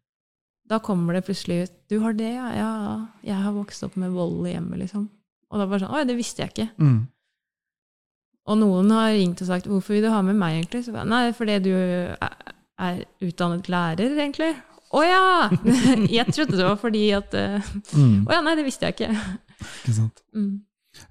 da 0.68 0.80
kommer 0.84 1.14
det 1.16 1.24
plutselig 1.24 1.62
ut 1.64 1.76
'Du 1.88 2.00
har 2.04 2.14
det, 2.14 2.34
ja? 2.34 2.48
Ja, 2.52 2.72
jeg 3.24 3.36
har 3.44 3.54
vokst 3.54 3.84
opp 3.84 3.96
med 3.96 4.12
vold 4.12 4.48
i 4.48 4.54
hjemmet', 4.54 4.80
liksom. 4.80 5.10
Og 5.52 5.60
da 5.60 5.66
bare 5.66 5.80
sånn 5.80 5.94
'Oi, 5.94 6.04
det 6.04 6.18
visste 6.18 6.42
jeg 6.44 6.52
ikke'. 6.54 6.72
Mm. 6.78 7.08
Og 8.48 8.58
noen 8.58 8.92
har 8.92 9.14
ringt 9.14 9.42
og 9.42 9.48
sagt 9.48 9.68
'Hvorfor 9.68 9.94
vil 9.94 10.04
du 10.04 10.10
ha 10.10 10.22
med 10.22 10.36
meg', 10.36 10.60
egentlig? 10.60 10.86
Så 10.86 11.06
Nei, 11.06 11.32
fordi 11.32 11.60
du 11.64 11.72
er, 11.72 12.18
er 12.80 13.04
utdannet 13.22 13.70
lærer, 13.70 14.18
egentlig. 14.18 14.56
Å 14.92 15.04
ja! 15.04 15.50
jeg 16.18 16.34
trodde 16.34 16.58
det 16.58 16.66
var 16.66 16.78
fordi 16.80 17.12
at 17.12 17.34
eh, 17.34 17.62
Mm. 17.94 18.28
Å 18.28 18.32
ja, 18.32 18.42
nei, 18.42 18.56
det 18.56 18.66
visste 18.66 18.88
jeg 18.88 18.96
ikke. 18.96 19.40
Ikke 19.58 19.94
sant? 19.94 20.22
Mm. 20.36 20.62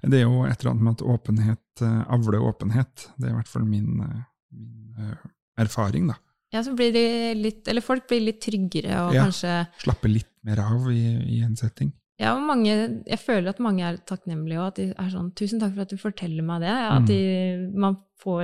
Det 0.01 0.19
er 0.21 0.23
jo 0.25 0.43
et 0.45 0.59
eller 0.59 0.71
annet 0.71 0.83
med 0.83 0.93
at 0.97 1.05
åpenhet 1.07 1.81
eh, 1.81 2.03
avler 2.13 2.39
åpenhet. 2.41 3.07
Det 3.17 3.27
er 3.27 3.33
i 3.33 3.37
hvert 3.37 3.47
fall 3.51 3.65
min, 3.65 3.99
eh, 4.01 4.23
min 4.51 4.95
eh, 5.11 5.15
erfaring. 5.63 6.07
da. 6.07 6.15
Ja, 6.53 6.61
så 6.63 6.73
blir 6.75 6.93
de 6.95 7.33
litt 7.35 7.67
Eller 7.67 7.81
folk 7.83 8.05
blir 8.07 8.21
litt 8.23 8.39
tryggere 8.41 9.01
og 9.07 9.13
Ja. 9.13 9.25
kanskje 9.25 9.67
Slapper 9.83 10.07
litt 10.09 10.29
mer 10.47 10.59
av 10.63 10.85
i, 10.91 11.01
i 11.37 11.41
en 11.43 11.55
setting. 11.59 11.91
Ja, 12.19 12.31
og 12.35 12.41
mange, 12.47 13.03
jeg 13.05 13.19
føler 13.19 13.49
at 13.49 13.59
mange 13.59 13.83
er 13.85 13.97
takknemlige, 13.97 14.57
og 14.59 14.67
at 14.71 14.75
de 14.79 14.85
er 14.97 15.09
sånn 15.11 15.31
'Tusen 15.35 15.59
takk 15.59 15.73
for 15.75 15.81
at 15.81 15.89
du 15.89 15.97
forteller 15.97 16.41
meg 16.43 16.61
det.' 16.61 16.71
Ja, 16.71 16.97
Mm. 16.97 17.03
at 17.03 17.07
de, 17.07 17.71
man 17.77 17.97
får 18.23 18.41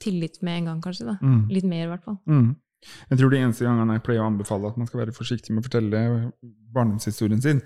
tillit 0.00 0.42
med 0.42 0.58
en 0.58 0.64
gang, 0.64 0.80
kanskje. 0.82 1.06
da. 1.06 1.18
Mm. 1.22 1.48
Litt 1.48 1.64
mer, 1.64 1.84
i 1.86 1.90
hvert 1.92 2.02
fall. 2.04 2.18
Mm. 2.26 2.56
Jeg 3.10 3.18
tror 3.20 3.30
de 3.32 3.40
eneste 3.42 3.66
gangene 3.66 3.96
jeg 3.98 4.04
pleier 4.06 4.24
å 4.24 4.28
anbefale 4.30 4.70
at 4.72 4.78
man 4.80 4.88
skal 4.90 5.04
være 5.04 5.14
forsiktig 5.16 5.54
med 5.54 5.62
å 5.62 5.66
fortelle 5.68 6.00
barndomshistorien 6.72 7.42
sin, 7.44 7.60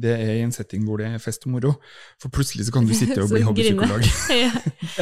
det 0.00 0.14
er 0.16 0.32
i 0.38 0.44
en 0.44 0.52
setting 0.54 0.84
hvor 0.88 1.00
det 1.00 1.08
er 1.10 1.20
fest 1.20 1.44
og 1.46 1.54
moro. 1.56 1.74
For 2.22 2.32
plutselig 2.32 2.68
så 2.68 2.74
kan 2.76 2.86
du 2.88 2.94
sitte 2.96 3.18
og 3.20 3.32
bli 3.32 3.42
hobbypsykolog. 3.48 4.06
ja. 4.44 4.50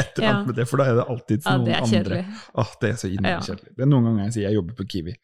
Et 0.02 0.18
eller 0.18 0.26
Ja. 0.28 0.34
med 0.46 0.58
det, 0.58 0.66
for 0.70 0.82
da 0.82 0.88
er 0.90 0.98
det 0.98 1.06
alltid 1.14 1.44
ja, 1.44 1.54
noen 1.56 1.68
det 1.68 1.76
andre. 1.78 1.92
kjedelig. 1.92 2.66
Det 2.80 2.90
er 2.90 2.98
så 3.02 3.12
innmari 3.12 3.46
kjedelig. 3.46 3.74
Det 3.76 3.86
er 3.86 3.92
noen 3.92 4.10
ganger 4.10 4.24
jeg 4.26 4.36
sier 4.38 4.48
jeg 4.48 4.58
jobber 4.58 4.78
på 4.80 4.88
Kiwi. 4.94 5.16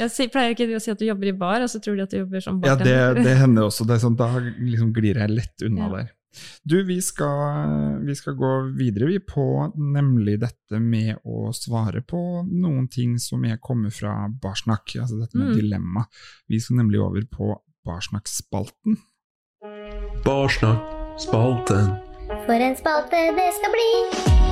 Jeg 0.00 0.32
pleier 0.32 0.54
ikke 0.54 0.66
du 0.70 0.74
å 0.78 0.80
si 0.80 0.90
at 0.94 1.02
du 1.02 1.04
jobber 1.04 1.28
i 1.28 1.36
bar, 1.36 1.60
og 1.60 1.68
så 1.68 1.80
tror 1.84 1.98
de 1.98 2.06
at 2.06 2.14
du 2.14 2.22
jobber 2.22 2.40
som 2.44 2.62
Ja, 2.64 2.76
det, 2.80 2.96
det 3.20 3.36
hender 3.36 3.68
også. 3.68 3.84
Det 3.88 3.98
er 3.98 4.04
sånn, 4.06 4.16
da 4.16 4.30
liksom 4.40 4.92
glir 4.96 5.20
jeg 5.20 5.34
lett 5.34 5.66
unna 5.68 5.90
der. 5.92 6.12
Du, 6.64 6.78
vi 6.86 7.00
skal, 7.04 8.00
vi 8.06 8.14
skal 8.18 8.34
gå 8.38 8.52
videre 8.78 9.10
vi 9.10 9.18
på 9.18 9.44
nemlig 9.76 10.38
dette 10.40 10.80
med 10.80 11.20
å 11.24 11.50
svare 11.56 12.00
på 12.02 12.20
noen 12.48 12.88
ting 12.88 13.18
som 13.18 13.44
er 13.44 13.58
kommet 13.62 13.94
fra 13.98 14.28
Barsnakk, 14.42 14.96
altså 15.00 15.20
dette 15.20 15.36
med 15.38 15.52
Mm. 15.52 15.56
dilemma. 15.60 16.06
Vi 16.48 16.60
skal 16.60 16.76
nemlig 16.82 17.00
over 17.00 17.22
på 17.28 17.52
Barsnakk-spalten. 17.84 18.96
Barsnakk, 20.24 20.82
spalten. 21.18 21.92
For 22.46 22.54
en 22.54 22.76
spalte 22.76 23.26
det 23.36 23.50
skal 23.58 23.74
bli. 23.76 24.51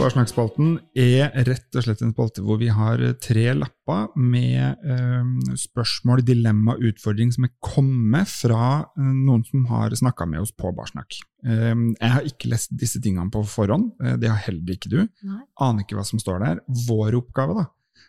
Barsnakk-spalten 0.00 0.78
er 0.96 1.34
rett 1.44 1.76
og 1.76 1.84
slett 1.84 2.00
en 2.04 2.12
spalte 2.14 2.40
hvor 2.44 2.56
vi 2.60 2.70
har 2.72 3.02
tre 3.20 3.50
lapper 3.52 4.14
med 4.16 4.80
eh, 4.80 5.56
spørsmål, 5.60 6.22
dilemma, 6.24 6.76
utfordring 6.88 7.32
som 7.34 7.44
er 7.44 7.52
kommet 7.64 8.30
fra 8.30 8.86
eh, 8.96 9.10
noen 9.10 9.44
som 9.44 9.66
har 9.68 9.92
snakka 10.00 10.24
med 10.30 10.40
oss 10.46 10.54
på 10.56 10.72
Barsnakk. 10.76 11.18
Eh, 11.44 11.74
jeg 11.74 12.14
har 12.14 12.30
ikke 12.30 12.52
lest 12.54 12.72
disse 12.80 13.02
tingene 13.04 13.28
på 13.34 13.44
forhånd, 13.44 13.90
eh, 14.00 14.16
det 14.20 14.32
har 14.32 14.40
heller 14.46 14.78
ikke 14.78 14.92
du. 14.92 15.02
Nei. 15.04 15.42
Aner 15.60 15.84
ikke 15.84 15.98
hva 16.00 16.06
som 16.08 16.22
står 16.22 16.40
der. 16.46 16.64
Vår 16.88 17.18
oppgave 17.20 17.58
da, 17.60 17.66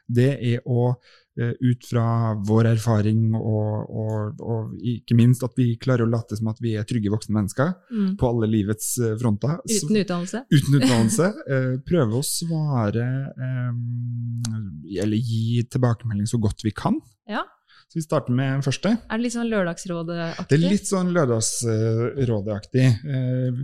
det 0.07 0.31
er 0.37 0.63
å 0.63 0.93
ut 1.39 1.85
fra 1.87 2.33
vår 2.43 2.67
erfaring 2.73 3.29
og, 3.39 3.87
og, 3.87 4.41
og 4.43 4.73
ikke 4.83 5.15
minst 5.15 5.45
at 5.47 5.53
vi 5.55 5.77
klarer 5.79 6.03
å 6.03 6.09
late 6.11 6.35
som 6.35 6.49
at 6.51 6.59
vi 6.59 6.73
er 6.75 6.83
trygge 6.83 7.11
voksne 7.13 7.37
mennesker 7.37 7.71
Mm. 7.91 8.17
på 8.19 8.27
alle 8.27 8.47
livets 8.51 8.97
eh, 8.99 9.13
fronter. 9.19 9.57
Uten 9.63 9.95
utdannelse? 10.01 10.43
uten 10.51 10.75
utdannelse, 10.81 11.29
eh, 11.55 11.71
prøve 11.87 12.19
å 12.19 12.25
svare 12.27 13.05
eh, 13.31 15.01
eller 15.01 15.17
gi 15.17 15.63
tilbakemelding 15.71 16.27
så 16.27 16.39
godt 16.41 16.63
vi 16.67 16.71
kan. 16.75 16.99
Ja. 17.31 17.45
Så 17.91 17.97
vi 17.99 18.05
starter 18.05 18.31
med 18.31 18.53
den 18.55 18.61
første. 18.63 18.93
Er 19.11 19.19
det 19.19 19.25
litt 19.25 19.33
sånn 19.35 19.49
Lørdagsrådet-aktig? 19.51 20.45
Det 20.47 20.55
er 20.55 20.61
litt 20.71 20.87
sånn 20.87 21.09
Lørdagsrådet-aktig. 21.11 22.85
Eh, 23.03 23.57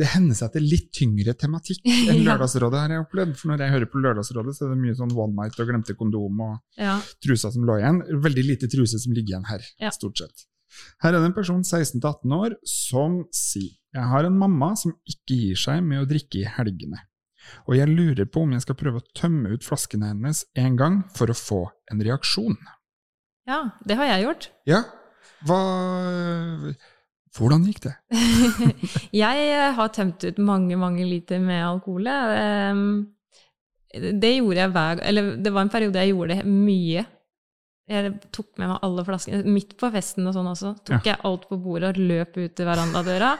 det 0.00 0.06
hender 0.14 0.38
seg 0.38 0.46
at 0.48 0.54
det 0.56 0.62
er 0.62 0.68
litt 0.70 0.86
tyngre 0.96 1.34
tematikk 1.36 1.82
enn 2.10 2.22
Lørdagsrådet, 2.24 2.78
har 2.80 2.94
jeg 2.94 3.04
opplevd. 3.04 3.34
For 3.36 3.52
når 3.52 3.64
jeg 3.66 3.74
hører 3.74 3.90
på 3.92 4.00
Lørdagsrådet, 4.04 4.54
så 4.56 4.64
er 4.64 4.72
det 4.72 4.80
mye 4.86 4.96
sånn 4.96 5.12
one 5.12 5.36
night 5.36 5.60
og 5.60 5.68
glemte 5.68 5.96
kondom 5.98 6.40
og 6.46 6.56
Ja. 6.80 6.94
trusa 7.20 7.50
som 7.52 7.66
lå 7.68 7.76
igjen. 7.82 8.00
Veldig 8.24 8.46
lite 8.48 8.70
truse 8.72 8.96
som 9.02 9.12
ligger 9.12 9.34
igjen 9.36 9.48
her, 9.50 9.68
Ja. 9.78 9.90
stort 9.92 10.16
sett. 10.24 10.46
Her 11.02 11.12
er 11.12 11.18
det 11.20 11.28
en 11.32 11.36
person 11.36 11.60
16-18 11.66 12.32
år 12.32 12.54
som 12.64 13.24
sier 13.34 13.76
Jeg 13.92 14.06
har 14.06 14.24
en 14.24 14.36
mamma 14.38 14.76
som 14.78 14.92
ikke 15.04 15.34
gir 15.36 15.56
seg 15.58 15.82
med 15.84 15.98
å 16.04 16.06
drikke 16.08 16.40
i 16.44 16.48
helgene. 16.56 17.00
Og 17.66 17.74
jeg 17.74 17.88
lurer 17.90 18.24
på 18.30 18.44
om 18.44 18.52
jeg 18.54 18.62
skal 18.62 18.76
prøve 18.78 19.00
å 19.00 19.08
tømme 19.18 19.50
ut 19.52 19.64
flaskene 19.66 20.12
hennes 20.12 20.44
en 20.54 20.76
gang 20.78 21.00
for 21.16 21.26
å 21.26 21.34
få 21.34 21.64
en 21.90 21.98
reaksjon. 22.06 22.54
Ja, 23.48 23.60
det 23.86 23.96
har 23.98 24.10
jeg 24.12 24.26
gjort. 24.26 24.50
Ja, 24.68 24.82
hva 25.48 25.60
Hvordan 27.30 27.62
gikk 27.62 27.84
det? 27.84 27.92
Jeg 29.22 29.44
eh, 29.54 29.68
har 29.76 29.92
tømt 29.94 30.24
ut 30.26 30.38
mange, 30.42 30.74
mange 30.76 31.04
liter 31.06 31.38
med 31.38 31.62
alkohol. 31.62 32.08
Ehm, 32.10 32.88
Det 33.94 34.32
gjorde 34.36 34.58
jeg 34.58 34.72
hver 34.74 35.00
Eller 35.06 35.36
det 35.36 35.52
var 35.54 35.62
en 35.62 35.70
periode 35.70 36.02
jeg 36.02 36.10
gjorde 36.10 36.40
det 36.40 36.44
mye. 36.50 37.04
Jeg 37.90 38.12
tok 38.34 38.50
med 38.58 38.68
meg 38.72 38.82
alle 38.86 39.04
flaskene. 39.06 39.44
Midt 39.46 39.76
på 39.78 39.90
festen 39.94 40.26
og 40.26 40.34
sånn 40.34 40.50
også. 40.50 40.74
Tok 40.86 41.06
jeg 41.06 41.22
alt 41.26 41.46
på 41.48 41.58
bordet 41.62 41.94
og 41.94 42.02
løp 42.02 42.36
ut 42.36 42.54
til 42.58 42.66
verandadøra. 42.66 43.32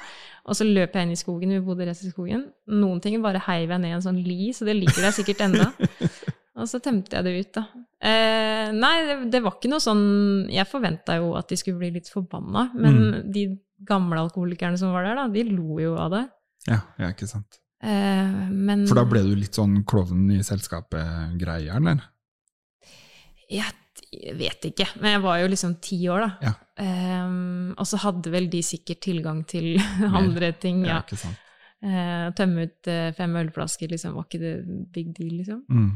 Og 0.46 0.56
så 0.58 0.64
løp 0.66 0.94
jeg 0.94 1.06
inn 1.06 1.14
i 1.14 1.18
skogen. 1.20 1.52
Vi 1.54 1.60
bodde 1.66 1.86
rett 1.90 2.02
i 2.06 2.10
skogen. 2.14 2.46
Noen 2.70 3.02
ting 3.02 3.18
bare 3.22 3.42
heiv 3.46 3.70
jeg 3.70 3.82
ned 3.82 3.90
i 3.90 3.98
en 3.98 4.06
sånn 4.06 4.22
li, 4.22 4.52
så 4.54 4.66
det 4.66 4.78
liker 4.78 5.06
jeg 5.06 5.18
sikkert 5.20 5.44
ennå. 5.46 5.68
Og 6.58 6.66
så 6.70 6.80
tømte 6.82 7.18
jeg 7.18 7.26
det 7.26 7.34
ut, 7.38 7.52
da. 7.58 7.66
Eh, 8.00 8.68
nei, 8.72 8.94
det, 9.06 9.16
det 9.32 9.42
var 9.44 9.58
ikke 9.58 9.68
noe 9.68 9.82
sånn 9.84 10.46
Jeg 10.48 10.64
forventa 10.70 11.18
jo 11.18 11.34
at 11.36 11.50
de 11.52 11.58
skulle 11.60 11.82
bli 11.82 11.90
litt 11.98 12.08
forbanna, 12.08 12.70
men 12.72 13.26
de 13.28 13.42
gamle 13.84 14.22
alkoholikerne 14.22 14.80
som 14.80 14.94
var 14.94 15.04
der, 15.04 15.18
da, 15.20 15.26
de 15.28 15.44
lo 15.50 15.76
jo 15.82 15.96
av 16.00 16.14
det. 16.14 16.22
Ja, 16.68 16.80
ja 17.00 17.10
ikke 17.12 17.28
sant. 17.28 17.60
Eh, 17.80 18.48
men 18.52 18.86
For 18.88 19.00
da 19.00 19.04
ble 19.08 19.24
du 19.24 19.34
litt 19.36 19.56
sånn 19.56 19.82
klovn 19.88 20.30
i 20.32 20.40
selskapet-greia, 20.44 21.76
eller? 21.80 22.02
Jeg 23.50 23.76
jeg 24.10 24.34
vet 24.38 24.64
ikke, 24.70 24.86
men 25.02 25.14
jeg 25.14 25.22
var 25.22 25.36
jo 25.38 25.50
liksom 25.52 25.76
ti 25.82 25.96
år, 26.10 26.24
da. 26.24 26.48
Ja. 26.48 26.52
Eh, 26.82 27.34
og 27.76 27.86
så 27.86 28.00
hadde 28.02 28.32
vel 28.32 28.48
de 28.50 28.62
sikkert 28.66 29.02
tilgang 29.06 29.44
til 29.46 29.76
andre 30.20 30.50
ting. 30.58 30.82
Ja. 30.88 31.02
ikke 31.04 31.18
sant. 31.20 31.38
Eh, 31.80 32.26
tømme 32.36 32.66
ut 32.68 32.90
eh, 32.90 33.10
fem 33.16 33.36
ølflasker, 33.40 33.92
liksom, 33.92 34.16
var 34.18 34.26
ikke 34.26 34.42
det 34.42 34.54
big 34.92 35.14
deal, 35.16 35.36
liksom. 35.38 35.62
Mm. 35.70 35.92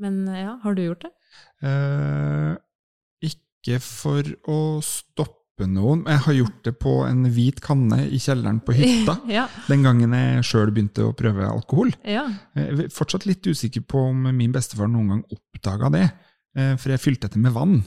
Men 0.00 0.22
eh, 0.28 0.40
ja, 0.46 0.56
har 0.62 0.74
du 0.74 0.82
gjort 0.86 1.04
det? 1.04 1.12
Eh, 1.64 2.52
ikke 3.30 3.78
for 3.80 4.26
å 4.50 4.58
stoppe 4.84 5.68
noen. 5.70 6.02
Jeg 6.10 6.20
har 6.26 6.34
gjort 6.40 6.60
det 6.66 6.72
på 6.82 6.92
en 7.06 7.24
hvit 7.32 7.60
kanne 7.64 8.02
i 8.10 8.18
kjelleren 8.20 8.58
på 8.66 8.74
hytta. 8.76 9.16
ja. 9.38 9.46
Den 9.70 9.84
gangen 9.86 10.12
jeg 10.18 10.44
sjøl 10.50 10.72
begynte 10.74 11.06
å 11.08 11.14
prøve 11.16 11.46
alkohol. 11.48 11.94
ja. 12.04 12.26
Jeg 12.58 12.70
er 12.84 12.94
fortsatt 12.94 13.26
litt 13.30 13.46
usikker 13.46 13.84
på 13.88 14.02
om 14.10 14.26
min 14.34 14.52
bestefar 14.54 14.90
noen 14.90 15.12
gang 15.14 15.22
oppdaga 15.34 15.92
det. 15.94 16.08
eh, 16.58 16.74
For 16.80 16.90
jeg 16.94 17.02
fylte 17.04 17.30
etter 17.30 17.40
med 17.42 17.54
vann. 17.54 17.78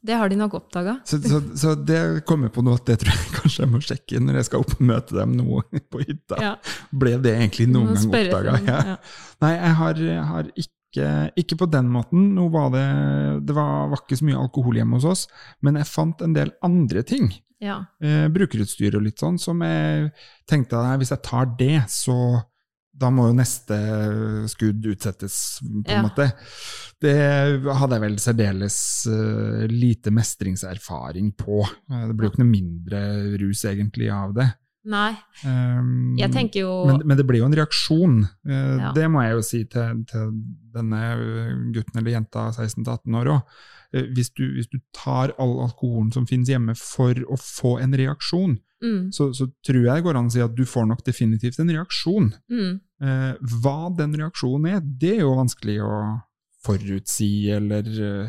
Det 0.00 0.14
har 0.16 0.30
de 0.32 0.36
nok 0.40 0.54
oppdaga. 0.56 0.94
Så, 1.04 1.18
så, 1.20 1.40
så 1.60 1.74
det 1.76 2.22
kommer 2.28 2.48
jeg 2.48 2.54
på 2.54 2.62
nå 2.64 2.72
at 2.78 2.86
det 2.88 2.94
tror 3.02 3.12
jeg 3.12 3.32
kanskje 3.40 3.64
jeg 3.66 3.72
må 3.72 3.80
sjekke 3.84 4.20
når 4.24 4.38
jeg 4.38 4.46
skal 4.48 4.62
opp 4.64 4.76
og 4.78 4.84
møte 4.88 5.16
dem 5.18 5.34
nå 5.36 5.58
på 5.92 6.00
hytta. 6.06 6.38
Ja. 6.40 6.52
Ble 7.02 7.16
det 7.20 7.34
egentlig 7.36 7.66
noen 7.72 7.90
Må 7.92 7.96
gang 7.98 8.12
oppdaga? 8.14 8.54
Ja. 8.64 8.78
ja. 8.94 8.96
Nei, 9.44 9.50
jeg 9.58 9.74
har, 9.82 10.00
jeg 10.12 10.24
har 10.30 10.48
ikke, 10.54 10.74
ikke 10.96 11.56
på 11.60 11.68
den 11.70 11.86
måten. 11.92 12.34
Var 12.50 12.70
det, 12.74 12.86
det 13.46 13.54
var, 13.54 13.88
var 13.92 14.02
ikke 14.02 14.18
så 14.18 14.26
mye 14.26 14.40
alkohol 14.40 14.80
hjemme 14.80 14.98
hos 14.98 15.04
oss, 15.06 15.26
men 15.62 15.76
jeg 15.76 15.86
fant 15.86 16.22
en 16.22 16.34
del 16.34 16.50
andre 16.66 17.02
ting. 17.06 17.30
Ja. 17.60 17.82
Eh, 18.00 18.26
brukerutstyr 18.32 18.96
og 18.96 19.04
litt 19.04 19.20
sånn, 19.20 19.36
som 19.38 19.60
jeg 19.62 20.12
tenkte 20.48 20.80
at 20.80 20.98
hvis 20.98 21.12
jeg 21.12 21.22
tar 21.26 21.50
det, 21.58 21.82
så 21.92 22.16
da 23.00 23.08
må 23.12 23.28
jo 23.30 23.36
neste 23.36 23.76
skudd 24.50 24.84
utsettes, 24.90 25.60
på 25.62 25.68
en 25.68 25.84
Ja. 25.88 26.02
måte. 26.04 26.26
Det 27.00 27.14
hadde 27.64 27.96
jeg 27.96 28.02
vel 28.02 28.16
særdeles 28.20 28.76
uh, 29.08 29.64
lite 29.72 30.10
mestringserfaring 30.12 31.30
på. 31.36 31.62
Eh, 31.90 32.06
det 32.08 32.16
ble 32.16 32.26
jo 32.28 32.32
ikke 32.34 32.42
noe 32.42 32.50
mindre 32.50 33.00
rus 33.40 33.64
egentlig 33.64 34.10
av 34.12 34.34
det. 34.36 34.48
Nei, 34.84 35.10
Um, 35.44 36.16
jeg 36.16 36.30
tenker 36.32 36.60
jo 36.62 36.70
men, 36.88 37.02
men 37.04 37.16
det 37.18 37.26
blir 37.28 37.40
jo 37.42 37.46
en 37.50 37.56
reaksjon. 37.58 38.14
Uh, 38.48 38.78
Ja. 38.80 38.92
Det 38.96 39.10
må 39.12 39.20
jeg 39.26 39.32
jo 39.36 39.42
si 39.44 39.60
til, 39.68 40.04
til 40.08 40.30
denne 40.74 41.00
eh, 41.12 41.52
gutten 41.74 42.00
eller 42.00 42.14
jenta 42.14 42.46
16-18 42.52 43.16
år 43.20 43.30
òg. 43.34 43.42
Hvis, 44.14 44.30
du- 44.32 44.52
hvis 44.54 44.68
du 44.70 44.78
tar 44.94 45.32
all 45.38 45.56
alkoholen 45.66 46.12
som 46.14 46.24
finnes 46.26 46.48
hjemme 46.48 46.76
for 46.78 47.12
å 47.26 47.36
få 47.36 47.80
en 47.82 47.92
reaksjon, 47.98 48.58
mm, 48.84 49.10
så, 49.12 49.32
så 49.34 49.48
tror 49.66 49.80
jeg 49.82 49.94
det 49.98 50.04
går 50.06 50.16
an 50.20 50.28
å 50.30 50.32
si 50.32 50.40
at 50.44 50.54
du 50.54 50.62
får 50.64 50.86
nok 50.86 51.02
definitivt 51.04 51.58
en 51.60 51.68
reaksjon. 51.76 52.32
mm, 52.48 52.80
Uh, 53.00 53.32
hva 53.62 53.88
den 53.96 54.12
reaksjonen 54.12 54.66
er, 54.76 54.80
det 54.84 55.14
er 55.16 55.22
jo 55.24 55.30
vanskelig 55.38 55.78
å 55.80 56.20
forutsi 56.66 57.48
eller 57.50 57.86
uh, 57.88 58.26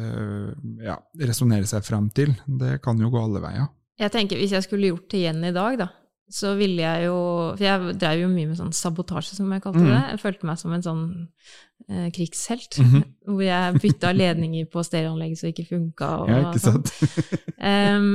eh, 0.00 0.52
ja, 0.86 0.94
resonnere 1.20 1.66
seg 1.68 1.84
frem 1.84 2.06
til. 2.16 2.32
Det 2.48 2.78
kan 2.84 2.98
jo 3.00 3.10
gå 3.12 3.20
alle 3.20 3.42
veier. 3.44 3.68
Jeg 4.00 4.12
tenker 4.14 4.40
Hvis 4.40 4.54
jeg 4.56 4.64
skulle 4.66 4.92
gjort 4.92 5.08
det 5.12 5.24
igjen 5.24 5.42
i 5.44 5.54
dag, 5.54 5.78
da, 5.80 5.88
så 6.30 6.54
ville 6.58 6.84
jeg 6.84 7.08
jo 7.08 7.16
For 7.56 7.64
jeg 7.66 7.96
drev 8.00 8.22
jo 8.22 8.28
mye 8.30 8.50
med 8.52 8.58
sånn 8.60 8.74
sabotasje, 8.76 9.34
som 9.38 9.50
jeg 9.52 9.64
kalte 9.64 9.82
det. 9.82 9.98
Jeg 10.12 10.20
følte 10.22 10.48
meg 10.48 10.60
som 10.60 10.74
en 10.76 10.84
sånn 10.84 11.02
eh, 11.88 12.06
krigshelt. 12.14 12.78
Mhm. 12.80 13.02
Hvor 13.30 13.42
jeg 13.44 13.80
bytta 13.82 14.12
ledninger 14.14 14.68
på 14.70 14.84
stereoanlegget 14.86 15.40
så 15.40 15.48
det 15.48 15.52
ikke 15.56 15.68
funka. 15.74 16.12
Og, 16.22 16.30
Ja, 16.30 16.38
ikke 16.46 16.62
sånn. 16.62 16.86
sant? 16.86 17.34
um, 17.72 18.06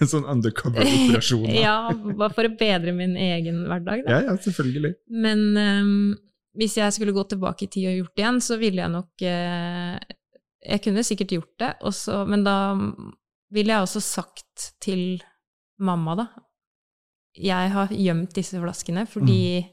en 0.00 0.10
sånn 0.14 0.26
undercover-operasjon. 0.34 1.46
ja, 1.66 1.76
bare 1.94 2.32
for 2.36 2.48
å 2.48 2.54
bedre 2.64 2.96
min 2.96 3.14
egen 3.20 3.62
hverdag. 3.68 4.06
Da. 4.06 4.18
ja, 4.18 4.32
ja, 4.32 4.36
selvfølgelig. 4.48 4.94
Men 5.26 5.46
um, 5.60 5.94
hvis 6.58 6.80
jeg 6.80 6.96
skulle 6.96 7.14
gå 7.14 7.24
tilbake 7.30 7.68
i 7.68 7.70
tid 7.70 7.90
og 7.92 8.00
gjort 8.00 8.16
det 8.16 8.24
igjen, 8.24 8.42
så 8.42 8.58
ville 8.60 8.82
jeg 8.82 8.92
nok 8.96 9.22
eh, 9.22 9.96
Jeg 10.70 10.82
kunne 10.84 11.04
sikkert 11.06 11.36
gjort 11.36 11.54
det, 11.62 11.74
også, 11.88 12.24
men 12.28 12.42
da 12.44 12.56
ville 13.52 13.72
jeg 13.74 13.82
også 13.86 14.00
sagt 14.04 14.72
til 14.80 15.22
mamma, 15.80 16.14
da 16.16 16.26
Jeg 17.40 17.70
har 17.70 17.88
gjemt 17.94 18.32
disse 18.34 18.58
flaskene 18.60 19.06
fordi 19.08 19.64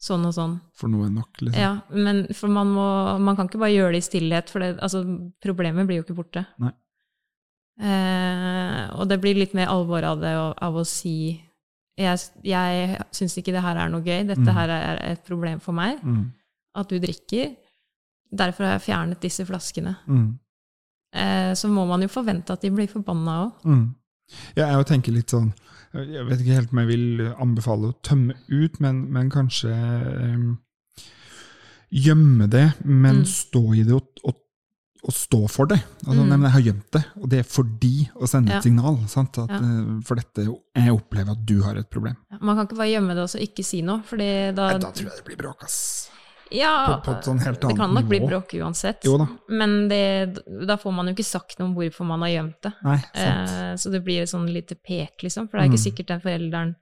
sånn 0.00 0.26
og 0.28 0.34
sånn. 0.36 0.60
For 0.78 0.88
noe 0.92 1.06
er 1.08 1.10
nok, 1.10 1.40
liksom. 1.40 1.58
Ja, 1.58 1.80
men 1.90 2.26
for 2.36 2.48
man 2.48 2.68
må 2.70 3.18
Man 3.18 3.34
kan 3.36 3.48
ikke 3.48 3.58
bare 3.58 3.72
gjøre 3.74 3.92
det 3.96 4.02
i 4.04 4.06
stillhet, 4.08 4.50
for 4.50 4.60
det, 4.60 4.78
altså, 4.80 5.00
problemet 5.42 5.86
blir 5.88 5.98
jo 6.00 6.04
ikke 6.06 6.16
borte. 6.20 6.46
Nei. 6.58 6.70
Eh, 7.78 8.88
og 8.98 9.06
det 9.08 9.20
blir 9.22 9.36
litt 9.38 9.54
mer 9.54 9.70
alvor 9.70 10.02
av 10.06 10.18
det, 10.22 10.32
av 10.34 10.74
å 10.80 10.84
si 10.86 11.14
jeg, 11.98 12.18
jeg 12.46 12.98
syns 13.14 13.36
ikke 13.38 13.52
det 13.54 13.62
her 13.62 13.76
er 13.82 13.88
noe 13.90 14.02
gøy, 14.06 14.24
dette 14.26 14.46
Mm. 14.46 14.54
her 14.54 14.68
er 14.70 15.00
et 15.12 15.24
problem 15.26 15.58
for 15.60 15.72
meg, 15.72 16.00
Mm. 16.02 16.32
at 16.76 16.88
du 16.88 16.98
drikker. 17.00 17.56
Derfor 18.32 18.64
har 18.64 18.78
jeg 18.78 18.86
fjernet 18.94 19.20
disse 19.20 19.44
flaskene. 19.44 19.96
Mm. 20.06 20.38
Eh, 21.12 21.52
så 21.54 21.68
må 21.68 21.86
man 21.88 22.02
jo 22.02 22.08
forvente 22.08 22.50
at 22.52 22.60
de 22.62 22.70
blir 22.70 22.88
forbanna 22.88 23.38
òg. 23.46 23.52
Mm. 23.64 23.94
Ja, 24.56 24.66
jeg 24.76 24.86
tenker 24.86 25.12
litt 25.12 25.30
sånn 25.32 25.54
Jeg 25.94 26.26
vet 26.28 26.40
ikke 26.42 26.52
helt 26.58 26.72
om 26.72 26.78
jeg 26.82 26.88
vil 26.90 27.20
anbefale 27.40 27.88
å 27.88 27.94
tømme 28.04 28.34
ut, 28.52 28.74
men, 28.80 29.06
men 29.10 29.30
kanskje 29.32 29.72
um, 29.72 30.58
gjemme 31.90 32.46
det, 32.52 32.72
men 32.84 33.22
Mm. 33.22 33.24
stå 33.24 33.62
i 33.74 33.82
det 33.88 33.94
og, 33.96 34.06
og, 34.24 34.34
og 35.04 35.14
stå 35.14 35.40
for 35.48 35.66
det. 35.66 35.78
Altså, 36.04 36.20
Mm. 36.24 36.28
nei, 36.28 36.38
jeg 36.44 36.52
har 36.52 36.60
gjemt 36.66 36.90
det, 36.92 37.04
og 37.16 37.28
det 37.30 37.38
er 37.38 37.48
fordi 37.48 38.10
å 38.20 38.28
sende 38.28 38.50
Ja. 38.52 38.58
et 38.58 38.62
signal. 38.64 38.98
Sant? 39.08 39.38
At, 39.38 39.48
Ja. 39.48 39.56
eh, 39.56 40.00
For 40.04 40.14
dette 40.16 40.44
jeg 40.76 40.92
opplever 40.92 41.30
at 41.32 41.46
du 41.46 41.62
har 41.62 41.76
et 41.76 41.88
problem. 41.90 42.16
Man 42.40 42.54
kan 42.56 42.66
ikke 42.66 42.76
bare 42.76 42.92
gjemme 42.92 43.14
det 43.14 43.22
og 43.24 43.30
så 43.30 43.40
ikke 43.40 43.64
si 43.64 43.80
noe, 43.80 44.02
fordi 44.02 44.54
da, 44.54 44.72
Nei, 44.72 44.78
da 44.78 44.90
tror 44.92 45.08
jeg 45.08 45.16
det 45.16 45.24
blir 45.24 45.36
bråk, 45.38 45.62
ass. 45.64 46.10
Ja, 46.52 47.00
på- 47.04 47.12
på 47.14 47.22
sånn 47.24 47.38
Det 47.38 47.76
kan 47.76 47.92
nok 47.92 48.02
nok 48.02 48.08
bli 48.08 48.20
bråk 48.20 48.54
uansett, 48.60 49.02
da. 49.02 49.26
men 49.48 49.88
det, 49.88 50.38
da 50.66 50.76
får 50.76 50.92
man 50.94 51.06
jo 51.06 51.14
ikke 51.14 51.24
sagt 51.24 51.58
noe 51.58 51.68
om 51.68 51.74
hvorfor 51.74 52.06
man 52.06 52.20
har 52.20 52.28
gjemt 52.28 52.60
det. 52.62 52.72
Nei. 52.84 52.98
Eh, 53.14 53.74
så 53.76 53.90
det 53.90 54.02
blir 54.04 54.22
et 54.22 54.28
sånn 54.28 54.46
lite 54.52 54.74
pek, 54.76 55.22
liksom, 55.22 55.48
for 55.50 55.58
det 55.58 55.64
er 55.66 55.70
ikke 55.70 55.80
Mm. 55.80 55.86
sikkert 55.92 56.06
den 56.06 56.20
forelderen 56.20 56.76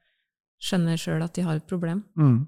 skjønner 0.62 0.96
sjøl 0.96 1.22
at 1.22 1.34
de 1.34 1.42
har 1.42 1.56
et 1.56 1.66
problem. 1.66 2.04
Mm. 2.18 2.46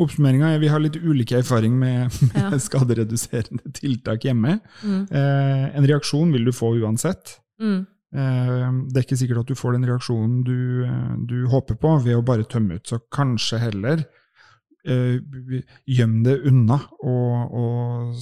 Oppsummeringa 0.00 0.54
er 0.54 0.58
vi 0.58 0.68
har 0.68 0.80
litt 0.80 0.96
ulike 0.96 1.36
erfaring 1.38 1.78
med, 1.78 2.10
med 2.34 2.36
Ja. 2.36 2.58
skadereduserende 2.58 3.72
tiltak 3.72 4.20
hjemme. 4.24 4.60
Mm. 4.82 5.06
Eh, 5.12 5.76
en 5.76 5.86
reaksjon 5.86 6.32
vil 6.32 6.44
du 6.44 6.52
få 6.52 6.74
uansett. 6.80 7.38
Mm. 7.60 7.86
Eh, 8.12 8.70
det 8.90 8.96
er 8.96 9.04
ikke 9.06 9.18
sikkert 9.20 9.40
at 9.44 9.46
du 9.46 9.54
får 9.54 9.72
den 9.76 9.84
reaksjonen 9.86 10.42
du, 10.44 10.86
du 11.26 11.46
håper 11.48 11.76
på 11.78 11.92
ved 12.02 12.16
å 12.16 12.24
bare 12.24 12.42
tømme 12.44 12.74
ut. 12.80 12.86
Så 12.86 12.98
kanskje 13.12 13.60
heller 13.60 14.04
gjem 14.84 16.14
det 16.24 16.36
unna, 16.48 16.78
og, 17.04 17.58
og 17.60 18.14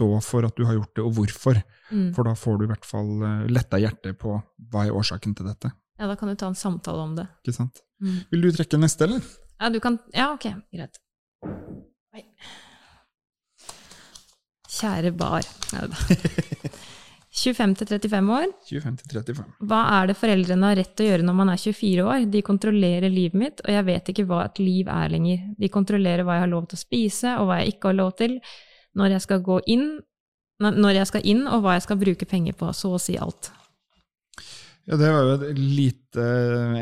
stå 0.00 0.08
for 0.24 0.46
at 0.48 0.56
du 0.56 0.64
har 0.64 0.78
gjort 0.78 0.94
det, 0.96 1.04
og 1.04 1.12
hvorfor. 1.18 1.60
Mm. 1.90 2.08
For 2.16 2.24
da 2.24 2.34
får 2.38 2.58
du 2.58 2.64
i 2.64 2.70
hvert 2.70 2.88
fall 2.88 3.10
eh, 3.26 3.46
letta 3.52 3.80
hjertet 3.82 4.18
på 4.20 4.38
hva 4.72 4.86
er 4.86 4.96
årsaken 4.96 5.36
til 5.36 5.50
dette. 5.50 5.72
Ja, 6.00 6.08
da 6.08 6.16
kan 6.16 6.30
du 6.30 6.38
ta 6.40 6.48
en 6.48 6.56
samtale 6.56 7.04
om 7.04 7.16
det. 7.18 7.26
Ikke 7.44 7.58
sant? 7.58 7.82
Mm. 8.00 8.20
Vil 8.32 8.46
du 8.46 8.52
trekke 8.56 8.80
neste, 8.80 9.04
eller? 9.04 9.24
Ja, 9.60 9.68
du 9.68 9.80
kan 9.84 9.98
Ja, 10.16 10.30
ok, 10.32 10.46
greit. 10.72 10.96
Oi. 12.16 12.24
Kjære 14.70 15.12
bar. 15.12 15.44
Neida. 15.74 16.70
25 17.30 17.74
til 17.78 17.86
35 17.86 18.32
år. 18.34 18.46
25 18.66 18.96
til 18.98 19.20
35. 19.20 19.44
Hva 19.70 19.80
er 20.00 20.10
det 20.10 20.16
foreldrene 20.18 20.70
har 20.72 20.78
rett 20.80 20.96
til 20.98 21.06
å 21.06 21.10
gjøre 21.12 21.26
når 21.28 21.36
man 21.38 21.52
er 21.52 21.60
24 21.62 22.06
år? 22.08 22.24
De 22.32 22.42
kontrollerer 22.42 23.12
livet 23.12 23.38
mitt, 23.38 23.62
og 23.62 23.70
jeg 23.70 23.86
vet 23.86 24.10
ikke 24.10 24.26
hva 24.26 24.40
et 24.48 24.58
liv 24.58 24.90
er 24.90 25.12
lenger. 25.14 25.44
De 25.60 25.70
kontrollerer 25.70 26.26
hva 26.26 26.40
jeg 26.40 26.46
har 26.48 26.50
lov 26.50 26.66
til 26.70 26.80
å 26.80 26.82
spise, 26.82 27.36
og 27.38 27.46
hva 27.46 27.60
jeg 27.60 27.76
ikke 27.76 27.92
har 27.92 28.00
lov 28.00 28.12
til, 28.18 28.40
når 28.98 29.14
jeg 29.14 29.26
skal 29.28 29.44
gå 29.46 29.60
inn, 29.70 29.86
når 30.60 30.98
jeg 30.98 31.10
skal 31.12 31.30
inn, 31.32 31.46
og 31.46 31.62
hva 31.62 31.78
jeg 31.78 31.86
skal 31.86 32.02
bruke 32.02 32.26
penger 32.28 32.58
på. 32.58 32.74
Så 32.76 32.90
å 32.96 33.00
si 33.00 33.14
alt. 33.16 33.52
Ja, 34.90 34.96
det 34.98 35.10
var 35.12 35.22
jo 35.22 35.34
et 35.36 35.58
lite 35.60 36.24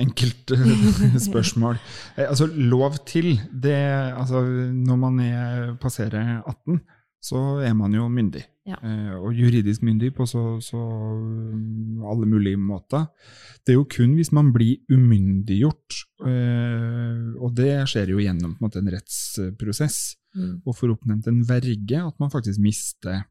enkelt 0.01 0.53
eh, 0.57 1.17
spørsmål. 1.29 1.77
Eh, 2.17 2.25
Altså, 2.31 2.47
lov 2.49 2.97
til 3.05 3.35
det 3.53 3.77
Altså, 4.17 4.41
når 4.73 4.97
man 4.97 5.19
er, 5.21 5.75
passerer 5.83 6.39
18, 6.41 6.81
så 7.21 7.61
er 7.67 7.75
man 7.75 7.95
jo 7.97 8.07
myndig. 8.13 8.45
Ja. 8.69 8.77
Eh, 8.85 9.15
og 9.17 9.33
juridisk 9.35 9.83
myndig 9.83 10.13
på 10.15 10.27
så, 10.29 10.61
så 10.63 10.79
mm, 10.79 12.05
alle 12.07 12.29
mulige 12.29 12.61
måter. 12.61 13.09
Det 13.65 13.73
er 13.75 13.79
jo 13.81 13.89
kun 13.91 14.15
hvis 14.19 14.31
man 14.37 14.53
blir 14.55 14.79
umyndiggjort, 14.93 16.03
eh, 16.29 17.25
og 17.41 17.57
det 17.59 17.73
skjer 17.91 18.13
jo 18.15 18.23
gjennom 18.23 18.55
på 18.55 18.63
en, 18.63 18.69
måte, 18.69 18.83
en 18.85 18.95
rettsprosess, 18.95 20.17
Mm. 20.37 20.59
og 20.69 20.75
får 20.77 20.91
oppnevnt 20.93 21.27
en 21.31 21.39
verge, 21.49 21.99
at 22.05 22.19
man 22.21 22.29
faktisk 22.31 22.61
mister 22.61 23.23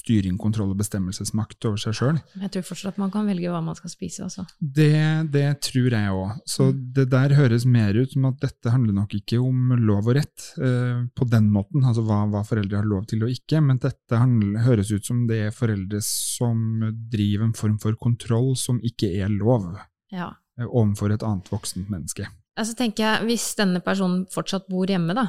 styring, 0.00 0.36
kontroll 0.40 0.70
og 0.72 0.78
bestemmelsesmakt 0.80 1.64
over 1.68 1.80
seg 1.80 1.94
sjøl. 1.98 2.18
Jeg 2.40 2.50
tror 2.54 2.64
fortsatt 2.70 2.94
at 2.94 3.00
man 3.02 3.10
kan 3.14 3.26
velge 3.28 3.50
hva 3.52 3.60
man 3.64 3.76
skal 3.78 3.92
spise, 3.92 4.24
også. 4.26 4.44
Det, 4.60 4.90
det 5.34 5.46
tror 5.68 5.90
jeg 5.96 6.12
òg. 6.14 6.36
Så 6.48 6.70
Mm. 6.72 6.78
det 6.96 7.06
der 7.12 7.34
høres 7.36 7.66
mer 7.66 7.94
ut 7.94 8.12
som 8.12 8.24
at 8.30 8.38
dette 8.40 8.70
handler 8.72 8.94
nok 8.96 9.14
ikke 9.14 9.38
om 9.42 9.74
lov 9.84 10.08
og 10.08 10.16
rett 10.16 10.46
eh, 10.58 11.04
på 11.14 11.28
den 11.30 11.50
måten, 11.52 11.84
altså 11.84 12.02
hva, 12.06 12.22
hva 12.32 12.44
foreldre 12.46 12.80
har 12.80 12.88
lov 12.88 13.06
til 13.10 13.22
og 13.24 13.30
ikke, 13.34 13.60
men 13.62 13.78
dette 13.82 14.16
handler, 14.18 14.62
høres 14.64 14.90
ut 14.92 15.04
som 15.04 15.26
det 15.28 15.40
er 15.48 15.50
foreldre 15.54 16.00
som 16.04 16.80
driver 17.12 17.44
en 17.48 17.54
form 17.58 17.78
for 17.82 17.94
kontroll 18.00 18.54
som 18.56 18.80
ikke 18.82 19.12
er 19.22 19.28
lov 19.28 19.76
Ja. 20.12 20.32
eh, 20.58 20.64
overfor 20.66 21.12
et 21.12 21.22
annet 21.22 21.48
voksent 21.52 21.88
menneske. 21.90 22.26
Altså 22.54 22.76
tenker 22.78 23.02
jeg, 23.02 23.26
Hvis 23.26 23.48
denne 23.58 23.80
personen 23.82 24.24
fortsatt 24.30 24.68
bor 24.70 24.86
hjemme, 24.86 25.14
da, 25.16 25.26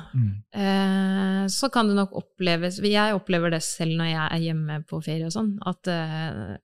eh, 0.53 1.45
så 1.49 1.71
kan 1.73 1.89
det 1.89 1.97
nok 1.97 2.13
oppleves 2.13 2.77
Jeg 2.83 3.17
opplever 3.17 3.49
det 3.55 3.63
selv 3.65 3.97
når 3.97 4.11
jeg 4.11 4.25
er 4.27 4.45
hjemme 4.49 4.79
på 4.85 5.01
ferie 5.01 5.25
og 5.25 5.33
sånn, 5.33 5.55
at 5.65 5.89
eh, 5.89 6.55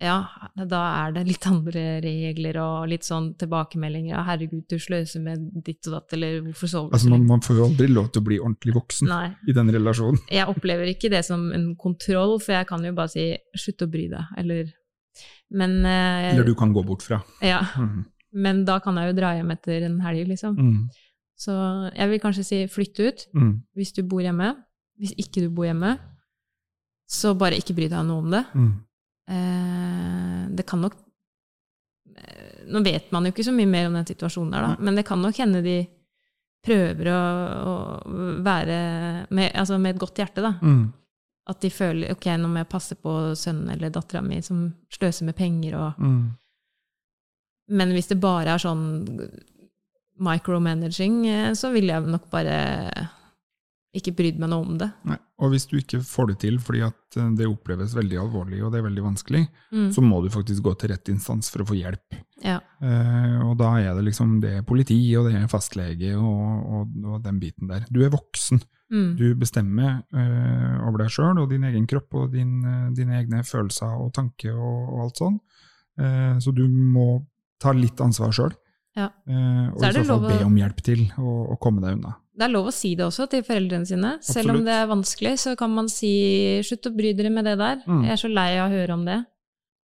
ja, 0.00 0.16
da 0.56 0.80
er 1.02 1.12
det 1.12 1.26
litt 1.28 1.44
andre 1.48 1.82
regler 2.00 2.56
og 2.62 2.88
litt 2.88 3.04
sånn 3.04 3.34
tilbakemeldinger. 3.40 4.16
og 4.16 4.24
'Herregud, 4.24 4.62
du 4.68 4.78
sløser 4.80 5.20
med 5.20 5.50
ditt 5.64 5.84
og 5.88 5.92
datt', 5.92 6.14
eller 6.16 6.40
'hvorfor 6.40 6.68
sover 6.72 6.88
du 6.88 6.94
Altså 6.96 7.10
man, 7.10 7.26
man 7.26 7.42
får 7.44 7.56
jo 7.56 7.64
aldri 7.66 7.88
lov 7.88 8.08
til 8.08 8.22
å 8.22 8.24
bli 8.24 8.38
ordentlig 8.40 8.74
voksen 8.74 9.08
Nei. 9.08 9.28
i 9.46 9.52
den 9.52 9.68
relasjonen. 9.68 10.18
Jeg 10.30 10.48
opplever 10.48 10.88
ikke 10.88 11.10
det 11.10 11.24
som 11.24 11.52
en 11.52 11.76
kontroll, 11.76 12.40
for 12.40 12.52
jeg 12.52 12.66
kan 12.66 12.84
jo 12.84 12.92
bare 12.92 13.12
si 13.12 13.36
'slutt 13.54 13.84
å 13.84 13.90
bry 13.90 14.08
deg', 14.08 14.38
eller 14.38 14.72
Men 15.52 15.84
eh, 15.84 16.32
Eller 16.32 16.44
du 16.44 16.54
kan 16.54 16.72
gå 16.72 16.82
bort 16.86 17.02
fra. 17.02 17.20
Ja. 17.42 17.60
Mm. 17.76 18.04
Men 18.32 18.64
da 18.64 18.78
kan 18.82 18.96
jeg 19.00 19.10
jo 19.10 19.16
dra 19.18 19.32
hjem 19.36 19.50
etter 19.56 19.86
en 19.88 20.00
helg, 20.04 20.28
liksom. 20.28 20.56
Mm. 20.56 20.88
Så 21.40 21.54
jeg 21.96 22.10
vil 22.10 22.20
kanskje 22.22 22.44
si 22.44 22.58
flytt 22.70 23.00
ut. 23.00 23.26
Mm. 23.34 23.52
hvis 23.74 23.92
du 23.96 24.02
bor 24.04 24.20
hjemme. 24.22 24.52
Hvis 25.00 25.14
ikke 25.16 25.40
du 25.46 25.48
bor 25.56 25.64
hjemme, 25.64 25.94
så 27.08 27.32
bare 27.34 27.56
ikke 27.56 27.74
bry 27.74 27.86
deg 27.88 28.04
noe 28.06 28.20
om 28.20 28.30
det. 28.30 28.42
Mm. 28.54 28.72
Eh, 29.30 30.42
det 30.58 30.66
kan 30.68 30.82
nok 30.84 30.94
eh, 32.16 32.66
Nå 32.70 32.82
vet 32.84 33.08
man 33.14 33.24
jo 33.24 33.32
ikke 33.32 33.46
så 33.46 33.54
mye 33.54 33.66
mer 33.70 33.88
om 33.88 33.96
den 33.96 34.06
situasjonen 34.06 34.52
der, 34.52 34.66
da, 34.66 34.76
men 34.84 34.98
det 34.98 35.06
kan 35.08 35.18
nok 35.22 35.38
hende 35.40 35.62
de 35.64 35.78
prøver 36.66 37.08
å, 37.14 37.20
å 37.70 37.74
være 38.44 38.76
med, 39.32 39.48
altså 39.56 39.78
med 39.80 39.94
et 39.94 40.00
godt 40.02 40.20
hjerte, 40.20 40.44
da. 40.44 40.52
Mm. 40.60 40.90
At 41.50 41.62
de 41.64 41.70
føler 41.72 42.12
ok, 42.12 42.26
nå 42.38 42.50
må 42.52 42.60
jeg 42.60 42.68
passe 42.70 42.94
på 43.00 43.14
sønnen 43.38 43.72
eller 43.72 43.90
dattera 43.94 44.20
mi 44.22 44.42
som 44.44 44.66
sløser 44.92 45.30
med 45.30 45.38
penger 45.38 45.78
og 45.80 46.04
Mm. 46.04 46.20
Men 47.70 47.92
hvis 47.94 48.10
det 48.10 48.18
bare 48.22 48.56
er 48.56 48.62
sånn 48.62 48.84
micromanaging, 50.20 51.22
eh, 51.30 51.52
så 51.56 51.70
ville 51.72 51.94
jeg 51.94 52.10
nok 52.10 52.28
bare 52.32 52.56
ikke 53.96 54.12
brydd 54.14 54.36
meg 54.38 54.52
noe 54.52 54.62
om 54.62 54.76
det. 54.78 54.86
Nei. 55.08 55.16
Og 55.42 55.50
hvis 55.50 55.64
du 55.66 55.72
ikke 55.80 55.98
får 56.04 56.28
det 56.30 56.36
til 56.44 56.58
fordi 56.62 56.82
at 56.86 57.16
eh, 57.18 57.30
det 57.38 57.48
oppleves 57.50 57.94
veldig 57.96 58.18
alvorlig 58.22 58.60
og 58.62 58.70
det 58.74 58.78
er 58.82 58.86
veldig 58.86 59.02
vanskelig, 59.06 59.40
Mm. 59.72 59.88
så 59.94 60.02
må 60.02 60.20
du 60.22 60.28
faktisk 60.30 60.62
gå 60.66 60.74
til 60.78 60.90
rett 60.92 61.08
instans 61.08 61.48
for 61.50 61.62
å 61.62 61.66
få 61.70 61.76
hjelp. 61.78 62.18
Ja. 62.44 62.58
Eh, 62.82 63.38
og 63.46 63.56
da 63.58 63.72
er 63.80 63.94
det 63.94 64.04
liksom 64.10 64.40
det 64.42 64.52
er 64.58 64.62
politi 64.66 64.98
og 65.18 65.26
det 65.30 65.34
er 65.40 65.48
fastlege 65.50 66.12
og, 66.18 66.66
og, 66.74 66.94
og 67.14 67.22
den 67.24 67.40
biten 67.40 67.68
der. 67.70 67.84
Du 67.90 68.02
er 68.04 68.10
voksen. 68.14 68.60
Mm. 68.90 69.16
Du 69.16 69.26
bestemmer 69.38 70.02
eh, 70.12 70.78
over 70.86 71.04
deg 71.04 71.10
sjøl 71.14 71.38
og 71.38 71.50
din 71.50 71.64
egen 71.64 71.86
kropp 71.90 72.14
og 72.18 72.32
din, 72.34 72.60
eh, 72.66 72.88
dine 72.94 73.18
egne 73.22 73.42
følelser 73.46 73.98
og 74.02 74.12
tanker 74.14 74.54
og, 74.54 74.88
og 74.94 75.02
alt 75.06 75.22
sånn. 75.22 75.40
Eh, 75.98 76.38
så 76.42 76.54
du 76.54 76.66
må 76.68 77.24
ta 77.60 77.72
litt 77.76 78.00
ansvar 78.00 78.32
sjøl. 78.32 78.54
Ja. 78.98 79.10
Eh, 79.28 79.66
og 79.70 79.78
Så 79.78 79.90
i 79.90 79.92
så 80.00 80.04
fall 80.08 80.24
be 80.26 80.38
om 80.44 80.56
hjelp 80.58 80.80
til 80.82 81.04
å, 81.20 81.34
å 81.54 81.58
komme 81.62 81.80
deg 81.84 81.98
unna. 81.98 82.16
Det 82.40 82.46
er 82.46 82.52
lov 82.54 82.70
å 82.70 82.72
si 82.74 82.94
det 82.96 83.04
også 83.04 83.26
til 83.30 83.42
foreldrene 83.44 83.86
sine. 83.86 84.14
Selv 84.24 84.54
om 84.54 84.62
det 84.64 84.72
er 84.72 84.86
vanskelig, 84.90 85.34
så 85.38 85.52
kan 85.60 85.70
man 85.74 85.88
si 85.92 86.10
'slutt 86.64 86.86
å 86.88 86.94
bry 86.96 87.12
dere 87.12 87.30
med 87.30 87.44
det 87.44 87.58
der'. 87.60 87.82
Mm. 87.86 88.02
Jeg 88.04 88.12
er 88.12 88.16
så 88.16 88.28
lei 88.32 88.56
av 88.58 88.70
å 88.70 88.74
høre 88.74 88.92
om 88.96 89.04
det. 89.04 89.18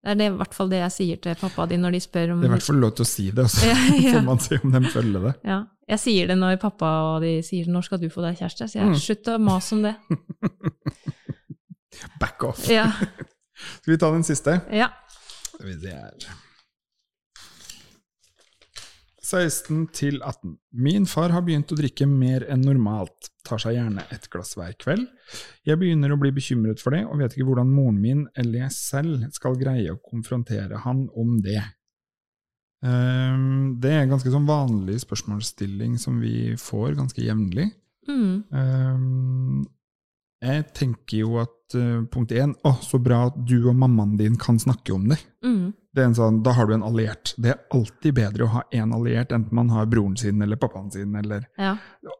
Det 0.05 0.11
er 0.11 0.14
det, 0.18 0.27
i 0.33 0.37
hvert 0.37 0.55
fall 0.55 0.68
det 0.68 0.81
jeg 0.83 0.91
sier 0.93 1.16
til 1.23 1.35
pappa 1.39 1.66
din 1.70 1.81
når 1.81 1.93
de 1.93 2.01
spør 2.01 2.33
om 2.33 2.41
Det 2.43 2.49
er 2.49 2.53
i 2.53 2.57
hvert 2.59 2.66
fall 2.66 2.81
lov 2.83 2.91
til 2.99 3.05
å 3.05 3.07
si 3.07 3.31
det, 3.31 3.45
så 3.55 3.66
Ja, 3.66 3.77
ja. 4.03 4.12
får 4.18 4.25
man 4.25 4.39
se 4.39 4.59
om 4.62 4.70
de 4.73 4.81
følger 4.91 5.20
det. 5.29 5.35
ja. 5.45 5.64
Jeg 5.89 5.99
sier 5.99 6.27
det 6.31 6.37
når 6.39 6.57
pappa 6.61 6.87
og 7.16 7.23
de 7.23 7.43
sier 7.43 7.66
'når 7.66 7.83
skal 7.85 7.99
du 7.99 8.09
få 8.09 8.23
deg 8.23 8.37
kjæreste'? 8.39 8.68
Så 8.68 8.79
jeg 8.79 8.87
Mm. 8.87 8.95
slutt 8.95 9.29
å 9.29 9.39
mase 9.41 9.73
om 9.75 9.83
det. 9.83 9.97
Back 12.20 12.43
off. 12.45 12.68
Ja. 12.68 12.91
Skal 12.93 13.95
vi 13.95 13.99
ta 13.99 14.11
den 14.12 14.23
siste? 14.25 14.61
ja. 14.73 14.89
Skal 15.55 15.66
vi 15.68 15.75
se 15.81 15.89
her. 15.95 16.11
16 19.33 19.87
til 19.97 20.18
18. 20.20 20.57
Min 20.76 21.07
far 21.09 21.33
har 21.33 21.45
begynt 21.47 21.72
å 21.72 21.78
drikke 21.78 22.07
mer 22.09 22.45
enn 22.53 22.64
normalt, 22.66 23.30
tar 23.47 23.62
seg 23.62 23.78
gjerne 23.78 24.05
et 24.12 24.28
glass 24.33 24.53
hver 24.59 24.74
kveld. 24.80 25.07
Jeg 25.68 25.80
begynner 25.80 26.12
å 26.12 26.18
bli 26.20 26.33
bekymret 26.37 26.83
for 26.83 26.95
det, 26.95 27.07
og 27.09 27.22
vet 27.22 27.37
ikke 27.37 27.49
hvordan 27.49 27.72
moren 27.72 28.01
min 28.03 28.26
eller 28.39 28.66
jeg 28.66 28.76
selv 28.76 29.28
skal 29.35 29.57
greie 29.61 29.95
å 29.95 30.01
konfrontere 30.05 30.83
han 30.85 31.07
om 31.18 31.39
det. 31.45 31.62
Um, 32.83 33.78
det 33.80 33.93
er 33.95 34.09
ganske 34.11 34.30
sånn 34.33 34.49
vanlig 34.49 34.99
spørsmålsstilling 35.05 35.95
som 36.03 36.18
vi 36.22 36.53
får 36.59 36.97
ganske 36.99 37.22
jevnlig. 37.22 37.70
Mm. 38.11 38.43
Um, 38.51 39.61
jeg 40.43 40.64
tenker 40.74 41.22
jo 41.22 41.37
at 41.45 41.76
uh, 41.78 42.03
punkt 42.11 42.35
én, 42.35 42.57
å, 42.66 42.74
så 42.83 42.99
bra 43.03 43.28
at 43.28 43.39
du 43.47 43.61
og 43.62 43.78
mammaen 43.78 44.16
din 44.18 44.35
kan 44.41 44.59
snakke 44.61 44.95
om 44.97 45.07
det. 45.12 45.20
Mm. 45.47 45.70
Det 45.95 46.01
er 46.03 46.07
en 46.09 46.14
sånn, 46.16 46.43
Da 46.43 46.53
har 46.57 46.66
du 46.66 46.72
en 46.74 46.82
alliert. 46.82 47.34
Det 47.36 47.51
er 47.53 47.61
alltid 47.70 48.14
bedre 48.14 48.45
å 48.47 48.53
ha 48.55 48.62
én 48.72 48.93
alliert, 48.97 49.28
enten 49.32 49.53
man 49.53 49.68
har 49.68 49.86
broren 49.86 50.16
sin 50.16 50.40
eller 50.43 50.57
pappaen 50.57 50.90
sin, 50.93 51.14
eller 51.16 51.47
Ja. 51.59 51.76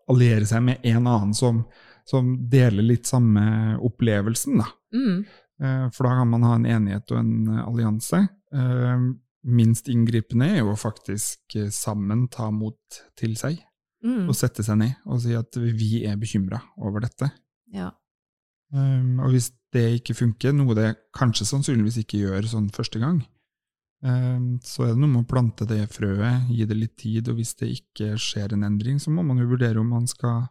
alliere 0.09 0.45
seg 0.47 0.63
med 0.63 0.81
en 0.85 1.07
annen 1.07 1.35
som, 1.35 1.65
som 2.05 2.37
deler 2.51 2.83
litt 2.83 3.07
samme 3.07 3.79
opplevelsen. 3.81 4.59
da. 4.59 4.67
Mm. 4.95 5.25
Eh, 5.63 5.89
For 5.91 6.05
da 6.05 6.11
kan 6.19 6.29
man 6.31 6.43
ha 6.43 6.55
en 6.57 6.65
enighet 6.67 7.11
og 7.13 7.19
en 7.19 7.49
allianse. 7.67 8.29
Eh, 8.53 8.99
Minst 9.45 9.89
inngripende 9.89 10.47
er 10.53 10.59
jo 10.61 10.77
faktisk 10.79 11.57
eh, 11.57 11.67
sammen 11.71 12.29
ta 12.31 12.51
mot 12.53 12.77
til 13.17 13.35
seg, 13.35 13.59
Mm. 14.05 14.29
og 14.29 14.35
sette 14.35 14.63
seg 14.63 14.79
ned 14.79 14.95
og 15.07 15.21
si 15.21 15.33
at 15.35 15.55
vi 15.57 16.05
er 16.07 16.17
bekymra 16.17 16.61
over 16.79 17.01
dette. 17.01 17.31
Ja. 17.73 17.91
Og 18.75 19.31
hvis 19.31 19.51
det 19.73 20.01
ikke 20.03 20.15
funker, 20.17 20.53
noe 20.55 20.75
det 20.75 20.97
kanskje 21.15 21.45
sannsynligvis 21.47 21.99
ikke 22.05 22.21
gjør 22.23 22.43
sånn 22.49 22.71
første 22.73 22.99
gang, 23.01 23.25
så 24.03 24.83
er 24.87 24.93
det 24.95 24.99
noe 24.99 25.13
med 25.13 25.23
å 25.23 25.29
plante 25.31 25.67
det 25.69 25.85
frøet, 25.95 26.49
gi 26.51 26.65
det 26.67 26.77
litt 26.77 26.97
tid, 26.99 27.29
og 27.31 27.37
hvis 27.39 27.55
det 27.61 27.69
ikke 27.77 28.17
skjer 28.19 28.57
en 28.57 28.65
endring, 28.67 28.99
så 28.99 29.13
må 29.15 29.23
man 29.23 29.39
jo 29.39 29.47
vurdere 29.53 29.79
om 29.79 29.93
man 29.95 30.09
skal 30.11 30.49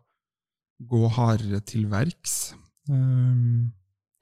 gå 0.82 1.02
hardere 1.18 1.60
til 1.68 1.86
verks. 1.92 2.54
Um, 2.90 3.72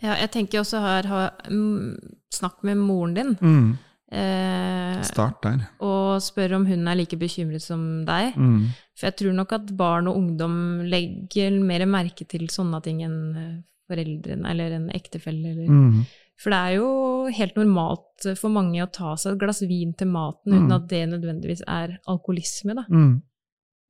ja, 0.01 0.15
jeg 0.19 0.31
tenker 0.33 0.61
også 0.63 0.81
her 0.83 1.07
ha, 1.11 1.21
mm, 1.49 1.93
Snakk 2.33 2.63
med 2.63 2.77
moren 2.77 3.13
din. 3.17 3.37
mm, 3.39 3.77
Eh, 4.11 5.01
start 5.05 5.43
der. 5.43 5.67
og 5.85 6.17
spør 6.25 6.55
om 6.55 6.63
hun 6.65 6.87
er 6.87 6.95
like 6.97 7.17
bekymret 7.17 7.61
som 7.61 8.03
deg. 8.07 8.33
Mm, 8.35 8.71
For 8.97 9.05
jeg 9.05 9.15
tror 9.19 9.35
nok 9.37 9.51
at 9.53 9.67
barn 9.77 10.07
og 10.09 10.17
ungdom 10.17 10.81
legger 10.89 11.51
mer 11.61 11.85
merke 11.85 12.25
til 12.27 12.47
sånne 12.49 12.81
ting 12.81 13.03
enn 13.05 13.35
eh, 13.37 13.61
foreldrene 13.87 14.49
eller 14.49 14.71
en 14.79 14.89
ektefelle. 14.89 15.51
Eller. 15.53 15.69
mm, 15.69 16.05
For 16.39 16.49
det 16.53 16.59
er 16.59 16.75
jo 16.77 16.89
helt 17.35 17.55
normalt 17.59 18.27
for 18.39 18.49
mange 18.53 18.79
å 18.83 18.91
ta 18.91 19.15
seg 19.19 19.33
et 19.35 19.39
glass 19.41 19.61
vin 19.67 19.93
til 19.93 20.07
maten 20.07 20.53
Mm. 20.53 20.59
uten 20.65 20.71
at 20.77 20.87
det 20.87 21.01
nødvendigvis 21.11 21.63
er 21.67 21.97
alkoholisme. 22.07 22.75
Da. 22.75 22.85
mm, 22.89 23.21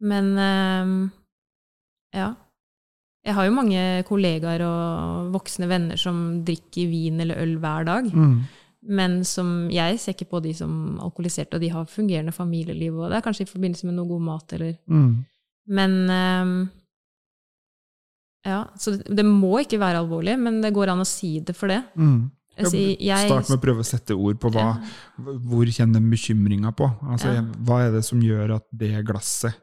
Men 0.01 0.29
eh, 0.37 1.09
ja. 2.19 2.29
Jeg 3.25 3.35
har 3.35 3.45
jo 3.45 3.51
mange 3.53 3.81
kollegaer 4.07 4.61
og 4.63 5.33
voksne 5.33 5.67
venner 5.67 5.97
som 5.99 6.39
drikker 6.47 6.87
vin 6.89 7.19
eller 7.21 7.35
øl 7.43 7.57
hver 7.59 7.85
dag. 7.85 8.05
mm, 8.13 8.39
Men 8.89 9.23
som 9.27 9.69
jeg 9.69 9.99
ser 9.99 10.13
ikke 10.15 10.29
på 10.31 10.41
de 10.41 10.53
som 10.55 10.97
alkoholiserte, 11.03 11.55
og 11.55 11.61
de 11.61 11.67
har 11.69 11.85
fungerende 11.85 12.31
familieliv. 12.31 12.95
Og 12.97 13.09
det 13.11 13.17
er 13.17 13.25
kanskje 13.27 13.43
i 13.43 13.51
forbindelse 13.51 13.85
med 13.85 13.95
noe 13.95 14.07
god 14.07 14.21
mat, 14.21 14.53
eller 14.53 14.77
mm. 14.87 15.25
Men 15.67 15.91
um, 16.09 16.69
Ja, 18.45 18.63
så 18.79 18.95
det, 18.95 19.03
det 19.17 19.25
må 19.27 19.59
ikke 19.59 19.79
være 19.81 19.99
alvorlig, 19.99 20.37
men 20.39 20.61
det 20.63 20.71
går 20.73 20.93
an 20.93 21.03
å 21.03 21.07
si 21.07 21.39
det 21.43 21.55
for 21.59 21.67
det. 21.67 21.81
Mm. 21.99 22.31
Jeg 22.59 22.99
jeg, 22.99 23.29
Start 23.29 23.49
med 23.49 23.57
å 23.57 23.63
prøve 23.63 23.83
å 23.83 23.87
sette 23.87 24.15
ord 24.17 24.39
på 24.41 24.51
hva, 24.53 24.67
hvor 25.17 25.71
kjenner 25.71 26.03
bekymringa 26.03 26.73
på. 26.75 26.89
Altså, 27.07 27.33
Ja. 27.39 27.43
Hva 27.65 27.81
er 27.87 27.91
det 27.97 28.03
som 28.07 28.21
gjør 28.23 28.55
at 28.57 28.65
det 28.71 28.91
glasset 29.07 29.53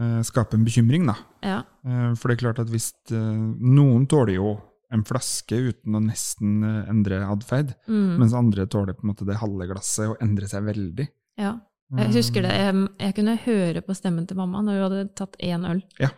eh, 0.00 0.20
skaper 0.26 0.58
en 0.58 0.66
bekymring? 0.68 1.06
da? 1.10 1.16
ja, 1.42 1.62
Eh, 1.82 2.12
for 2.14 2.30
det 2.30 2.36
er 2.36 2.42
klart 2.44 2.60
at 2.62 2.68
hvis 2.70 2.92
eh, 3.10 3.16
Noen 3.58 4.06
tåler 4.06 4.36
jo 4.36 4.52
en 4.92 5.02
flaske 5.08 5.56
uten 5.56 5.96
å 5.98 6.02
nesten 6.04 6.62
eh, 6.62 6.90
endre 6.92 7.18
atferd, 7.26 7.72
mm, 7.88 8.18
mens 8.20 8.34
andre 8.38 8.68
tåler 8.70 8.94
på 8.94 9.02
en 9.02 9.10
måte 9.10 9.26
det 9.26 9.40
halve 9.40 9.66
glasset 9.66 10.12
og 10.12 10.22
endre 10.22 10.46
seg 10.46 10.62
veldig. 10.68 11.08
ja. 11.40 11.58
Jeg 11.92 12.08
husker 12.14 12.40
det. 12.40 12.52
Jeg, 12.56 12.88
jeg 13.02 13.14
kunne 13.18 13.32
høre 13.44 13.80
på 13.84 13.92
stemmen 13.92 14.24
til 14.24 14.38
mamma 14.38 14.62
når 14.64 14.78
hun 14.78 14.84
hadde 14.86 15.00
tatt 15.18 15.34
én 15.44 15.66
øl 15.68 15.82
Ja? 16.00 16.08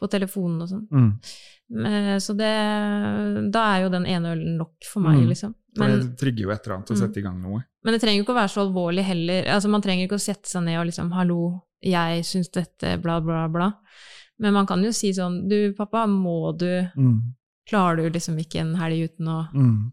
På 0.00 0.08
telefonen 0.10 0.62
og 0.62 0.68
sånn. 0.68 0.86
Mm. 0.90 1.12
Eh, 1.86 2.16
Så 2.18 2.34
det 2.36 3.50
Da 3.52 3.76
er 3.76 3.82
jo 3.84 3.88
den 3.90 4.06
ene 4.06 4.32
ølen 4.34 4.56
nok 4.58 4.72
for 4.84 5.00
meg, 5.00 5.18
Mm. 5.20 5.28
liksom. 5.28 5.54
For 5.76 5.86
det 5.86 6.18
trigger 6.18 6.42
jo 6.42 6.50
et 6.50 6.66
eller 6.66 6.76
annet 6.76 6.90
å 6.90 6.96
Mm. 6.96 7.00
sette 7.08 7.16
i 7.18 7.22
gang 7.22 7.40
noe. 7.42 7.64
men 7.84 7.94
det 7.94 8.00
trenger 8.02 8.18
jo 8.18 8.24
ikke 8.24 8.34
å 8.36 8.42
være 8.42 8.54
så 8.54 8.60
alvorlig 8.66 9.02
heller. 9.04 9.44
Altså, 9.46 9.68
man 9.70 9.80
trenger 9.82 10.06
ikke 10.06 10.18
å 10.18 10.20
sette 10.20 10.46
seg 10.46 10.64
ned 10.64 10.78
og 10.80 10.86
liksom 10.86 11.12
'hallo, 11.12 11.62
jeg 11.82 12.22
syns 12.24 12.50
dette', 12.50 13.00
bla, 13.00 13.20
bla, 13.20 13.48
bla. 13.48 13.72
Men 14.38 14.52
man 14.54 14.66
kan 14.66 14.82
jo 14.82 14.90
si 14.90 15.12
sånn 15.12 15.48
'du, 15.48 15.72
pappa, 15.74 16.06
må 16.06 16.56
du 16.56 16.88
Mm. 16.96 17.34
Klarer 17.68 17.96
du 18.02 18.10
liksom 18.18 18.36
ikke 18.36 18.60
en 18.60 18.74
helg 18.74 19.04
uten 19.10 19.26
å 19.28 19.48
Mm. 19.54 19.92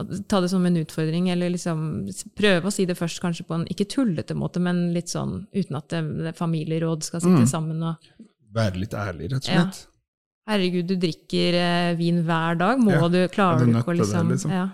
å 0.00 0.28
ta 0.28 0.40
det 0.40 0.48
som 0.50 0.64
en 0.66 0.76
utfordring, 0.76 1.28
eller 1.30 1.50
liksom 1.50 2.06
prøve 2.34 2.64
å 2.64 2.72
si 2.72 2.84
det 2.86 2.96
først 2.96 3.20
kanskje 3.20 3.46
på 3.46 3.54
en 3.54 3.64
ikke 3.66 3.86
tullete 3.88 4.34
måte, 4.34 4.60
men 4.60 4.92
litt 4.94 5.06
sånn 5.08 5.46
uten 5.54 5.76
at 5.76 5.88
det, 5.88 6.02
det 6.24 6.34
familieråd 6.36 7.02
skal 7.02 7.20
sitte 7.20 7.42
Mm. 7.42 7.48
sammen 7.48 7.82
og 7.82 7.96
Være 8.56 8.80
litt 8.80 8.94
ærlig, 8.96 9.30
rett 9.34 9.48
og 9.48 9.52
Ja. 9.54 9.66
slett. 9.66 9.86
Herregud, 10.46 10.86
du 10.86 10.94
drikker 11.02 11.56
eh, 11.58 11.94
vin 11.98 12.20
hver 12.24 12.56
dag, 12.60 12.78
må 12.78 12.92
Ja, 12.94 13.08
du, 13.10 13.18
klare 13.34 13.64
du 13.66 13.72
ikke 13.72 13.90
å 13.90 13.96
liksom, 13.98 14.28
det, 14.30 14.36
liksom? 14.38 14.50
Ja. 14.54 14.66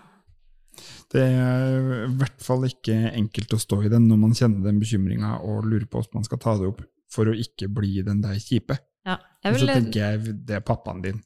Det 1.12 1.22
er 1.28 2.06
i 2.06 2.12
hvert 2.20 2.40
fall 2.44 2.62
ikke 2.68 2.94
enkelt 3.12 3.52
å 3.56 3.60
stå 3.60 3.82
i 3.84 3.90
den 3.92 4.06
når 4.08 4.20
man 4.20 4.32
kjenner 4.36 4.62
den 4.64 4.78
bekymringa 4.80 5.34
og 5.44 5.66
lurer 5.68 5.84
på 5.88 6.00
hvordan 6.00 6.20
man 6.20 6.24
skal 6.28 6.40
ta 6.44 6.54
det 6.60 6.68
opp 6.70 6.80
for 7.12 7.28
å 7.28 7.34
ikke 7.36 7.68
bli 7.72 8.00
den 8.06 8.22
der 8.24 8.38
kjipe. 8.40 8.78
ja. 9.08 9.18
Og 9.44 9.58
så 9.58 9.66
tenker 9.66 9.98
jeg 10.00 10.36
det 10.46 10.56
er 10.60 10.64
pappaen 10.64 11.02
din. 11.02 11.18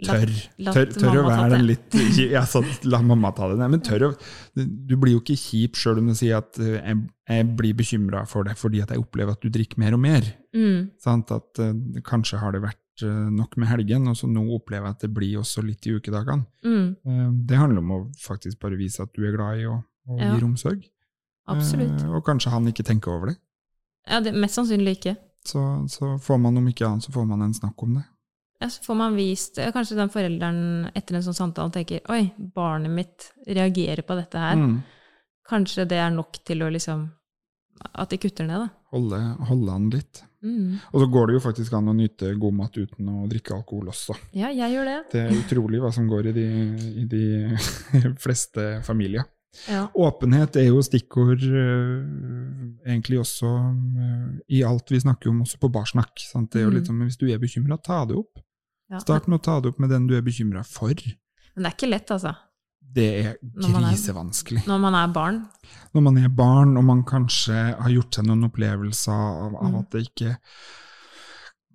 Ja, 0.00 0.14
Tør, 0.72 0.86
tør, 0.96 1.16
å 1.20 1.24
være 1.28 1.48
den 1.54 1.66
litt 1.68 1.96
ja, 2.18 2.40
så, 2.48 2.62
La 2.88 3.00
mamma 3.04 3.30
ta 3.36 3.48
det. 3.50 3.58
Nei, 3.60 3.68
men 3.74 3.82
tør 3.84 4.06
å 4.08 4.10
Du 4.56 4.94
blir 4.96 5.12
jo 5.16 5.20
ikke 5.22 5.36
kjip 5.38 5.76
sjøl 5.76 6.00
om 6.00 6.08
du 6.10 6.14
sier 6.18 6.38
at 6.40 6.56
eh, 6.62 6.78
jeg, 6.80 7.00
jeg 7.28 7.48
blir 7.58 7.74
bekymra 7.78 8.22
for 8.30 8.48
det 8.48 8.56
fordi 8.60 8.80
at 8.84 8.94
jeg 8.94 9.02
opplever 9.02 9.36
at 9.36 9.42
du 9.44 9.50
drikker 9.52 9.80
mer 9.82 9.96
og 9.98 10.00
mer. 10.04 10.30
Mm, 10.56 10.90
Sant? 10.98 11.30
At 11.36 11.60
uh, 11.62 11.74
kanskje 12.06 12.40
har 12.42 12.56
det 12.56 12.62
vært 12.64 13.04
eh, 13.06 13.28
nok 13.36 13.54
med 13.60 13.68
helgen, 13.70 14.08
og 14.10 14.16
så 14.18 14.26
nå 14.30 14.42
opplever 14.56 14.88
jeg 14.88 14.96
at 14.98 15.04
det 15.04 15.12
blir 15.14 15.36
også 15.42 15.62
litt 15.66 15.86
i 15.86 15.94
ukedagene. 15.98 16.46
mm, 16.64 16.88
Uh, 17.06 17.28
Det 17.46 17.58
handler 17.60 17.84
om 17.84 17.92
å 17.96 18.00
faktisk 18.20 18.58
bare 18.64 18.78
vise 18.80 19.02
at 19.04 19.12
du 19.16 19.22
er 19.28 19.36
glad 19.36 19.60
i 19.62 19.66
og, 19.70 19.82
og 20.10 20.20
Ja. 20.20 20.32
gir 20.34 20.44
omsorg. 20.48 20.82
absolutt. 21.50 22.02
Og 22.10 22.24
kanskje 22.26 22.50
han 22.52 22.66
ikke 22.72 22.84
tenker 22.86 23.12
over 23.14 23.32
det. 23.32 23.36
Ja, 24.08 24.20
det, 24.24 24.32
mest 24.34 24.56
sannsynlig 24.58 24.96
ikke. 24.98 25.16
Så, 25.46 25.60
så 25.88 26.16
får 26.20 26.38
man 26.40 26.56
om 26.58 26.66
ikke 26.68 26.86
annet, 26.88 27.04
så 27.06 27.12
får 27.14 27.26
man 27.28 27.42
en 27.46 27.54
snakk 27.56 27.82
om 27.84 27.94
det. 28.00 28.04
Ja, 28.60 28.68
så 28.68 28.82
får 28.84 28.96
man 28.98 29.14
vist 29.16 29.56
Kanskje 29.72 29.96
den 29.96 30.10
forelderen 30.12 30.90
etter 30.92 31.16
en 31.16 31.24
sånn 31.24 31.36
samtale 31.38 31.72
tenker 31.72 32.02
Oi, 32.12 32.26
barnet 32.36 32.92
mitt 32.92 33.30
reagerer 33.48 34.04
på 34.04 34.16
dette 34.18 34.42
her. 34.42 34.58
Mm. 34.60 34.74
Kanskje 35.48 35.86
det 35.88 36.00
er 36.00 36.12
nok 36.12 36.42
til 36.46 36.66
å 36.66 36.68
liksom 36.72 37.06
At 37.96 38.12
de 38.12 38.20
kutter 38.20 38.44
ned, 38.44 38.66
da. 38.66 38.68
Holde, 38.92 39.18
holde 39.48 39.72
han 39.72 39.88
litt. 39.94 40.20
Mm. 40.44 40.80
Og 40.90 41.02
så 41.02 41.06
går 41.12 41.28
det 41.28 41.36
jo 41.36 41.42
faktisk 41.44 41.74
an 41.78 41.88
å 41.88 41.94
nyte 41.96 42.34
god 42.40 42.56
mat 42.58 42.76
uten 42.76 43.08
å 43.12 43.26
drikke 43.30 43.54
alkohol 43.54 43.92
også. 43.92 44.16
Ja, 44.36 44.50
jeg 44.50 44.74
gjør 44.74 44.88
det. 44.88 44.96
Det 45.12 45.20
er 45.22 45.36
utrolig 45.36 45.80
hva 45.80 45.92
som 45.94 46.08
går 46.10 46.30
i 46.30 46.32
de, 46.36 46.46
i 47.02 47.04
de 47.08 47.24
fleste 48.24 48.66
familier. 48.84 49.24
Ja. 49.66 49.86
Åpenhet 49.94 50.56
er 50.60 50.68
jo 50.68 50.82
stikkord 50.84 51.42
øh, 51.42 52.04
egentlig 52.86 53.18
også 53.22 53.48
øh, 53.50 54.28
i 54.48 54.62
alt 54.66 54.92
vi 54.92 55.00
snakker 55.02 55.30
om, 55.32 55.40
også 55.46 55.58
på 55.62 55.72
barsnakk. 55.72 56.22
Sant? 56.22 56.52
Det 56.52 56.62
er 56.62 56.68
jo 56.68 56.84
sånn, 56.84 57.02
Hvis 57.06 57.18
du 57.20 57.26
er 57.30 57.42
bekymra, 57.42 57.78
ta 57.78 58.04
det 58.08 58.18
opp. 58.20 58.42
Ja. 58.90 58.98
Start 58.98 59.28
med 59.28 59.38
å 59.40 59.42
ta 59.42 59.60
det 59.60 59.70
opp 59.70 59.78
med 59.78 59.90
den 59.90 60.06
du 60.08 60.16
er 60.16 60.22
bekymra 60.26 60.64
for. 60.66 60.88
Men 61.54 61.62
det 61.64 61.70
er 61.70 61.76
ikke 61.76 61.90
lett, 61.90 62.10
altså. 62.10 62.34
Det 62.92 63.04
er 63.26 63.36
Når 63.42 63.70
man 63.70 63.84
er- 63.84 63.92
grisevanskelig. 63.94 64.64
Når 64.66 64.80
man 64.82 64.94
er 64.98 65.12
barn. 65.14 65.36
Når 65.94 66.02
man 66.02 66.16
er 66.18 66.28
barn 66.28 66.76
og 66.76 66.84
man 66.84 67.04
kanskje 67.04 67.76
har 67.78 67.90
gjort 67.90 68.14
seg 68.18 68.26
noen 68.26 68.48
opplevelser 68.50 69.12
av, 69.14 69.54
av 69.54 69.70
Mm. 69.70 69.78
at 69.78 69.90
det 69.90 70.02
ikke 70.08 70.36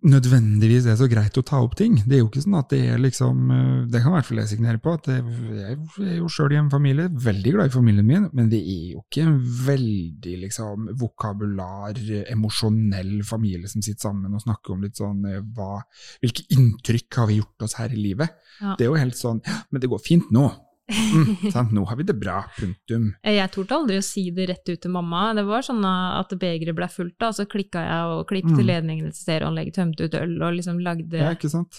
nødvendigvis 0.06 0.86
er 0.90 0.98
så 1.00 1.08
greit 1.10 1.38
å 1.40 1.44
ta 1.46 1.60
opp 1.64 1.76
ting. 1.80 1.98
Det 2.06 2.18
er 2.18 2.22
jo 2.22 2.28
ikke 2.30 2.44
sånn 2.44 2.58
at 2.60 2.70
det 2.74 2.82
er 2.94 3.02
liksom 3.02 3.52
øh, 3.52 3.80
Det 3.92 4.02
kan 4.02 4.12
i 4.12 4.16
hvert 4.16 4.28
fall 4.28 4.42
jeg 4.42 4.52
signere 4.54 4.82
på. 4.82 4.94
at 4.98 5.10
Jeg 5.10 5.78
er 6.06 6.18
jo 6.20 6.30
sjøl 6.32 6.56
i 6.56 6.60
en 6.60 6.70
familie, 6.72 7.10
veldig 7.26 7.56
glad 7.56 7.72
i 7.72 7.76
familien 7.76 8.08
min, 8.08 8.28
men 8.38 8.52
det 8.52 8.62
er 8.62 8.94
jo 8.96 9.04
ikke 9.04 9.26
en 9.26 9.40
veldig 9.66 10.36
liksom 10.46 10.90
vokabular, 11.02 12.00
emosjonell 12.32 13.18
familie 13.28 13.72
som 13.72 13.84
sitter 13.86 14.10
sammen 14.10 14.36
og 14.36 14.46
snakker 14.46 14.76
om 14.76 14.86
litt 14.86 15.02
sånn 15.02 15.26
øh, 15.32 15.42
hva, 15.56 15.82
Hvilke 16.22 16.46
inntrykk 16.56 17.22
har 17.22 17.30
vi 17.30 17.40
gjort 17.42 17.66
oss 17.68 17.78
her 17.80 17.94
i 17.94 18.00
livet? 18.00 18.38
Ja. 18.62 18.76
Det 18.78 18.86
er 18.86 18.92
jo 18.94 19.00
helt 19.00 19.18
sånn 19.20 19.42
Men 19.44 19.82
det 19.84 19.90
går 19.92 20.02
fint 20.04 20.32
nå. 20.34 20.48
Mm. 20.86 21.72
Nå 21.76 21.84
har 21.90 21.96
vi 21.98 22.04
det 22.06 22.14
bra. 22.20 22.44
Punktum. 22.60 23.08
Jeg 23.26 23.52
torde 23.56 23.74
aldri 23.80 23.98
å 23.98 24.04
si 24.06 24.28
det 24.36 24.50
rett 24.52 24.70
ut 24.70 24.82
til 24.84 24.92
mamma. 24.94 25.32
Det 25.34 25.46
var 25.48 25.66
sånn 25.66 25.82
at 25.86 26.30
begeret 26.38 26.76
ble 26.78 26.88
fullt, 26.92 27.16
da, 27.20 27.32
så 27.34 27.48
klikka 27.50 27.82
jeg 27.82 28.12
og 28.14 28.28
klippet 28.30 28.54
Mm. 28.60 28.68
ledningen 28.70 29.10
til 29.12 29.18
stereoanlegget, 29.24 29.74
tømte 29.80 30.06
ut 30.06 30.14
øl 30.20 30.36
og 30.46 30.54
liksom 30.60 30.78
lagde 30.86 31.18
Ja, 31.18 31.32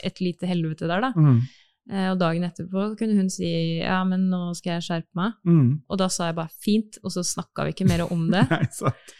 et 0.02 0.20
lite 0.20 0.46
helvete 0.50 0.86
der, 0.90 1.00
da. 1.00 1.12
Mm, 1.16 1.40
Eh, 1.88 2.08
Og 2.10 2.18
dagen 2.18 2.42
etterpå 2.42 2.96
kunne 2.98 3.14
hun 3.14 3.28
si 3.30 3.78
ja, 3.78 4.00
men 4.02 4.24
nå 4.28 4.56
skal 4.58 4.80
jeg 4.80 4.82
skjerpe 4.88 5.14
meg. 5.14 5.34
mm. 5.46 5.82
Og 5.88 5.98
da 6.00 6.08
sa 6.10 6.26
jeg 6.26 6.34
bare 6.34 6.50
fint, 6.60 6.98
og 7.04 7.12
så 7.14 7.22
snakka 7.22 7.62
vi 7.68 7.74
ikke 7.76 7.86
mer 7.86 8.02
om 8.10 8.24
det. 8.28 8.42
Nei, 8.50 8.66
sant. 8.74 9.14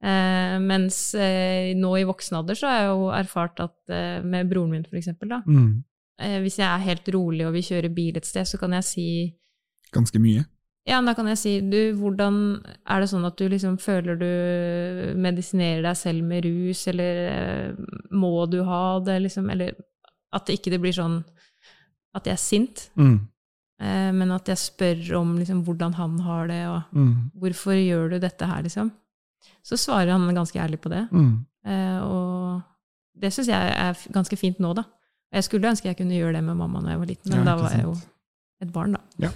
Eh, 0.00 0.56
mens 0.62 1.12
eh, 1.18 1.74
nå 1.76 1.90
i 2.00 2.04
voksen 2.08 2.38
alder 2.38 2.54
så 2.56 2.66
har 2.70 2.78
jeg 2.80 2.88
jo 2.94 3.08
erfart 3.12 3.60
at 3.60 3.92
eh, 3.92 4.22
med 4.24 4.48
broren 4.48 4.70
min, 4.70 4.84
for 4.88 4.96
eksempel, 4.96 5.28
da. 5.28 5.42
Mm. 5.44 5.82
Eh, 6.18 6.40
hvis 6.42 6.58
jeg 6.58 6.66
er 6.66 6.82
helt 6.82 7.08
rolig 7.14 7.46
og 7.46 7.52
vil 7.54 7.62
kjøre 7.62 7.94
bil 7.94 8.16
et 8.16 8.26
sted, 8.26 8.44
så 8.48 8.58
kan 8.58 8.72
jeg 8.72 8.84
si 8.84 9.04
Ganske 9.92 10.18
mye. 10.20 10.44
Ja, 10.86 10.98
da 11.04 11.14
kan 11.14 11.26
jeg 11.28 11.38
si 11.38 11.52
du, 11.60 11.94
hvordan 11.96 12.60
er 12.88 13.00
det 13.00 13.08
sånn 13.10 13.24
at 13.24 13.36
du 13.36 13.46
liksom 13.48 13.78
føler 13.80 14.16
du 14.20 15.14
medisinerer 15.20 15.82
deg 15.84 15.96
selv 15.96 16.24
med 16.24 16.44
rus, 16.44 16.86
eller 16.88 17.20
eh, 17.28 17.72
må 18.12 18.46
du 18.50 18.62
ha 18.64 18.98
det, 19.04 19.18
liksom, 19.26 19.48
eller 19.52 19.74
at 20.32 20.46
det 20.48 20.58
ikke 20.58 20.70
det 20.74 20.80
blir 20.82 20.92
sånn 20.96 21.18
at 22.16 22.24
jeg 22.28 22.32
er 22.36 22.42
sint, 22.42 22.88
Mm. 22.96 23.18
eh, 23.80 24.10
men 24.12 24.30
at 24.32 24.48
jeg 24.48 24.56
spør 24.56 25.16
om 25.20 25.36
liksom 25.38 25.62
hvordan 25.64 25.94
han 25.94 26.18
har 26.20 26.46
det, 26.48 26.66
og 26.66 26.82
Mm. 26.92 27.30
hvorfor 27.38 27.72
gjør 27.76 28.10
du 28.10 28.18
dette 28.18 28.46
her, 28.46 28.62
liksom. 28.62 28.90
Så 29.62 29.76
svarer 29.76 30.10
han 30.12 30.34
ganske 30.34 30.56
ærlig 30.58 30.80
på 30.80 30.88
det, 30.90 31.08
Mm. 31.12 31.44
eh, 31.66 32.00
og 32.02 32.62
det 33.18 33.32
syns 33.32 33.46
jeg 33.48 33.72
er 33.72 33.94
ganske 34.12 34.36
fint 34.36 34.58
nå, 34.58 34.74
da. 34.74 34.84
Jeg 35.34 35.44
skulle 35.44 35.68
ønske 35.68 35.90
jeg 35.90 35.98
kunne 35.98 36.16
gjøre 36.16 36.38
det 36.38 36.44
med 36.44 36.56
mamma 36.56 36.80
når 36.80 36.94
jeg 36.94 37.00
var 37.02 37.10
liten, 37.12 37.30
men 37.32 37.38
Ja, 37.40 37.44
da 37.44 37.56
var 37.60 37.74
jeg 37.76 37.84
jo 37.84 37.94
et 38.64 38.72
barn, 38.74 38.96
da. 38.96 39.00
Ja. 39.22 39.30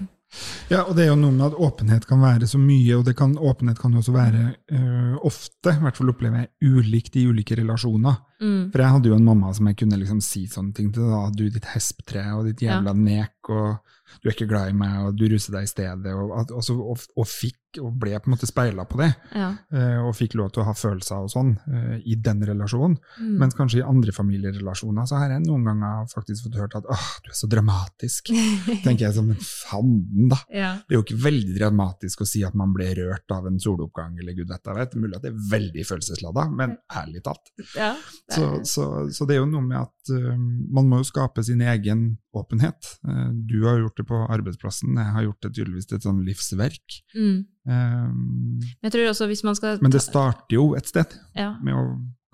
ja, 0.70 0.80
og 0.82 0.97
det 0.97 1.05
er 1.05 1.12
jo 1.12 1.18
noe 1.20 1.34
med 1.36 1.45
at 1.51 1.59
åpenhet 1.68 2.07
kan 2.09 2.22
være 2.22 2.49
så 2.51 2.59
mye, 2.59 2.97
og 2.97 3.05
det 3.07 3.14
kan, 3.18 3.36
åpenhet 3.38 3.78
kan 3.78 3.93
jo 3.93 4.01
også 4.03 4.14
være 4.16 4.47
øh, 4.72 5.16
ofte, 5.28 5.76
i 5.76 5.82
hvert 5.84 6.01
fall 6.01 6.11
opplever 6.11 6.43
jeg, 6.43 6.51
ulikt 6.72 7.18
i 7.20 7.26
ulike 7.28 7.59
relasjoner. 7.61 8.18
Mm. 8.43 8.72
For 8.74 8.82
jeg 8.82 8.95
hadde 8.97 9.12
jo 9.12 9.14
en 9.20 9.24
mamma 9.30 9.55
som 9.55 9.70
jeg 9.70 9.78
kunne 9.84 10.01
liksom 10.03 10.20
si 10.24 10.45
sånne 10.51 10.74
ting 10.74 10.90
til. 10.93 11.07
da, 11.09 11.22
Du 11.30 11.45
ditt 11.49 11.70
hesptre 11.76 12.26
og 12.36 12.45
ditt 12.51 12.61
jævla 12.66 12.93
nek, 12.99 13.38
og 13.49 13.78
du 14.20 14.28
er 14.28 14.34
ikke 14.34 14.51
glad 14.51 14.68
i 14.74 14.76
meg, 14.76 14.99
og 15.07 15.16
du 15.16 15.24
ruser 15.32 15.55
deg 15.57 15.64
i 15.64 15.70
stedet. 15.70 16.12
Og, 16.12 16.34
at- 16.43 16.51
og, 16.53 16.62
så, 16.66 16.74
og, 16.76 16.99
og 17.16 17.26
fikk, 17.26 17.57
og 17.80 17.95
ble 17.97 18.11
på 18.20 18.28
en 18.28 18.34
måte 18.34 18.45
speila 18.51 18.84
på 18.84 18.99
det, 19.01 19.07
Ja. 19.32 19.47
eh, 19.72 19.97
og 20.05 20.12
fikk 20.18 20.34
lov 20.36 20.51
til 20.53 20.61
å 20.61 20.66
ha 20.66 20.74
følelser 20.76 21.22
og 21.24 21.30
sånn 21.32 21.55
eh, 21.72 22.03
i 22.05 22.18
den 22.20 22.43
relasjonen. 22.45 22.99
Mm. 23.16 23.30
Mens 23.40 23.55
kanskje 23.57 23.78
i 23.80 23.86
andre 23.88 24.12
familierelasjoner 24.12 25.07
så 25.09 25.16
har 25.22 25.30
jeg 25.32 25.47
noen 25.47 25.64
ganger 25.64 26.05
faktisk 26.12 26.45
fått 26.51 26.59
hørt 26.61 26.76
at 26.76 26.84
åh, 26.93 27.07
du 27.24 27.30
er 27.32 27.38
så 27.38 27.49
dramatisk. 27.49 28.28
tenker 28.84 29.07
jeg 29.07 29.14
som 29.16 29.30
en 29.32 29.40
fanden, 29.40 30.28
da. 30.34 30.43
ja. 30.53 30.74
Det 30.84 30.93
er 30.93 30.99
jo 31.01 31.07
ikke 31.07 31.22
veldig 31.24 31.57
dramatisk 31.57 32.20
å 32.20 32.28
si 32.28 32.45
at 32.45 32.55
man 32.61 32.74
ble 32.76 32.90
rørt 33.01 33.32
av 33.32 33.49
en 33.49 33.57
soloppgang, 33.64 34.18
eller 34.20 34.36
gud 34.36 34.53
vet 34.53 34.68
jeg 34.68 34.76
vet. 34.82 34.99
Mulig 35.01 35.16
at 35.16 35.24
det 35.24 35.32
er 35.32 35.40
veldig 35.57 35.86
følelsesladda, 35.88 36.47
men 36.61 36.76
ærlig 37.01 37.24
talt. 37.24 37.55
ja. 37.78 37.95
Så, 38.35 38.47
så, 38.68 38.85
så 39.12 39.26
det 39.28 39.37
er 39.37 39.43
jo 39.43 39.49
noe 39.51 39.64
med 39.64 39.78
at 39.80 40.12
uh, 40.12 40.35
man 40.72 40.89
må 40.91 41.01
jo 41.03 41.09
skape 41.09 41.45
sin 41.47 41.62
egen 41.64 42.05
åpenhet. 42.37 42.95
Uh, 43.07 43.30
du 43.33 43.62
har 43.66 43.80
gjort 43.80 44.01
det 44.01 44.07
på 44.09 44.20
arbeidsplassen, 44.37 44.97
jeg 44.99 45.16
har 45.16 45.26
gjort 45.26 45.47
det 45.47 45.53
tydeligvis 45.57 45.91
til 45.91 45.99
et 45.99 46.07
sånn 46.07 46.22
livsverk. 46.26 46.99
Mm. 47.14 47.37
Um, 47.68 48.62
Men 48.83 48.91
jeg 48.91 49.11
også 49.11 49.28
hvis 49.30 49.45
man 49.47 49.59
skal 49.59 49.83
men 49.83 49.95
det 49.95 50.03
starter 50.03 50.57
jo 50.57 50.72
et 50.78 50.89
sted, 50.91 51.14
ja. 51.39 51.53
med 51.62 51.76
å 51.78 51.85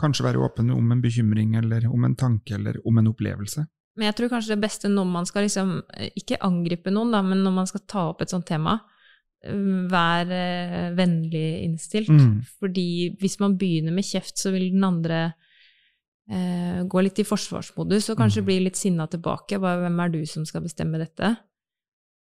kanskje 0.01 0.29
være 0.29 0.41
åpen 0.45 0.71
om 0.73 0.95
en 0.95 1.03
bekymring, 1.03 1.57
eller 1.59 1.89
om 1.91 2.07
en 2.07 2.15
tanke, 2.17 2.55
eller 2.57 2.79
om 2.87 3.01
en 3.01 3.11
opplevelse. 3.11 3.67
Men 3.99 4.09
jeg 4.09 4.19
tror 4.19 4.31
kanskje 4.31 4.55
det 4.55 4.63
beste 4.63 4.89
når 4.93 5.09
man 5.11 5.27
skal 5.27 5.43
liksom 5.43 5.73
eh, 5.99 6.13
Ikke 6.21 6.37
angripe 6.47 6.93
noen, 6.95 7.11
da, 7.11 7.19
men 7.27 7.41
når 7.43 7.55
man 7.57 7.67
skal 7.67 7.83
ta 7.91 8.05
opp 8.13 8.23
et 8.23 8.31
sånt 8.31 8.47
tema, 8.47 8.79
vær 9.39 10.27
vennlig 10.99 11.63
innstilt. 11.63 12.11
Mm. 12.11 12.41
Fordi 12.59 13.15
hvis 13.21 13.37
man 13.39 13.53
begynner 13.59 13.95
med 13.95 14.07
kjeft, 14.07 14.35
så 14.41 14.51
vil 14.51 14.73
den 14.73 14.83
andre 14.83 15.21
eh, 16.31 16.83
gå 16.85 17.03
litt 17.03 17.19
i 17.19 17.25
forsvarsmodus 17.27 18.11
og 18.13 18.19
kanskje 18.21 18.43
Mm. 18.43 18.47
bli 18.47 18.59
litt 18.67 18.77
sinna 18.77 19.07
tilbake. 19.07 19.59
Bare, 19.61 19.81
hvem 19.85 20.01
er 20.05 20.09
du 20.09 20.27
som 20.27 20.45
skal 20.45 20.63
bestemme 20.63 20.99
dette? 20.99 21.37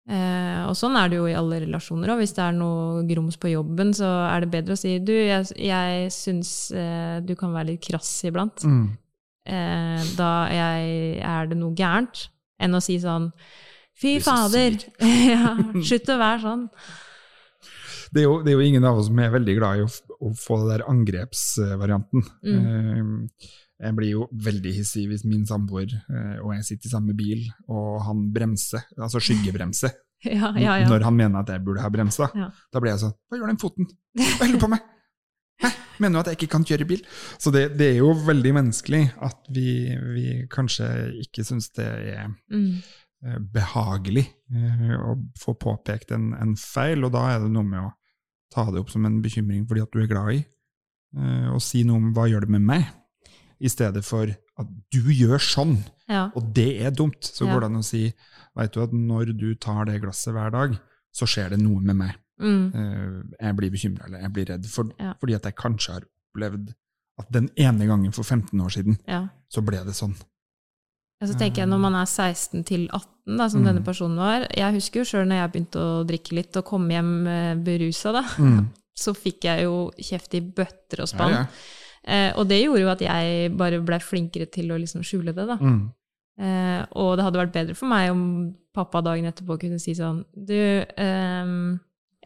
Eh, 0.09 0.62
og 0.68 0.76
sånn 0.78 0.94
er 0.97 1.09
det 1.11 1.16
jo 1.18 1.24
i 1.26 1.34
alle 1.34 1.59
relasjoner. 1.64 2.12
Og 2.14 2.20
hvis 2.20 2.34
det 2.36 2.44
er 2.44 2.53
noe 2.55 3.03
grums 3.09 3.36
på 3.42 3.51
jobben, 3.51 3.90
så 3.97 4.07
er 4.30 4.40
det 4.44 4.51
bedre 4.53 4.76
å 4.76 4.78
si 4.78 4.99
du, 5.03 5.12
jeg, 5.12 5.49
jeg 5.59 6.12
syns 6.14 6.70
eh, 6.70 7.20
du 7.26 7.34
kan 7.34 7.53
være 7.57 7.72
litt 7.72 7.82
krass 7.88 8.12
iblant. 8.28 8.62
Mm. 8.62 8.84
Eh, 9.47 10.05
da 10.18 10.30
jeg, 10.51 11.18
er 11.22 11.47
det 11.51 11.59
noe 11.59 11.74
gærent, 11.74 12.28
enn 12.62 12.74
å 12.74 12.82
si 12.82 12.99
sånn 13.03 13.32
Fy 13.97 14.18
er 14.18 14.20
fader! 14.26 14.74
ja, 15.32 15.55
slutt 15.80 16.11
å 16.12 16.18
være 16.20 16.40
sånn. 16.42 16.64
Det 18.12 18.20
er, 18.20 18.26
jo, 18.26 18.34
det 18.44 18.53
er 18.53 18.59
jo 18.61 18.66
ingen 18.66 18.84
av 18.84 18.99
oss 19.01 19.07
som 19.09 19.18
er 19.24 19.30
veldig 19.32 19.55
glad 19.57 19.78
i 19.80 19.84
å, 19.86 19.88
å 20.20 20.32
få 20.36 20.59
den 20.61 20.68
der 20.74 20.84
angrepsvarianten. 20.90 22.26
Mm. 22.44 23.22
Jeg 23.83 23.93
blir 23.99 24.11
jo 24.14 24.27
veldig 24.33 24.72
hissig 24.79 25.03
hvis 25.11 25.24
min 25.29 25.43
samboer 25.47 25.91
eh, 25.93 26.37
og 26.41 26.55
jeg 26.55 26.64
sitter 26.64 26.89
i 26.89 26.93
samme 26.95 27.14
bil, 27.18 27.43
og 27.68 28.01
han 28.07 28.22
bremser, 28.33 28.87
altså 28.97 29.20
skyggebremser, 29.20 29.93
Ja, 30.24 30.49
ja, 30.57 30.79
ja. 30.81 30.87
når 30.89 31.05
han 31.05 31.14
mener 31.14 31.43
at 31.45 31.51
jeg 31.53 31.61
burde 31.62 31.83
ha 31.85 31.91
bremsa. 31.93 32.31
Ja. 32.35 32.47
Da 32.72 32.81
blir 32.81 32.95
jeg 32.95 33.03
sånn 33.03 33.12
Hva 33.29 33.37
gjør 33.37 33.51
den 33.53 33.59
foten? 33.61 33.89
Hva 34.16 34.39
holder 34.41 34.57
du 34.57 34.62
på 34.64 34.70
med? 34.72 34.87
Hæ? 35.62 35.70
Mener 36.01 36.16
du 36.16 36.20
at 36.22 36.31
jeg 36.33 36.39
ikke 36.41 36.53
kan 36.57 36.64
kjøre 36.68 36.87
bil? 36.89 37.03
Så 37.41 37.53
det, 37.53 37.66
det 37.77 37.91
er 37.93 37.99
jo 38.01 38.14
veldig 38.24 38.55
menneskelig 38.57 39.03
at 39.29 39.47
vi, 39.53 39.68
vi 40.16 40.24
kanskje 40.53 40.89
ikke 41.27 41.45
syns 41.47 41.68
det 41.77 41.87
er 42.16 42.33
Mm. 42.53 42.81
eh, 43.29 43.39
behagelig 43.61 44.24
eh, 44.57 44.97
å 45.05 45.14
få 45.41 45.55
påpekt 45.61 46.12
en, 46.16 46.31
en 46.41 46.57
feil, 46.61 47.05
og 47.07 47.12
da 47.14 47.27
er 47.35 47.45
det 47.45 47.53
noe 47.53 47.68
med 47.68 47.85
å 47.85 47.93
ta 48.57 48.64
det 48.72 48.81
opp 48.81 48.91
som 48.93 49.05
en 49.09 49.20
bekymring 49.24 49.64
fordi 49.68 49.85
at 49.85 49.93
du 49.93 50.01
er 50.03 50.11
glad 50.11 50.33
i, 50.37 50.43
og 51.53 51.61
si 51.64 51.81
noe 51.87 51.97
om 52.01 52.11
hva 52.16 52.27
gjør 52.29 52.45
det 52.49 52.53
med 52.57 52.64
meg, 52.72 52.85
i 53.61 53.69
stedet 53.73 54.05
for 54.05 54.29
at 54.59 54.69
du 54.93 55.01
gjør 55.13 55.39
sånn, 55.43 55.79
ja. 56.09 56.27
og 56.37 56.53
det 56.57 56.69
er 56.85 56.91
dumt. 56.97 57.23
Så 57.25 57.47
går 57.49 57.61
det 57.65 57.71
an 57.71 57.81
å 57.81 57.85
si, 57.85 58.03
veit 58.57 58.73
du 58.73 58.83
at 58.83 58.93
når 58.93 59.33
du 59.37 59.55
tar 59.61 59.85
det 59.89 60.01
glasset 60.03 60.33
hver 60.37 60.51
dag, 60.55 60.77
så 61.17 61.25
skjer 61.29 61.55
det 61.55 61.61
noe 61.63 61.81
med 61.81 61.97
meg. 61.97 62.15
Mm. 62.41 62.65
Eh, 62.77 63.37
jeg 63.47 63.57
blir 63.57 63.71
bekymra 63.73 64.07
eller 64.09 64.21
jeg 64.27 64.33
blir 64.37 64.47
redd, 64.53 64.67
for, 64.69 64.91
Ja. 65.01 65.15
fordi 65.21 65.35
at 65.39 65.45
jeg 65.49 65.57
kanskje 65.57 65.93
har 65.95 66.05
opplevd 66.05 66.75
at 67.19 67.31
den 67.33 67.49
ene 67.57 67.87
gangen 67.89 68.13
for 68.13 68.23
15 68.25 68.61
år 68.61 68.69
siden, 68.75 68.99
ja. 69.09 69.23
så 69.49 69.63
ble 69.65 69.81
det 69.85 69.95
sånn. 69.97 70.13
Ja, 71.21 71.27
så 71.31 71.39
tenker 71.39 71.63
jeg 71.63 71.71
når 71.71 71.81
man 71.81 71.95
er 71.97 72.05
16 72.05 72.63
til 72.69 72.89
18, 72.93 73.39
da, 73.39 73.49
som 73.49 73.63
Mm. 73.63 73.67
denne 73.71 73.85
personen 73.85 74.17
var 74.21 74.47
Jeg 74.55 74.75
husker 74.75 75.01
jo 75.01 75.05
sjøl 75.09 75.27
når 75.27 75.41
jeg 75.41 75.53
begynte 75.53 75.81
å 75.81 76.05
drikke 76.07 76.33
litt 76.37 76.57
og 76.61 76.65
komme 76.69 76.91
hjem 76.93 77.27
eh, 77.27 77.55
berusa, 77.57 78.13
da. 78.13 78.23
Mm. 78.39 78.69
Så 78.97 79.13
fikk 79.17 79.45
jeg 79.45 79.65
jo 79.65 79.91
kjeft 79.99 80.35
i 80.35 80.41
bøtter 80.41 81.01
og 81.03 81.09
spann. 81.09 81.33
Ja. 81.33 81.47
Eh, 82.07 82.33
og 82.39 82.47
det 82.49 82.61
gjorde 82.63 82.81
jo 82.85 82.91
at 82.93 83.01
jeg 83.03 83.51
bare 83.59 83.81
blei 83.83 83.99
flinkere 83.99 84.47
til 84.47 84.71
å 84.71 84.79
liksom 84.79 85.03
skjule 85.03 85.33
det, 85.35 85.47
da. 85.49 85.57
Mm. 85.59 85.81
Eh, 86.39 86.83
og 87.01 87.17
det 87.17 87.25
hadde 87.27 87.41
vært 87.41 87.55
bedre 87.57 87.75
for 87.75 87.89
meg 87.91 88.11
om 88.13 88.23
pappa 88.77 89.01
dagen 89.03 89.25
etterpå 89.25 89.57
kunne 89.59 89.79
si 89.81 89.95
sånn 89.97 90.19
Du, 90.37 90.53
eh, 90.53 91.53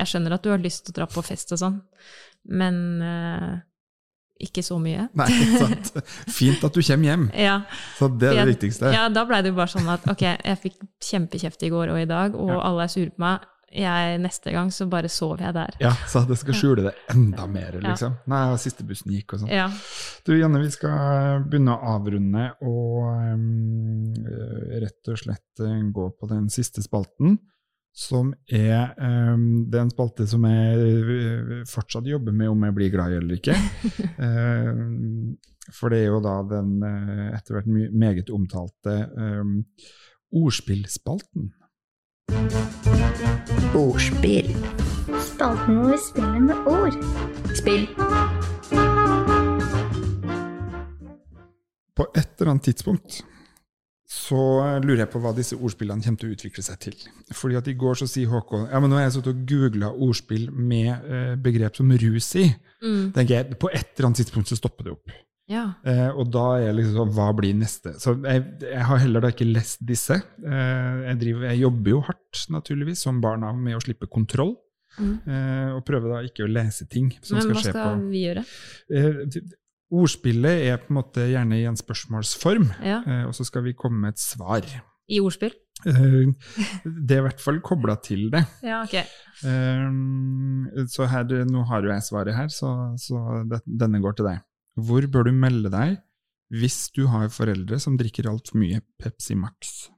jeg 0.01 0.07
skjønner 0.11 0.35
at 0.35 0.43
du 0.43 0.51
har 0.51 0.59
lyst 0.59 0.85
til 0.85 0.93
å 0.93 0.99
dra 0.99 1.07
på 1.07 1.23
fest 1.23 1.53
og 1.55 1.61
sånn, 1.63 1.77
men 2.51 2.77
eh, 3.05 3.59
ikke 4.41 4.63
så 4.65 4.79
mye. 4.81 5.07
Nei, 5.21 5.29
sant. 5.61 5.91
Fint 6.33 6.63
at 6.65 6.73
du 6.75 6.81
kommer 6.81 7.11
hjem. 7.11 7.27
Ja, 7.49 7.59
Så 7.99 8.09
det 8.19 8.31
er 8.31 8.33
det 8.33 8.39
Jeg- 8.41 8.51
viktigste. 8.55 8.93
ja, 8.93 9.09
da 9.13 9.25
blei 9.29 9.43
det 9.45 9.53
jo 9.53 9.59
bare 9.59 9.69
sånn 9.75 9.89
at 9.93 10.07
ok, 10.09 10.23
jeg 10.45 10.61
fikk 10.63 10.79
kjempekjeft 11.11 11.63
i 11.63 11.71
går 11.73 11.93
og 11.93 11.99
i 12.01 12.07
dag, 12.09 12.35
og 12.35 12.49
Ja. 12.55 12.61
alle 12.71 12.85
er 12.85 12.89
sure 12.89 13.11
på 13.13 13.21
meg. 13.21 13.41
Jeg, 13.71 14.17
neste 14.19 14.51
gang 14.51 14.73
så 14.75 14.89
bare 14.91 15.07
sover 15.13 15.45
jeg 15.47 15.55
der. 15.55 15.77
Ja, 15.79 15.93
så 16.11 16.25
det 16.27 16.41
skal 16.41 16.57
skjule 16.59 16.89
det 16.89 16.93
enda 17.13 17.45
mer, 17.47 17.77
Ja. 17.79 17.93
liksom. 17.93 18.17
Nei, 18.27 18.41
siste 18.59 18.83
bussen 18.87 19.13
gikk 19.15 19.37
og 19.37 19.45
sånn. 19.45 19.53
Ja. 19.55 19.69
Du, 20.27 20.33
Janne, 20.35 20.59
vi 20.65 20.73
skal 20.75 21.45
begynne 21.47 21.77
å 21.77 21.93
avrunde 21.95 22.49
og 22.67 23.07
um, 23.31 24.11
rett 24.83 25.13
og 25.13 25.21
slett 25.23 25.63
eh, 25.63 25.77
gå 25.95 26.09
på 26.19 26.31
den 26.33 26.49
siste 26.51 26.83
spalten, 26.83 27.39
som 27.95 28.33
er 28.51 28.91
um, 28.99 29.71
det 29.71 29.79
er 29.79 29.85
en 29.87 29.95
spalte 29.95 30.27
som 30.31 30.45
jeg 30.47 30.91
eh, 31.15 31.55
fortsatt 31.71 32.11
jobber 32.11 32.35
med 32.35 32.51
om 32.51 32.67
jeg 32.67 32.75
blir 32.75 32.93
glad 32.95 33.15
i 33.15 33.21
eller 33.23 33.39
ikke. 33.39 33.55
um, 34.27 35.39
for 35.71 35.95
det 35.95 36.03
er 36.03 36.11
jo 36.11 36.19
da 36.27 36.41
den 36.57 36.83
etter 37.37 37.55
hvert 37.61 37.71
meget 37.95 38.35
omtalte 38.35 38.99
um, 39.15 39.61
ordspillspalten. 40.35 41.53
Ordspill. 43.75 44.51
Spalten 45.21 45.81
hvor 45.81 45.91
vi 45.91 45.99
spiller 46.05 46.41
med 46.41 46.57
ord. 46.69 46.97
Spill. 47.59 47.87
På 51.97 52.07
et 52.15 52.31
eller 52.39 52.51
annet 52.55 52.69
tidspunkt 52.71 53.23
så 54.11 54.41
lurer 54.83 55.05
jeg 55.05 55.11
på 55.13 55.21
hva 55.23 55.31
disse 55.37 55.55
ordspillene 55.55 56.03
kommer 56.03 56.19
til 56.19 56.31
å 56.31 56.35
utvikle 56.35 56.65
seg 56.67 56.79
til. 56.83 56.97
Fordi 57.35 57.59
at 57.61 57.69
I 57.71 57.77
går 57.79 58.01
så 58.01 58.09
sier 58.11 58.31
Håkon 58.33 58.67
ja, 58.67 58.81
men 58.83 58.91
nå 58.91 58.99
har 58.99 59.07
jeg 59.07 59.17
sittet 59.19 59.33
og 59.37 59.43
googla 59.53 59.91
ordspill 59.95 60.49
med 60.51 60.91
eh, 61.07 61.35
begrep 61.39 61.79
som 61.79 61.91
rus 62.03 62.31
i. 62.41 62.49
Mm. 62.83 63.11
tenker 63.15 63.35
jeg, 63.37 63.59
På 63.61 63.71
et 63.71 63.93
eller 63.95 64.11
annet 64.11 64.23
tidspunkt 64.25 64.51
så 64.51 64.59
stopper 64.59 64.89
det 64.89 64.97
opp. 64.97 65.15
Ja. 65.51 65.65
Eh, 65.85 66.09
og 66.15 66.31
da 66.33 66.47
er 66.63 66.73
liksom 66.79 66.97
sånn, 67.03 67.13
hva 67.19 67.29
blir 67.37 67.57
neste? 67.59 67.97
Så 67.99 68.15
jeg, 68.23 68.45
jeg 68.63 68.85
har 68.87 69.01
heller 69.03 69.25
da 69.27 69.33
ikke 69.35 69.49
lest 69.51 69.83
disse. 69.87 70.21
Eh, 70.41 71.01
jeg, 71.11 71.19
driver, 71.25 71.49
jeg 71.51 71.63
jobber 71.65 71.91
jo 71.97 72.03
hardt, 72.07 72.45
naturligvis, 72.55 73.03
som 73.07 73.19
barna 73.25 73.51
med 73.57 73.75
å 73.77 73.83
slippe 73.83 74.07
kontroll. 74.11 74.55
Mm. 74.99 75.13
Eh, 75.23 75.69
og 75.77 75.85
prøver 75.87 76.11
da 76.15 76.21
ikke 76.27 76.45
å 76.47 76.51
lese 76.51 76.87
ting 76.91 77.13
som 77.23 77.37
Men 77.39 77.45
skal 77.47 77.55
hva 77.55 77.65
skal 77.67 78.07
vi 78.11 78.25
gjøre? 78.29 78.47
Eh, 78.91 79.41
Ordspillet 79.91 80.69
er 80.71 80.77
på 80.79 80.93
en 80.93 80.99
måte 81.01 81.25
gjerne 81.33 81.57
i 81.59 81.65
en 81.67 81.75
spørsmålsform, 81.79 82.69
Ja. 82.87 83.01
eh, 83.07 83.25
og 83.27 83.33
så 83.35 83.43
skal 83.49 83.65
vi 83.65 83.73
komme 83.75 83.99
med 84.05 84.15
et 84.15 84.23
svar. 84.23 84.63
I 85.11 85.19
ordspill? 85.19 85.51
Eh, 85.87 86.31
Det 86.85 87.17
er 87.17 87.23
i 87.23 87.27
hvert 87.27 87.41
fall 87.43 87.59
kobla 87.65 87.97
til 88.03 88.29
det. 88.31 88.45
Ja, 88.71 88.85
ok. 88.85 88.95
Så 90.91 91.07
her, 91.11 91.25
nå 91.49 91.65
har 91.67 91.83
jo 91.83 91.91
jeg 91.91 92.07
svaret 92.07 92.37
her, 92.37 92.49
så, 92.55 92.71
så 93.01 93.43
denne 93.67 94.01
går 94.03 94.15
til 94.19 94.29
deg. 94.31 94.45
Hvor 94.79 95.07
bør 95.11 95.29
du 95.29 95.33
melde 95.35 95.73
deg 95.73 95.99
hvis 96.51 96.89
du 96.95 97.05
har 97.11 97.31
foreldre 97.31 97.79
som 97.83 97.97
drikker 97.99 98.27
altfor 98.31 98.59
mye 98.59 98.81
Pepsi 98.99 99.37
Max? 99.39 99.91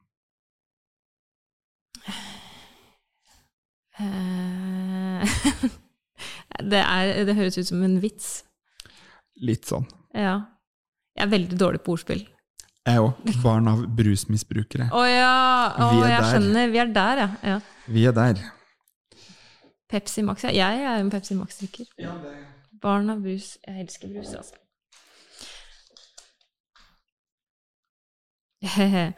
Eh, 4.00 5.36
det, 6.72 6.82
er, 6.82 7.24
det 7.28 7.36
høres 7.38 7.58
ut 7.60 7.68
som 7.68 7.82
en 7.84 7.98
vits. 8.02 8.42
Litt 9.42 9.68
sånn. 9.68 9.86
Ja. 10.16 10.36
Jeg 11.16 11.26
er 11.26 11.32
veldig 11.32 11.58
dårlig 11.60 11.82
på 11.84 11.96
ordspill. 11.96 12.24
Jeg 12.82 12.98
òg. 12.98 13.28
Barn 13.44 13.68
av 13.70 13.84
brusmisbrukere. 13.96 14.88
Å 14.90 15.02
ja! 15.06 15.34
Oh, 15.78 16.00
er 16.02 16.16
jeg 16.16 16.18
der. 16.18 16.30
skjønner. 16.32 16.72
Vi 16.72 16.80
er 16.82 16.94
der, 16.96 17.20
ja. 17.22 17.28
ja. 17.52 17.58
Vi 17.94 18.06
er 18.10 18.16
der. 18.16 18.42
Pepsi 19.92 20.24
Max. 20.26 20.44
Ja. 20.48 20.54
Jeg 20.56 20.82
er 20.88 20.98
en 20.98 21.12
Pepsi 21.12 21.36
Max-drikker. 21.38 21.86
Barn 22.82 23.10
av 23.12 23.22
brus. 23.22 23.56
Jeg 23.66 23.86
elsker 23.86 24.10
brus, 24.10 24.34
altså. 24.34 24.58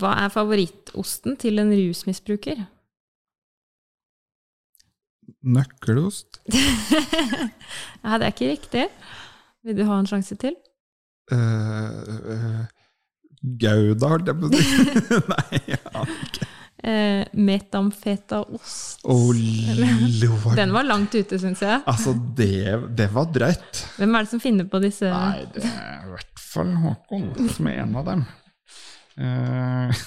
Hva 0.00 0.12
er 0.22 0.32
favorittosten 0.34 1.36
til 1.42 1.62
en 1.62 1.72
rusmisbruker? 1.74 2.64
Nøkkelost? 5.46 6.40
ja, 8.04 8.18
det 8.18 8.24
er 8.26 8.32
ikke 8.32 8.50
riktig. 8.50 8.86
Vil 9.66 9.78
du 9.78 9.84
ha 9.86 9.98
en 10.00 10.06
sjanse 10.10 10.34
til? 10.42 10.54
Uh, 11.32 11.38
uh, 11.38 12.64
Gouda, 13.62 14.10
holdt 14.10 14.30
jeg 14.30 14.38
på 14.40 14.46
å 14.46 14.52
si. 14.54 14.62
Nei, 15.32 15.60
jeg 15.70 15.82
aner 15.92 16.20
ikke. 16.26 16.45
Eh, 16.86 17.26
metamfetaost. 17.34 19.00
Oh, 19.02 19.32
lord. 19.34 20.54
Den 20.54 20.70
var 20.72 20.86
langt 20.86 21.14
ute, 21.18 21.38
syns 21.42 21.64
jeg. 21.64 21.80
Altså, 21.82 22.12
det, 22.38 22.76
det 22.94 23.08
var 23.14 23.26
drøyt. 23.34 23.80
Hvem 23.98 24.14
er 24.14 24.26
det 24.26 24.30
som 24.30 24.42
finner 24.42 24.68
på 24.70 24.78
disse 24.84 25.10
Nei, 25.10 25.48
det 25.56 25.64
er 25.66 26.04
i 26.04 26.12
hvert 26.12 26.42
fall 26.46 26.70
Håkon 26.84 27.32
som 27.56 27.70
er 27.72 27.80
en 27.82 27.96
av 27.98 28.06
dem. 28.06 28.22
Eh, 29.18 30.04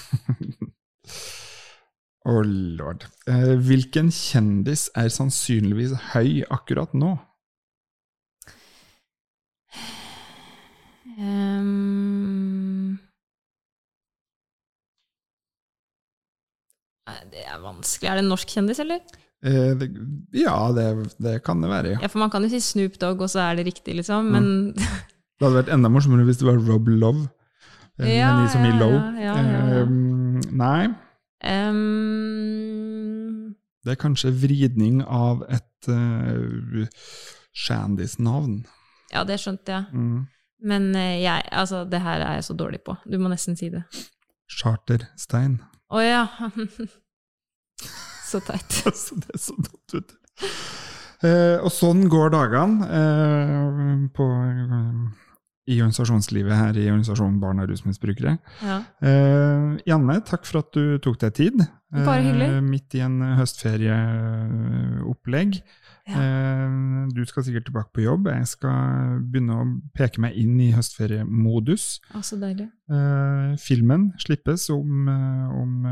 oh 2.32 2.40
lord. 2.80 3.04
Eh, 3.28 3.52
hvilken 3.60 4.08
kjendis 4.14 4.88
er 4.96 5.12
sannsynligvis 5.12 5.98
høy 6.14 6.46
akkurat 6.48 6.96
nå? 6.96 7.18
Ehm. 11.20 12.19
Det 17.32 17.42
er 17.46 17.58
vanskelig. 17.62 18.08
Er 18.10 18.14
det 18.18 18.22
en 18.24 18.30
norsk 18.32 18.48
kjendis, 18.56 18.78
eller? 18.82 19.00
Eh, 19.42 19.72
det, 19.80 19.86
ja, 20.36 20.56
det, 20.76 20.84
det 21.24 21.34
kan 21.46 21.62
det 21.64 21.70
være. 21.72 21.88
Ja. 21.94 21.98
Ja, 22.04 22.08
for 22.12 22.18
man 22.22 22.30
kan 22.32 22.44
jo 22.44 22.50
si 22.52 22.60
Snoop 22.64 22.94
Dogg, 23.00 23.18
og 23.24 23.30
så 23.32 23.38
er 23.48 23.52
det 23.60 23.66
riktig, 23.70 23.92
liksom. 24.00 24.20
Men 24.34 24.44
Det 25.40 25.46
hadde 25.46 25.56
vært 25.62 25.70
enda 25.72 25.88
morsommere 25.88 26.26
hvis 26.28 26.36
det 26.42 26.48
var 26.50 26.58
Rob 26.68 26.86
Love. 26.92 27.22
eh, 28.00 28.10
Ja, 28.18 28.28
men 28.36 28.44
i 28.44 28.48
som 28.52 28.64
i 28.68 28.72
Low. 28.76 28.92
ja, 29.16 29.34
ja, 29.36 29.40
ja. 29.40 29.44
Eh, 29.84 29.90
nei, 30.52 30.82
Um, 31.40 33.54
det 33.84 33.90
er 33.94 33.98
kanskje 34.00 34.28
vridning 34.42 34.96
av 35.06 35.40
et 35.48 35.88
uh, 35.88 36.84
Shandis-navn. 37.56 38.58
Ja, 39.14 39.22
det 39.24 39.38
skjønte 39.40 39.72
jeg. 39.72 39.84
Mm. 39.96 40.26
Men 40.68 40.82
eh, 40.92 41.16
jeg, 41.22 41.40
altså, 41.56 41.86
det 41.88 42.02
her 42.04 42.20
er 42.20 42.34
jeg 42.38 42.44
så 42.50 42.54
dårlig 42.60 42.82
på. 42.84 42.92
Du 43.08 43.16
må 43.18 43.28
nesten 43.32 43.56
si 43.56 43.70
det. 43.72 43.80
Charterstein. 44.60 45.62
Å 45.90 45.98
ja. 46.04 46.26
så 48.30 48.38
teit. 48.46 48.70
Altså, 48.90 49.12
det 49.20 49.30
er 49.34 49.38
så 49.42 49.54
dumt, 49.58 49.88
vet 49.94 50.08
du. 50.10 50.14
Eh, 51.26 51.56
og 51.60 51.70
sånn 51.74 52.00
går 52.08 52.28
dagene 52.32 52.86
eh, 52.96 54.06
på, 54.16 54.24
i 55.68 55.76
organisasjonslivet 55.82 56.54
her 56.56 56.72
i 56.80 56.86
organisasjonen 56.88 57.40
Barn 57.42 57.60
av 57.60 57.66
rusmisbrukere. 57.68 58.38
Ja. 58.64 58.78
Eh, 59.04 59.76
Janne, 59.90 60.16
takk 60.26 60.44
for 60.48 60.58
at 60.62 60.70
du 60.72 60.96
tok 61.04 61.18
deg 61.26 61.32
tid. 61.36 61.56
Bare 61.92 62.22
hyggelig. 62.24 62.48
Eh, 62.54 62.62
midt 62.64 62.94
i 62.96 63.00
en 63.04 63.20
høstferieopplegg. 63.36 65.60
Ja. 66.08 66.20
Eh, 66.22 66.74
du 67.14 67.20
skal 67.28 67.44
sikkert 67.46 67.66
tilbake 67.68 67.92
på 67.94 68.04
jobb. 68.04 68.28
Jeg 68.30 68.48
skal 68.50 69.20
begynne 69.30 69.56
å 69.56 69.66
peke 69.96 70.22
meg 70.22 70.36
inn 70.40 70.56
i 70.62 70.70
høstferiemodus. 70.74 71.86
Ah, 72.14 72.22
så 72.24 72.38
deilig. 72.40 72.68
Eh, 72.90 73.56
filmen 73.60 74.10
slippes 74.22 74.68
om, 74.74 75.08
eh, 75.08 75.48
om 75.60 75.88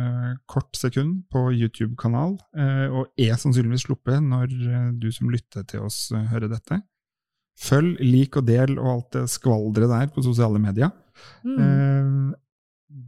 kort 0.46 0.76
sekund 0.76 1.24
på 1.32 1.48
YouTube-kanal, 1.52 2.38
og 2.92 3.06
er 3.18 3.36
sannsynligvis 3.36 3.86
sluppet 3.86 4.22
når 4.22 4.52
du 4.98 5.10
som 5.12 5.30
lytter 5.30 5.66
til 5.68 5.86
oss 5.86 6.08
hører 6.12 6.48
dette. 6.48 6.82
Følg, 7.58 7.98
lik 8.00 8.36
og 8.38 8.46
del 8.46 8.78
og 8.78 8.88
alt 8.92 9.10
det 9.16 9.24
skvaldret 9.32 9.90
der 9.90 10.10
på 10.14 10.22
sosiale 10.22 10.60
medier. 10.62 10.92
Mm. 11.42 12.34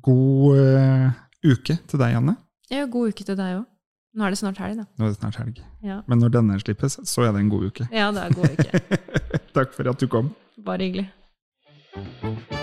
God 0.03 1.15
uke 1.45 1.79
til 1.87 1.99
deg, 2.03 2.17
Janne. 2.17 2.37
Ja, 2.71 2.87
god 2.87 3.15
uke 3.15 3.25
til 3.25 3.39
deg 3.39 3.61
òg. 3.61 3.69
Nå 4.15 4.27
er 4.27 4.35
det 4.35 4.41
snart 4.41 4.59
helg, 4.59 4.81
da. 4.81 4.87
Nå 4.99 5.07
er 5.07 5.13
det 5.13 5.21
snart 5.21 5.39
helg. 5.39 5.61
Ja. 5.87 6.01
Men 6.11 6.19
når 6.23 6.35
denne 6.35 6.59
slippes, 6.63 6.99
så 7.07 7.29
er 7.29 7.35
det 7.37 7.45
en 7.45 7.53
god 7.53 7.69
uke. 7.71 7.87
Ja, 7.95 8.11
det 8.11 8.25
er 8.25 8.33
en 8.33 8.39
god 8.41 8.51
uke. 8.59 9.01
Takk 9.57 9.77
for 9.77 9.93
at 9.93 10.03
du 10.03 10.11
kom. 10.11 10.33
Bare 10.67 10.91
hyggelig. 10.91 12.59